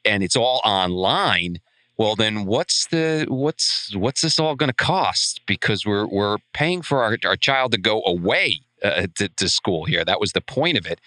and 0.05 0.23
it's 0.23 0.35
all 0.35 0.61
online, 0.63 1.59
well 1.97 2.15
then 2.15 2.45
what's 2.45 2.87
the 2.87 3.25
what's 3.27 3.95
what's 3.95 4.21
this 4.21 4.39
all 4.39 4.55
going 4.55 4.69
to 4.69 4.73
cost? 4.73 5.41
Because 5.45 5.85
we're 5.85 6.07
we're 6.07 6.37
paying 6.53 6.81
for 6.81 7.03
our, 7.03 7.17
our 7.25 7.35
child 7.35 7.71
to 7.73 7.77
go 7.77 8.01
away 8.05 8.61
uh, 8.83 9.07
to, 9.15 9.29
to, 9.29 9.49
school 9.49 9.85
here. 9.85 10.03
That 10.03 10.19
was 10.19 10.33
the 10.33 10.41
point 10.41 10.77
of 10.77 10.85
it, 10.85 10.99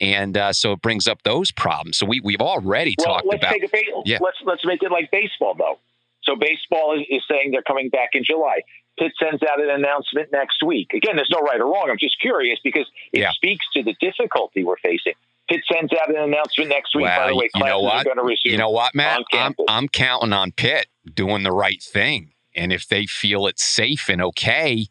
and 0.00 0.36
uh, 0.36 0.52
so 0.52 0.72
it 0.72 0.82
brings 0.82 1.06
up 1.06 1.22
those 1.22 1.50
problems. 1.50 1.98
So 1.98 2.06
we 2.06 2.20
we've 2.20 2.40
already 2.40 2.94
well, 2.98 3.14
talked 3.14 3.26
let's 3.26 3.42
about. 3.42 3.52
Take 3.52 3.64
a 3.64 3.68
ba- 3.68 4.02
yeah. 4.04 4.18
Let's 4.20 4.38
let's 4.44 4.64
make 4.64 4.82
it 4.82 4.90
like 4.90 5.10
baseball 5.10 5.54
though. 5.54 5.78
So 6.22 6.36
baseball 6.36 6.98
is, 6.98 7.06
is 7.08 7.22
saying 7.30 7.52
they're 7.52 7.62
coming 7.62 7.88
back 7.88 8.10
in 8.12 8.24
July. 8.24 8.60
Pitt 8.98 9.12
sends 9.22 9.42
out 9.42 9.62
an 9.62 9.70
announcement 9.70 10.30
next 10.32 10.62
week. 10.62 10.92
Again, 10.92 11.16
there's 11.16 11.30
no 11.30 11.40
right 11.40 11.60
or 11.60 11.66
wrong. 11.72 11.88
I'm 11.88 11.98
just 11.98 12.20
curious 12.20 12.58
because 12.62 12.86
it 13.12 13.20
yeah. 13.20 13.30
speaks 13.30 13.64
to 13.74 13.82
the 13.82 13.94
difficulty 14.00 14.64
we're 14.64 14.76
facing. 14.78 15.14
Pitt 15.48 15.60
sends 15.72 15.92
out 15.92 16.10
an 16.10 16.16
announcement 16.16 16.68
next 16.68 16.94
week. 16.94 17.04
Well, 17.04 17.20
By 17.20 17.28
the 17.28 17.36
way, 17.36 17.48
you 17.54 17.64
know 17.64 17.80
what? 17.80 18.06
You 18.44 18.58
know 18.58 18.70
what, 18.70 18.94
Matt? 18.94 19.22
I'm, 19.32 19.54
I'm 19.68 19.88
counting 19.88 20.32
on 20.32 20.52
Pitt 20.52 20.88
doing 21.14 21.42
the 21.42 21.52
right 21.52 21.82
thing. 21.82 22.32
And 22.54 22.72
if 22.72 22.86
they 22.88 23.06
feel 23.06 23.46
it's 23.46 23.64
safe 23.64 24.08
and 24.08 24.20
okay, 24.20 24.86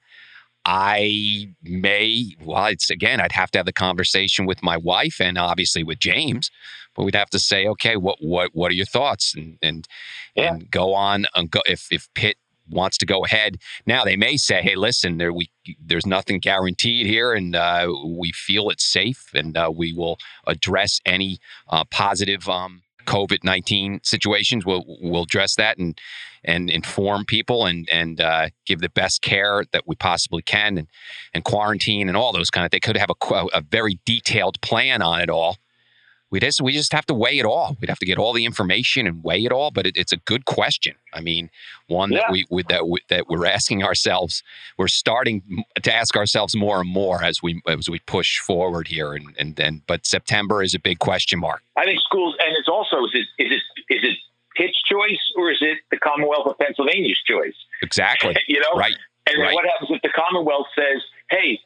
I 0.70 1.54
may, 1.64 2.36
well, 2.44 2.66
it's 2.66 2.90
again, 2.90 3.22
I'd 3.22 3.32
have 3.32 3.50
to 3.52 3.60
have 3.60 3.66
the 3.66 3.72
conversation 3.72 4.46
with 4.46 4.62
my 4.62 4.76
wife 4.76 5.22
and 5.22 5.38
obviously 5.38 5.82
with 5.82 5.98
James, 5.98 6.52
but 6.94 7.06
we'd 7.06 7.16
have 7.16 7.30
to 7.30 7.40
say, 7.40 7.66
okay, 7.68 7.96
what 7.96 8.18
what 8.20 8.52
what 8.54 8.70
are 8.70 8.76
your 8.76 8.86
thoughts 8.86 9.34
and 9.34 9.58
and 9.62 9.88
yeah. 10.36 10.54
and 10.54 10.70
go 10.70 10.94
on 10.94 11.26
and 11.36 11.50
go 11.50 11.62
if 11.66 11.88
if 11.90 12.10
Pitt 12.16 12.36
wants 12.70 12.98
to 12.98 13.06
go 13.06 13.24
ahead. 13.24 13.60
Now 13.86 14.04
they 14.04 14.18
may 14.18 14.36
say, 14.36 14.62
hey, 14.62 14.76
listen, 14.76 15.20
there 15.20 15.32
we 15.32 15.50
there's 15.80 16.06
nothing 16.06 16.40
guaranteed 16.40 17.06
here, 17.06 17.32
and 17.32 17.56
uh, 17.56 17.88
we 18.06 18.34
feel 18.34 18.70
it's 18.70 18.86
safe, 18.86 19.30
and 19.34 19.56
uh, 19.56 19.72
we 19.74 19.94
will 19.94 20.18
address 20.46 21.00
any 21.06 21.40
uh, 21.70 21.86
positive. 21.90 22.50
Um, 22.50 22.84
COVID 23.06 23.46
nineteen 23.46 24.02
situations. 24.04 24.66
We'll 24.66 24.84
we'll 24.86 25.24
address 25.24 25.56
that 25.56 25.78
and 25.78 25.98
and 26.48 26.70
inform 26.70 27.26
people 27.26 27.66
and 27.66 27.88
and 27.90 28.20
uh, 28.20 28.50
give 28.66 28.80
the 28.80 28.90
best 28.90 29.22
care 29.22 29.64
that 29.72 29.84
we 29.86 29.96
possibly 29.96 30.42
can 30.42 30.78
and 30.80 30.88
and 31.34 31.44
quarantine 31.44 32.08
and 32.08 32.18
all 32.18 32.34
those 32.34 32.50
kind 32.50 32.66
of. 32.66 32.72
They 32.72 32.80
could 32.80 32.98
have 32.98 33.12
a, 33.12 33.46
a 33.54 33.62
very 33.62 34.00
detailed 34.06 34.60
plan 34.62 35.02
on 35.04 35.22
it 35.22 35.30
all 35.30 35.58
we 36.30 36.40
just 36.40 36.60
we 36.62 36.74
just 36.74 36.92
have 36.92 37.06
to 37.06 37.14
weigh 37.14 37.40
it 37.40 37.46
all. 37.46 37.78
We'd 37.80 37.90
have 37.90 38.00
to 38.00 38.06
get 38.06 38.18
all 38.18 38.34
the 38.34 38.44
information 38.44 39.08
and 39.08 39.24
weigh 39.24 39.46
it 39.46 39.52
all. 39.52 39.72
But 39.72 39.88
it, 39.88 39.96
it's 39.96 40.12
a 40.12 40.18
good 40.18 40.46
question. 40.46 40.96
I 41.14 41.22
mean, 41.22 41.50
one 41.88 42.12
yeah. 42.12 42.20
that 42.20 42.32
we, 42.32 42.46
we 42.50 42.64
that 42.64 42.88
we, 42.88 43.00
that 43.10 43.28
we're 43.30 43.46
asking 43.46 43.84
ourselves. 43.84 44.44
We're 44.78 44.90
starting 44.90 45.64
to 45.82 45.94
ask 45.94 46.18
ourselves 46.18 46.56
more 46.56 46.82
and 46.82 46.90
more 46.90 47.24
as 47.24 47.42
we 47.42 47.62
as 47.68 47.90
we 47.90 48.00
push 48.00 48.40
forward 48.40 48.88
here. 48.88 49.14
And 49.14 49.36
and 49.40 49.56
then, 49.56 49.84
but 49.88 50.06
September 50.06 50.62
is 50.62 50.74
a 50.74 50.80
big 50.80 51.00
question 51.00 51.40
mark. 51.40 51.62
I 51.78 51.86
think 51.86 52.00
schools, 52.02 52.36
and 52.40 52.56
it's 52.58 52.68
also 52.68 53.06
is 53.06 53.12
it 53.38 53.52
is 53.52 53.62
it 53.88 53.96
is 53.96 54.04
it 54.04 54.18
Pitt's 54.58 54.82
choice 54.84 55.22
or 55.36 55.52
is 55.52 55.60
it 55.62 55.78
the 55.92 55.98
Commonwealth 55.98 56.48
of 56.48 56.58
Pennsylvania's 56.58 57.22
choice? 57.26 57.56
Exactly. 57.82 58.36
you 58.48 58.60
know, 58.60 58.78
right. 58.78 58.96
And 59.30 59.42
right. 59.42 59.54
what 59.54 59.66
happens 59.66 59.92
if 59.92 60.02
the 60.02 60.10
Commonwealth 60.10 60.68
says, 60.76 61.02
"Hey, 61.30 61.60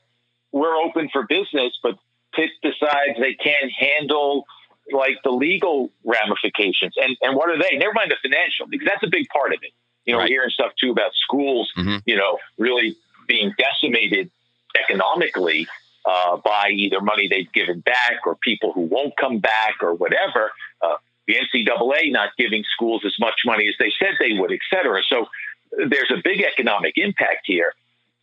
we're 0.52 0.76
open 0.76 1.10
for 1.14 1.24
business, 1.24 1.78
but 1.82 1.96
Pitt 2.34 2.50
decides 2.62 3.20
they 3.20 3.34
can't 3.34 3.72
handle 3.72 4.46
like 4.92 5.18
the 5.24 5.32
legal 5.32 5.92
ramifications. 6.04 6.96
And 6.98 7.16
and 7.22 7.36
what 7.36 7.50
are 7.50 7.58
they? 7.58 7.78
Never 7.78 7.94
mind 7.94 8.12
the 8.12 8.18
financial, 8.22 8.68
because 8.68 8.88
that's 8.88 9.04
a 9.04 9.10
big 9.10 9.28
part 9.30 9.54
of 9.54 9.60
it. 9.62 9.72
You 10.06 10.14
know, 10.14 10.20
right. 10.20 10.26
we're 10.26 10.36
hearing 10.36 10.50
stuff 10.50 10.72
too 10.80 10.92
about 10.92 11.12
schools, 11.14 11.72
mm-hmm. 11.78 11.98
you 12.06 12.16
know, 12.16 12.40
really 12.58 12.96
being 13.28 13.54
decimated 13.58 14.32
economically 14.80 15.68
uh, 16.06 16.38
by 16.38 16.70
either 16.70 17.00
money 17.02 17.28
they've 17.30 17.52
given 17.54 17.82
back 17.82 18.26
or 18.26 18.36
people 18.36 18.74
who 18.74 18.82
won't 18.82 19.16
come 19.18 19.40
back 19.40 19.76
or 19.82 19.94
whatever. 19.94 20.52
Uh, 20.82 20.96
the 21.28 21.36
NCAA 21.36 22.12
not 22.12 22.30
giving 22.38 22.64
schools 22.74 23.04
as 23.06 23.14
much 23.20 23.42
money 23.46 23.68
as 23.68 23.76
they 23.80 23.92
said 24.00 24.16
they 24.20 24.34
would, 24.34 24.52
et 24.52 24.60
cetera. 24.70 25.02
So 25.08 25.28
there's 25.72 26.12
a 26.12 26.22
big 26.24 26.42
economic 26.42 26.94
impact 26.98 27.44
here. 27.46 27.74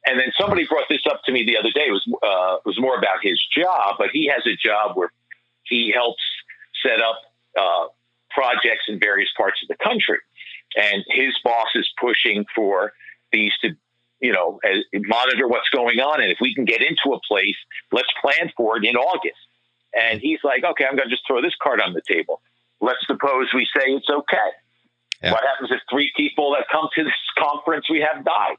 And 0.07 0.19
then 0.19 0.33
somebody 0.39 0.67
brought 0.67 0.89
this 0.89 1.03
up 1.11 1.23
to 1.25 1.33
me 1.33 1.45
the 1.45 1.59
other 1.59 1.71
day. 1.71 1.87
It 1.89 1.93
was 1.93 2.07
uh, 2.23 2.59
was 2.65 2.81
more 2.81 2.97
about 2.97 3.19
his 3.23 3.41
job, 3.55 3.97
but 3.99 4.11
he 4.13 4.27
has 4.27 4.47
a 4.47 4.57
job 4.57 4.97
where 4.97 5.13
he 5.65 5.93
helps 5.93 6.23
set 6.83 7.01
up 7.01 7.21
uh, 7.59 7.87
projects 8.31 8.85
in 8.89 8.99
various 8.99 9.29
parts 9.37 9.61
of 9.63 9.69
the 9.69 9.77
country, 9.83 10.19
and 10.77 11.05
his 11.09 11.35
boss 11.43 11.69
is 11.75 11.89
pushing 12.01 12.47
for 12.55 12.93
these 13.33 13.53
to, 13.63 13.77
you 14.21 14.33
know, 14.33 14.61
monitor 14.95 15.49
what's 15.49 15.69
going 15.71 15.99
on, 15.99 16.23
and 16.23 16.31
if 16.31 16.39
we 16.41 16.55
can 16.55 16.65
get 16.65 16.81
into 16.81 17.13
a 17.13 17.21
place, 17.27 17.57
let's 17.93 18.09
plan 18.21 18.51
for 18.57 18.79
it 18.79 18.85
in 18.85 18.97
August. 18.97 19.37
And 19.99 20.21
he's 20.21 20.39
like, 20.45 20.65
okay, 20.65 20.85
I'm 20.85 20.97
going 20.97 21.09
to 21.09 21.15
just 21.15 21.27
throw 21.27 21.43
this 21.43 21.55
card 21.61 21.81
on 21.81 21.93
the 21.93 22.03
table. 22.07 22.41
Let's 22.81 23.01
suppose 23.07 23.49
we 23.55 23.67
say 23.77 23.91
it's 23.93 24.09
okay. 24.09 24.51
Yeah. 25.23 25.33
What 25.33 25.43
happens 25.45 25.71
if 25.73 25.81
three 25.91 26.13
people 26.17 26.53
that 26.53 26.67
come 26.71 26.89
to 26.95 27.05
this 27.05 27.13
conference 27.37 27.91
we 27.91 28.01
have 28.01 28.25
died? 28.25 28.57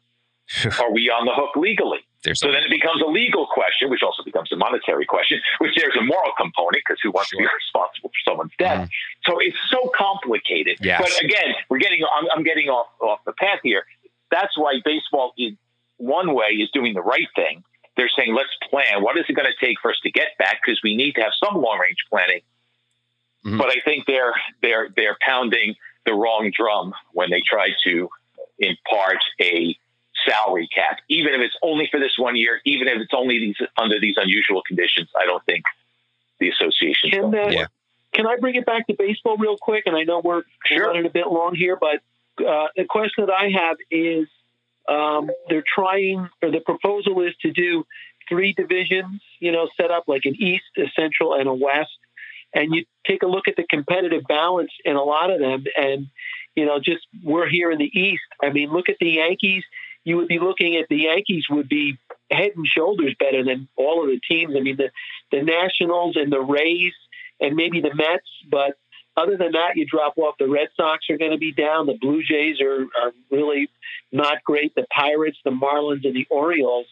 Are 0.82 0.91
we 0.91 1.10
on 1.10 1.25
the 1.25 1.34
hook 1.34 1.55
legally? 1.55 1.99
There's 2.23 2.39
so 2.39 2.51
then 2.51 2.63
it 2.63 2.69
becomes 2.69 3.01
a 3.01 3.05
legal 3.05 3.47
question, 3.47 3.89
which 3.89 4.03
also 4.03 4.23
becomes 4.23 4.51
a 4.51 4.58
monetary 4.58 5.05
question, 5.05 5.39
which 5.60 5.71
there's 5.77 5.95
a 5.95 6.03
moral 6.03 6.34
component 6.38 6.84
because 6.84 6.99
who 7.01 7.12
wants 7.12 7.29
sure. 7.29 7.39
to 7.39 7.43
be 7.43 7.47
responsible 7.47 8.10
for 8.10 8.21
someone's 8.29 8.51
death? 8.60 8.89
Mm. 8.89 8.91
So 9.25 9.38
it's 9.39 9.58
so 9.69 9.89
complicated. 9.95 10.77
Yes. 10.82 11.00
But 11.00 11.23
again, 11.23 11.56
we're 11.69 11.79
getting 11.79 12.04
I'm, 12.04 12.25
I'm 12.35 12.44
getting 12.44 12.67
off, 12.67 12.87
off 13.00 13.19
the 13.25 13.31
path 13.33 13.60
here. 13.63 13.85
That's 14.31 14.58
why 14.58 14.81
baseball, 14.83 15.33
in 15.37 15.58
one 15.98 16.33
way, 16.33 16.60
is 16.60 16.69
doing 16.71 16.94
the 16.94 17.02
right 17.02 17.27
thing. 17.35 17.63
they're 17.96 18.12
saying, 18.17 18.35
let's 18.35 18.52
plan. 18.69 19.02
What 19.02 19.17
is 19.17 19.25
it 19.29 19.33
going 19.33 19.48
to 19.48 19.65
take 19.65 19.79
for 19.81 19.91
us 19.91 20.00
to 20.04 20.12
get 20.12 20.37
back? 20.37 20.60
Because 20.63 20.81
we 20.83 20.96
need 20.96 21.13
to 21.13 21.21
have 21.21 21.33
some 21.44 21.62
long 21.62 21.79
range 21.79 22.04
planning. 22.10 22.41
Mm-hmm. 23.46 23.58
But 23.58 23.67
I 23.67 23.79
think 23.85 24.06
they're 24.06 24.33
they're 24.62 24.90
they're 24.96 25.17
pounding 25.21 25.75
the 26.06 26.13
wrong 26.13 26.52
drum 26.56 26.94
when 27.13 27.29
they 27.29 27.42
try 27.48 27.69
to 27.85 28.10
impart 28.60 29.17
a 29.42 29.77
salary 30.27 30.67
cap, 30.73 31.00
even 31.10 31.33
if 31.33 31.42
it's 31.42 31.56
only 31.62 31.87
for 31.90 32.00
this 32.00 32.13
one 32.17 32.35
year, 32.35 32.60
even 32.65 32.87
if 32.87 32.98
it's 33.00 33.13
only 33.13 33.40
these 33.40 33.56
under 33.77 34.00
these 34.00 34.15
unusual 34.17 34.62
conditions. 34.67 35.10
I 35.17 35.25
don't 35.25 35.44
think 35.46 35.63
the 36.40 36.50
association. 36.50 37.12
Can, 37.12 37.35
uh, 37.35 37.48
yeah. 37.50 37.65
can 38.13 38.27
I 38.27 38.37
bring 38.37 38.56
it 38.56 38.65
back 38.65 38.87
to 38.87 38.94
baseball 38.94 39.37
real 39.37 39.58
quick? 39.58 39.83
And 39.85 39.96
I 39.96 40.04
know 40.04 40.21
we're 40.23 40.44
sure. 40.65 40.87
running 40.87 41.06
a 41.06 41.10
bit 41.10 41.27
long 41.27 41.56
here, 41.56 41.77
but 41.79 42.02
uh, 42.46 42.67
the 42.75 42.85
question 42.85 43.25
that 43.25 43.33
I 43.33 43.50
have 43.50 43.77
is 43.92 44.27
um, 44.87 45.29
they're 45.50 45.63
trying, 45.75 46.29
or 46.42 46.52
the 46.52 46.62
proposal 46.62 47.21
is 47.21 47.33
to 47.42 47.52
do 47.52 47.85
three 48.27 48.54
divisions, 48.54 49.21
you 49.40 49.52
know, 49.52 49.69
set 49.75 49.92
up 49.92 50.06
like 50.08 50.25
an 50.25 50.35
East, 50.35 50.65
a 50.77 50.90
Central, 50.96 51.33
and 51.33 51.48
a 51.48 51.54
West. 51.54 51.92
And 52.54 52.73
you 52.73 52.85
take 53.08 53.23
a 53.23 53.27
look 53.27 53.47
at 53.47 53.56
the 53.56 53.65
competitive 53.69 54.23
balance 54.27 54.71
in 54.83 54.95
a 54.95 55.04
lot 55.04 55.31
of 55.31 55.39
them, 55.39 55.65
and 55.77 56.08
you 56.56 56.65
know, 56.65 56.79
just 56.79 57.06
we're 57.23 57.47
here 57.47 57.71
in 57.71 57.77
the 57.77 57.91
East. 57.93 58.23
I 58.41 58.50
mean, 58.50 58.71
look 58.71 58.89
at 58.89 58.97
the 59.00 59.10
Yankees. 59.10 59.63
You 60.04 60.17
would 60.17 60.27
be 60.27 60.39
looking 60.39 60.75
at 60.75 60.87
the 60.89 60.97
Yankees 60.97 61.45
would 61.50 61.69
be 61.69 61.97
head 62.31 62.52
and 62.56 62.65
shoulders 62.65 63.15
better 63.19 63.43
than 63.43 63.67
all 63.75 64.04
of 64.04 64.10
the 64.10 64.19
teams. 64.27 64.56
I 64.58 64.62
mean, 64.62 64.77
the 64.77 64.89
the 65.31 65.43
Nationals 65.43 66.15
and 66.15 66.31
the 66.31 66.41
Rays 66.41 66.93
and 67.39 67.56
maybe 67.56 67.81
the 67.81 67.93
Mets, 67.93 68.27
but 68.50 68.77
other 69.19 69.37
than 69.37 69.52
that, 69.52 69.75
you 69.75 69.85
drop 69.85 70.17
off. 70.17 70.35
The 70.39 70.47
Red 70.47 70.69
Sox 70.77 71.06
are 71.10 71.17
going 71.17 71.31
to 71.31 71.37
be 71.37 71.52
down. 71.52 71.87
The 71.87 71.97
Blue 72.00 72.23
Jays 72.23 72.62
are, 72.62 72.83
are 72.83 73.12
really 73.29 73.69
not 74.12 74.43
great. 74.43 74.73
The 74.75 74.85
Pirates, 74.95 75.37
the 75.43 75.52
Marlins, 75.52 76.06
and 76.06 76.15
the 76.15 76.27
Orioles. 76.29 76.85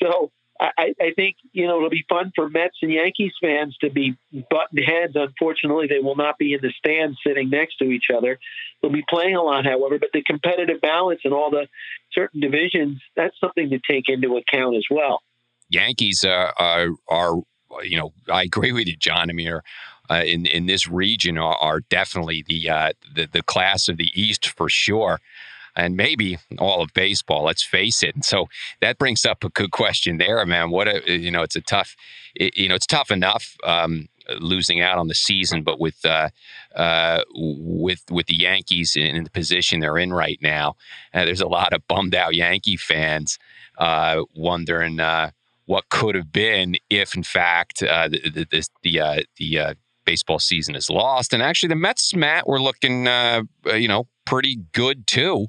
So 0.00 0.30
I, 0.60 0.94
I 1.00 1.12
think 1.14 1.36
you 1.52 1.66
know 1.66 1.76
it'll 1.76 1.90
be 1.90 2.04
fun 2.08 2.32
for 2.34 2.48
Mets 2.48 2.78
and 2.82 2.92
Yankees 2.92 3.32
fans 3.40 3.76
to 3.80 3.90
be 3.90 4.16
button 4.50 4.82
heads. 4.82 5.12
Unfortunately, 5.14 5.86
they 5.86 6.00
will 6.00 6.16
not 6.16 6.36
be 6.38 6.52
in 6.52 6.60
the 6.60 6.72
stands 6.76 7.16
sitting 7.24 7.50
next 7.50 7.76
to 7.76 7.84
each 7.84 8.06
other. 8.14 8.38
They'll 8.82 8.92
be 8.92 9.04
playing 9.08 9.36
a 9.36 9.42
lot, 9.42 9.64
however. 9.64 9.98
But 9.98 10.10
the 10.12 10.22
competitive 10.22 10.80
balance 10.80 11.20
and 11.24 11.32
all 11.32 11.50
the 11.50 11.68
certain 12.12 12.40
divisions—that's 12.40 13.38
something 13.40 13.70
to 13.70 13.78
take 13.88 14.08
into 14.08 14.36
account 14.36 14.76
as 14.76 14.84
well. 14.90 15.22
Yankees 15.70 16.24
uh, 16.24 16.50
are, 16.56 16.88
are, 17.08 17.36
you 17.82 17.98
know, 17.98 18.12
I 18.32 18.42
agree 18.42 18.72
with 18.72 18.88
you, 18.88 18.96
John. 18.96 19.30
I 19.30 19.34
mean, 19.34 19.60
uh, 20.10 20.22
in 20.24 20.46
in 20.46 20.66
this 20.66 20.88
region 20.88 21.38
are, 21.38 21.56
are 21.56 21.80
definitely 21.80 22.44
the, 22.46 22.68
uh, 22.68 22.92
the 23.14 23.26
the 23.26 23.42
class 23.42 23.88
of 23.88 23.96
the 23.96 24.10
East 24.20 24.48
for 24.48 24.68
sure 24.68 25.20
and 25.76 25.96
maybe 25.96 26.38
all 26.58 26.82
of 26.82 26.92
baseball. 26.94 27.44
Let's 27.44 27.62
face 27.62 28.02
it. 28.02 28.24
So 28.24 28.48
that 28.80 28.98
brings 28.98 29.24
up 29.24 29.44
a 29.44 29.48
good 29.50 29.70
question 29.70 30.18
there, 30.18 30.44
man. 30.46 30.70
What 30.70 30.88
a 30.88 31.02
you 31.18 31.30
know, 31.30 31.42
it's 31.42 31.56
a 31.56 31.60
tough, 31.60 31.96
you 32.34 32.68
know, 32.68 32.74
it's 32.74 32.86
tough 32.86 33.10
enough 33.10 33.56
um, 33.64 34.08
losing 34.40 34.80
out 34.80 34.98
on 34.98 35.08
the 35.08 35.14
season, 35.14 35.62
but 35.62 35.80
with 35.80 36.04
uh, 36.04 36.28
uh, 36.74 37.22
with 37.34 38.04
with 38.10 38.26
the 38.26 38.36
Yankees 38.36 38.96
in, 38.96 39.16
in, 39.16 39.24
the 39.24 39.30
position 39.30 39.80
they're 39.80 39.98
in 39.98 40.12
right 40.12 40.38
now, 40.42 40.76
uh, 41.14 41.24
there's 41.24 41.40
a 41.40 41.48
lot 41.48 41.72
of 41.72 41.86
bummed 41.88 42.14
out 42.14 42.34
Yankee 42.34 42.76
fans 42.76 43.38
uh, 43.78 44.22
wondering 44.34 45.00
uh, 45.00 45.30
what 45.66 45.88
could 45.88 46.14
have 46.14 46.32
been 46.32 46.76
if, 46.90 47.14
in 47.14 47.22
fact, 47.22 47.82
uh, 47.82 48.08
the 48.08 48.46
the 48.50 48.68
the, 48.82 49.26
the 49.36 49.76
baseball 50.04 50.38
season 50.38 50.74
is 50.74 50.88
lost. 50.90 51.32
And 51.32 51.42
actually, 51.42 51.68
the 51.68 51.76
Mets, 51.76 52.14
Matt, 52.14 52.46
were 52.46 52.60
looking, 52.60 53.06
you 53.06 53.88
know, 53.88 54.08
pretty 54.24 54.58
good 54.72 55.06
too. 55.06 55.48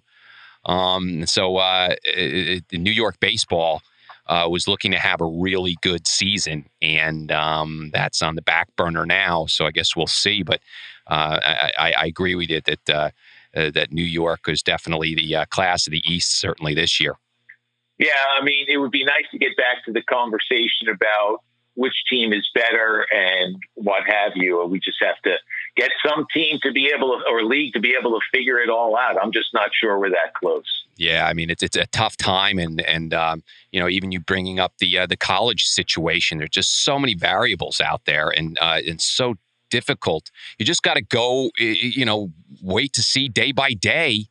Um, 0.66 1.26
so 1.26 1.57
uh, 1.57 1.95
it, 2.03 2.64
it, 2.72 2.80
New 2.80 2.91
York 2.91 3.20
baseball 3.20 3.82
uh, 4.28 4.47
was 4.49 4.68
looking 4.68 4.91
to 4.91 4.99
have 4.99 5.22
a 5.22 5.26
really 5.26 5.76
good 5.82 6.07
season, 6.07 6.66
and 6.82 7.32
um, 7.32 7.89
that's 7.93 8.22
on 8.22 8.36
the 8.36 8.41
back 8.41 8.68
burner 8.76 9.05
now. 9.05 9.47
So 9.47 9.66
I 9.66 9.72
guess 9.72 9.95
we'll 9.95 10.07
see. 10.07 10.43
But 10.43 10.62
uh, 11.07 11.39
I, 11.43 11.93
I, 11.97 12.05
agree 12.05 12.36
with 12.36 12.49
you 12.49 12.62
that 12.62 12.89
uh, 12.89 13.10
uh, 13.55 13.72
that 13.72 13.91
New 13.91 14.03
York 14.03 14.41
is 14.47 14.62
definitely 14.62 15.16
the 15.16 15.38
uh, 15.38 15.45
class 15.45 15.88
of 15.88 15.91
the 15.91 16.03
East, 16.05 16.39
certainly 16.39 16.76
this 16.76 16.99
year. 16.99 17.16
Yeah, 17.97 18.10
I 18.39 18.43
mean, 18.43 18.66
it 18.70 18.78
would 18.78 18.91
be 18.91 19.03
nice 19.03 19.26
to 19.32 19.39
get 19.39 19.57
back 19.57 19.84
to 19.86 19.91
the 19.91 20.03
conversation 20.03 20.88
about 20.88 21.39
which 21.74 21.95
team 22.10 22.32
is 22.32 22.47
better 22.53 23.05
and 23.12 23.57
what 23.74 24.03
have 24.05 24.34
you. 24.36 24.64
We 24.66 24.80
just 24.80 24.99
have 25.01 25.20
to 25.24 25.36
get 25.80 25.91
some 26.07 26.25
team 26.34 26.59
to 26.63 26.71
be 26.71 26.91
able 26.95 27.17
to, 27.17 27.23
or 27.32 27.43
league 27.43 27.73
to 27.73 27.80
be 27.80 27.95
able 27.99 28.11
to 28.11 28.19
figure 28.32 28.59
it 28.59 28.69
all 28.69 28.97
out. 28.97 29.15
I'm 29.21 29.32
just 29.32 29.53
not 29.53 29.69
sure 29.80 29.97
we're 29.99 30.09
that 30.09 30.34
close. 30.36 30.65
Yeah, 30.97 31.27
I 31.27 31.34
mean 31.34 31.49
it's 31.49 31.63
it's 31.63 31.77
a 31.77 31.86
tough 31.88 32.17
time, 32.17 32.59
and 32.59 32.82
and 32.82 33.13
um, 33.13 33.43
you 33.71 33.80
know 33.80 33.88
even 33.88 34.11
you 34.11 34.19
bringing 34.19 34.59
up 34.59 34.73
the 34.80 34.99
uh, 34.99 35.05
the 35.05 35.17
college 35.17 35.65
situation. 35.65 36.39
There's 36.39 36.49
just 36.49 36.84
so 36.84 36.99
many 36.99 37.15
variables 37.15 37.80
out 37.80 38.01
there, 38.05 38.30
and 38.30 38.57
uh, 38.59 38.82
and 38.86 38.99
so 39.01 39.36
difficult. 39.69 40.30
You 40.57 40.65
just 40.65 40.84
got 40.84 40.95
to 40.95 41.01
go, 41.01 41.51
you 41.57 42.05
know, 42.05 42.32
wait 42.61 42.93
to 42.93 43.03
see 43.03 43.30
day 43.30 43.51
by 43.51 43.73
day 43.73 44.25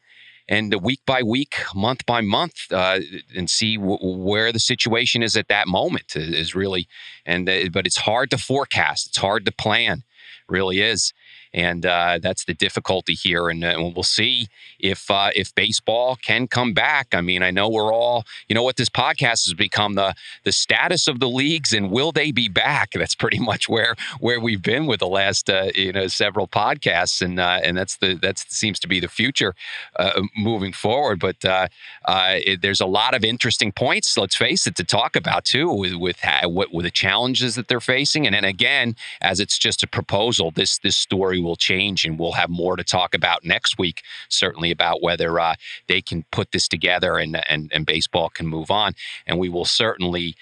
and 0.48 0.74
week 0.82 1.00
by 1.06 1.22
week, 1.22 1.56
month 1.74 2.04
by 2.06 2.20
month, 2.20 2.72
uh, 2.72 3.00
and 3.36 3.50
see 3.50 3.76
w- 3.76 3.98
where 4.00 4.50
the 4.50 4.58
situation 4.58 5.22
is 5.22 5.36
at 5.36 5.48
that 5.48 5.68
moment 5.68 6.16
is 6.16 6.54
really. 6.54 6.88
And 7.24 7.48
uh, 7.48 7.68
but 7.72 7.86
it's 7.86 7.98
hard 7.98 8.30
to 8.30 8.38
forecast. 8.38 9.08
It's 9.08 9.18
hard 9.18 9.44
to 9.46 9.52
plan. 9.52 10.04
Really 10.48 10.80
is 10.80 11.12
and 11.58 11.84
uh, 11.84 12.20
that's 12.22 12.44
the 12.44 12.54
difficulty 12.54 13.14
here. 13.14 13.48
And, 13.48 13.64
uh, 13.64 13.74
we'll 13.78 14.04
see 14.04 14.46
if 14.78 15.10
uh, 15.10 15.30
if 15.34 15.52
baseball 15.56 16.14
can 16.14 16.46
come 16.46 16.72
back. 16.72 17.08
I 17.12 17.20
mean, 17.20 17.42
I 17.42 17.50
know 17.50 17.68
we're 17.68 17.92
all, 17.92 18.24
you 18.48 18.54
know, 18.54 18.62
what 18.62 18.76
this 18.76 18.88
podcast 18.88 19.46
has 19.46 19.54
become 19.54 19.94
the 19.94 20.14
the 20.44 20.52
status 20.52 21.08
of 21.08 21.18
the 21.18 21.28
leagues 21.28 21.72
and 21.72 21.90
will 21.90 22.12
they 22.12 22.30
be 22.30 22.48
back? 22.48 22.92
That's 22.92 23.16
pretty 23.16 23.40
much 23.50 23.68
where 23.68 23.96
where 24.20 24.38
we've 24.38 24.62
been 24.62 24.86
with 24.86 25.00
the 25.00 25.08
last 25.08 25.50
uh, 25.50 25.70
you 25.74 25.92
know 25.92 26.06
several 26.06 26.46
podcasts, 26.46 27.20
and 27.20 27.40
uh, 27.40 27.58
and 27.64 27.76
that's 27.76 27.96
the 27.96 28.14
that 28.22 28.38
seems 28.38 28.78
to 28.78 28.88
be 28.88 29.00
the 29.00 29.08
future 29.08 29.56
uh, 29.96 30.22
moving 30.36 30.72
forward. 30.72 31.18
But 31.18 31.38
it, 31.42 32.62
there's 32.62 32.80
a 32.80 32.86
lot 32.86 33.14
of 33.14 33.24
interesting 33.24 33.72
points. 33.72 34.16
Let's 34.16 34.36
face 34.36 34.68
it 34.68 34.76
to 34.76 34.84
talk 34.84 35.16
about 35.16 35.44
too 35.44 35.72
with 35.72 35.94
with, 35.94 36.20
what 36.44 36.72
with 36.72 36.84
the 36.84 36.92
challenges 36.92 37.56
that 37.56 37.66
they're 37.66 37.80
facing, 37.80 38.26
and 38.26 38.34
then 38.36 38.44
again, 38.44 38.94
as 39.20 39.40
it's 39.40 39.58
just 39.58 39.82
a 39.82 39.88
proposal, 39.88 40.52
this 40.52 40.78
this 40.78 40.96
story 40.96 41.40
will 41.48 41.56
change, 41.56 42.04
and 42.04 42.18
we'll 42.18 42.32
have 42.32 42.50
more 42.50 42.76
to 42.76 42.84
talk 42.84 43.14
about 43.14 43.44
next 43.44 43.78
week. 43.78 44.02
Certainly 44.28 44.70
about 44.70 45.02
whether 45.02 45.40
uh, 45.40 45.54
they 45.86 46.00
can 46.00 46.24
put 46.30 46.52
this 46.52 46.68
together 46.68 47.16
and, 47.16 47.42
and 47.48 47.70
and 47.74 47.86
baseball 47.86 48.28
can 48.28 48.46
move 48.46 48.70
on, 48.70 48.92
and 49.26 49.38
we 49.38 49.48
will 49.48 49.64
certainly 49.64 50.34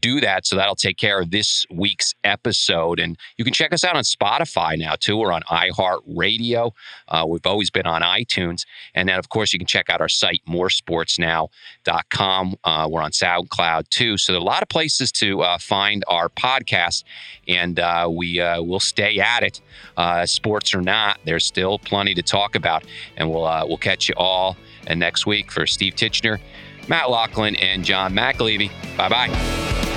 do 0.00 0.20
that. 0.20 0.46
So 0.46 0.56
that'll 0.56 0.74
take 0.74 0.96
care 0.96 1.20
of 1.20 1.30
this 1.30 1.66
week's 1.70 2.14
episode. 2.24 3.00
And 3.00 3.18
you 3.36 3.44
can 3.44 3.52
check 3.52 3.72
us 3.72 3.84
out 3.84 3.96
on 3.96 4.02
Spotify 4.02 4.78
now, 4.78 4.94
too. 4.98 5.16
We're 5.16 5.32
on 5.32 5.42
iHeartRadio. 5.42 6.72
Uh, 7.08 7.26
we've 7.28 7.46
always 7.46 7.70
been 7.70 7.86
on 7.86 8.02
iTunes. 8.02 8.64
And 8.94 9.08
then, 9.08 9.18
of 9.18 9.28
course, 9.28 9.52
you 9.52 9.58
can 9.58 9.66
check 9.66 9.90
out 9.90 10.00
our 10.00 10.08
site, 10.08 10.42
moresportsnow.com. 10.48 12.54
Uh, 12.64 12.88
we're 12.90 13.02
on 13.02 13.10
SoundCloud, 13.10 13.88
too. 13.88 14.16
So 14.16 14.32
there 14.32 14.40
are 14.40 14.42
a 14.42 14.44
lot 14.44 14.62
of 14.62 14.68
places 14.68 15.12
to 15.12 15.42
uh, 15.42 15.58
find 15.58 16.04
our 16.08 16.28
podcast. 16.28 17.04
And 17.48 17.78
uh, 17.78 18.08
we 18.10 18.40
uh, 18.40 18.62
will 18.62 18.80
stay 18.80 19.20
at 19.20 19.42
it, 19.42 19.60
uh, 19.96 20.26
sports 20.26 20.74
or 20.74 20.82
not. 20.82 21.18
There's 21.24 21.44
still 21.44 21.78
plenty 21.78 22.14
to 22.14 22.22
talk 22.22 22.54
about. 22.54 22.84
And 23.16 23.30
we'll, 23.30 23.42
we'll 23.68 23.76
catch 23.76 24.08
you 24.08 24.14
all 24.16 24.56
and 24.86 25.00
next 25.00 25.26
week 25.26 25.50
for 25.50 25.66
Steve 25.66 25.94
Titchener. 25.94 26.38
Matt 26.88 27.10
Lachlan, 27.10 27.56
and 27.56 27.84
John 27.84 28.14
McAlevey. 28.14 28.70
Bye 28.96 29.08
bye. 29.08 29.93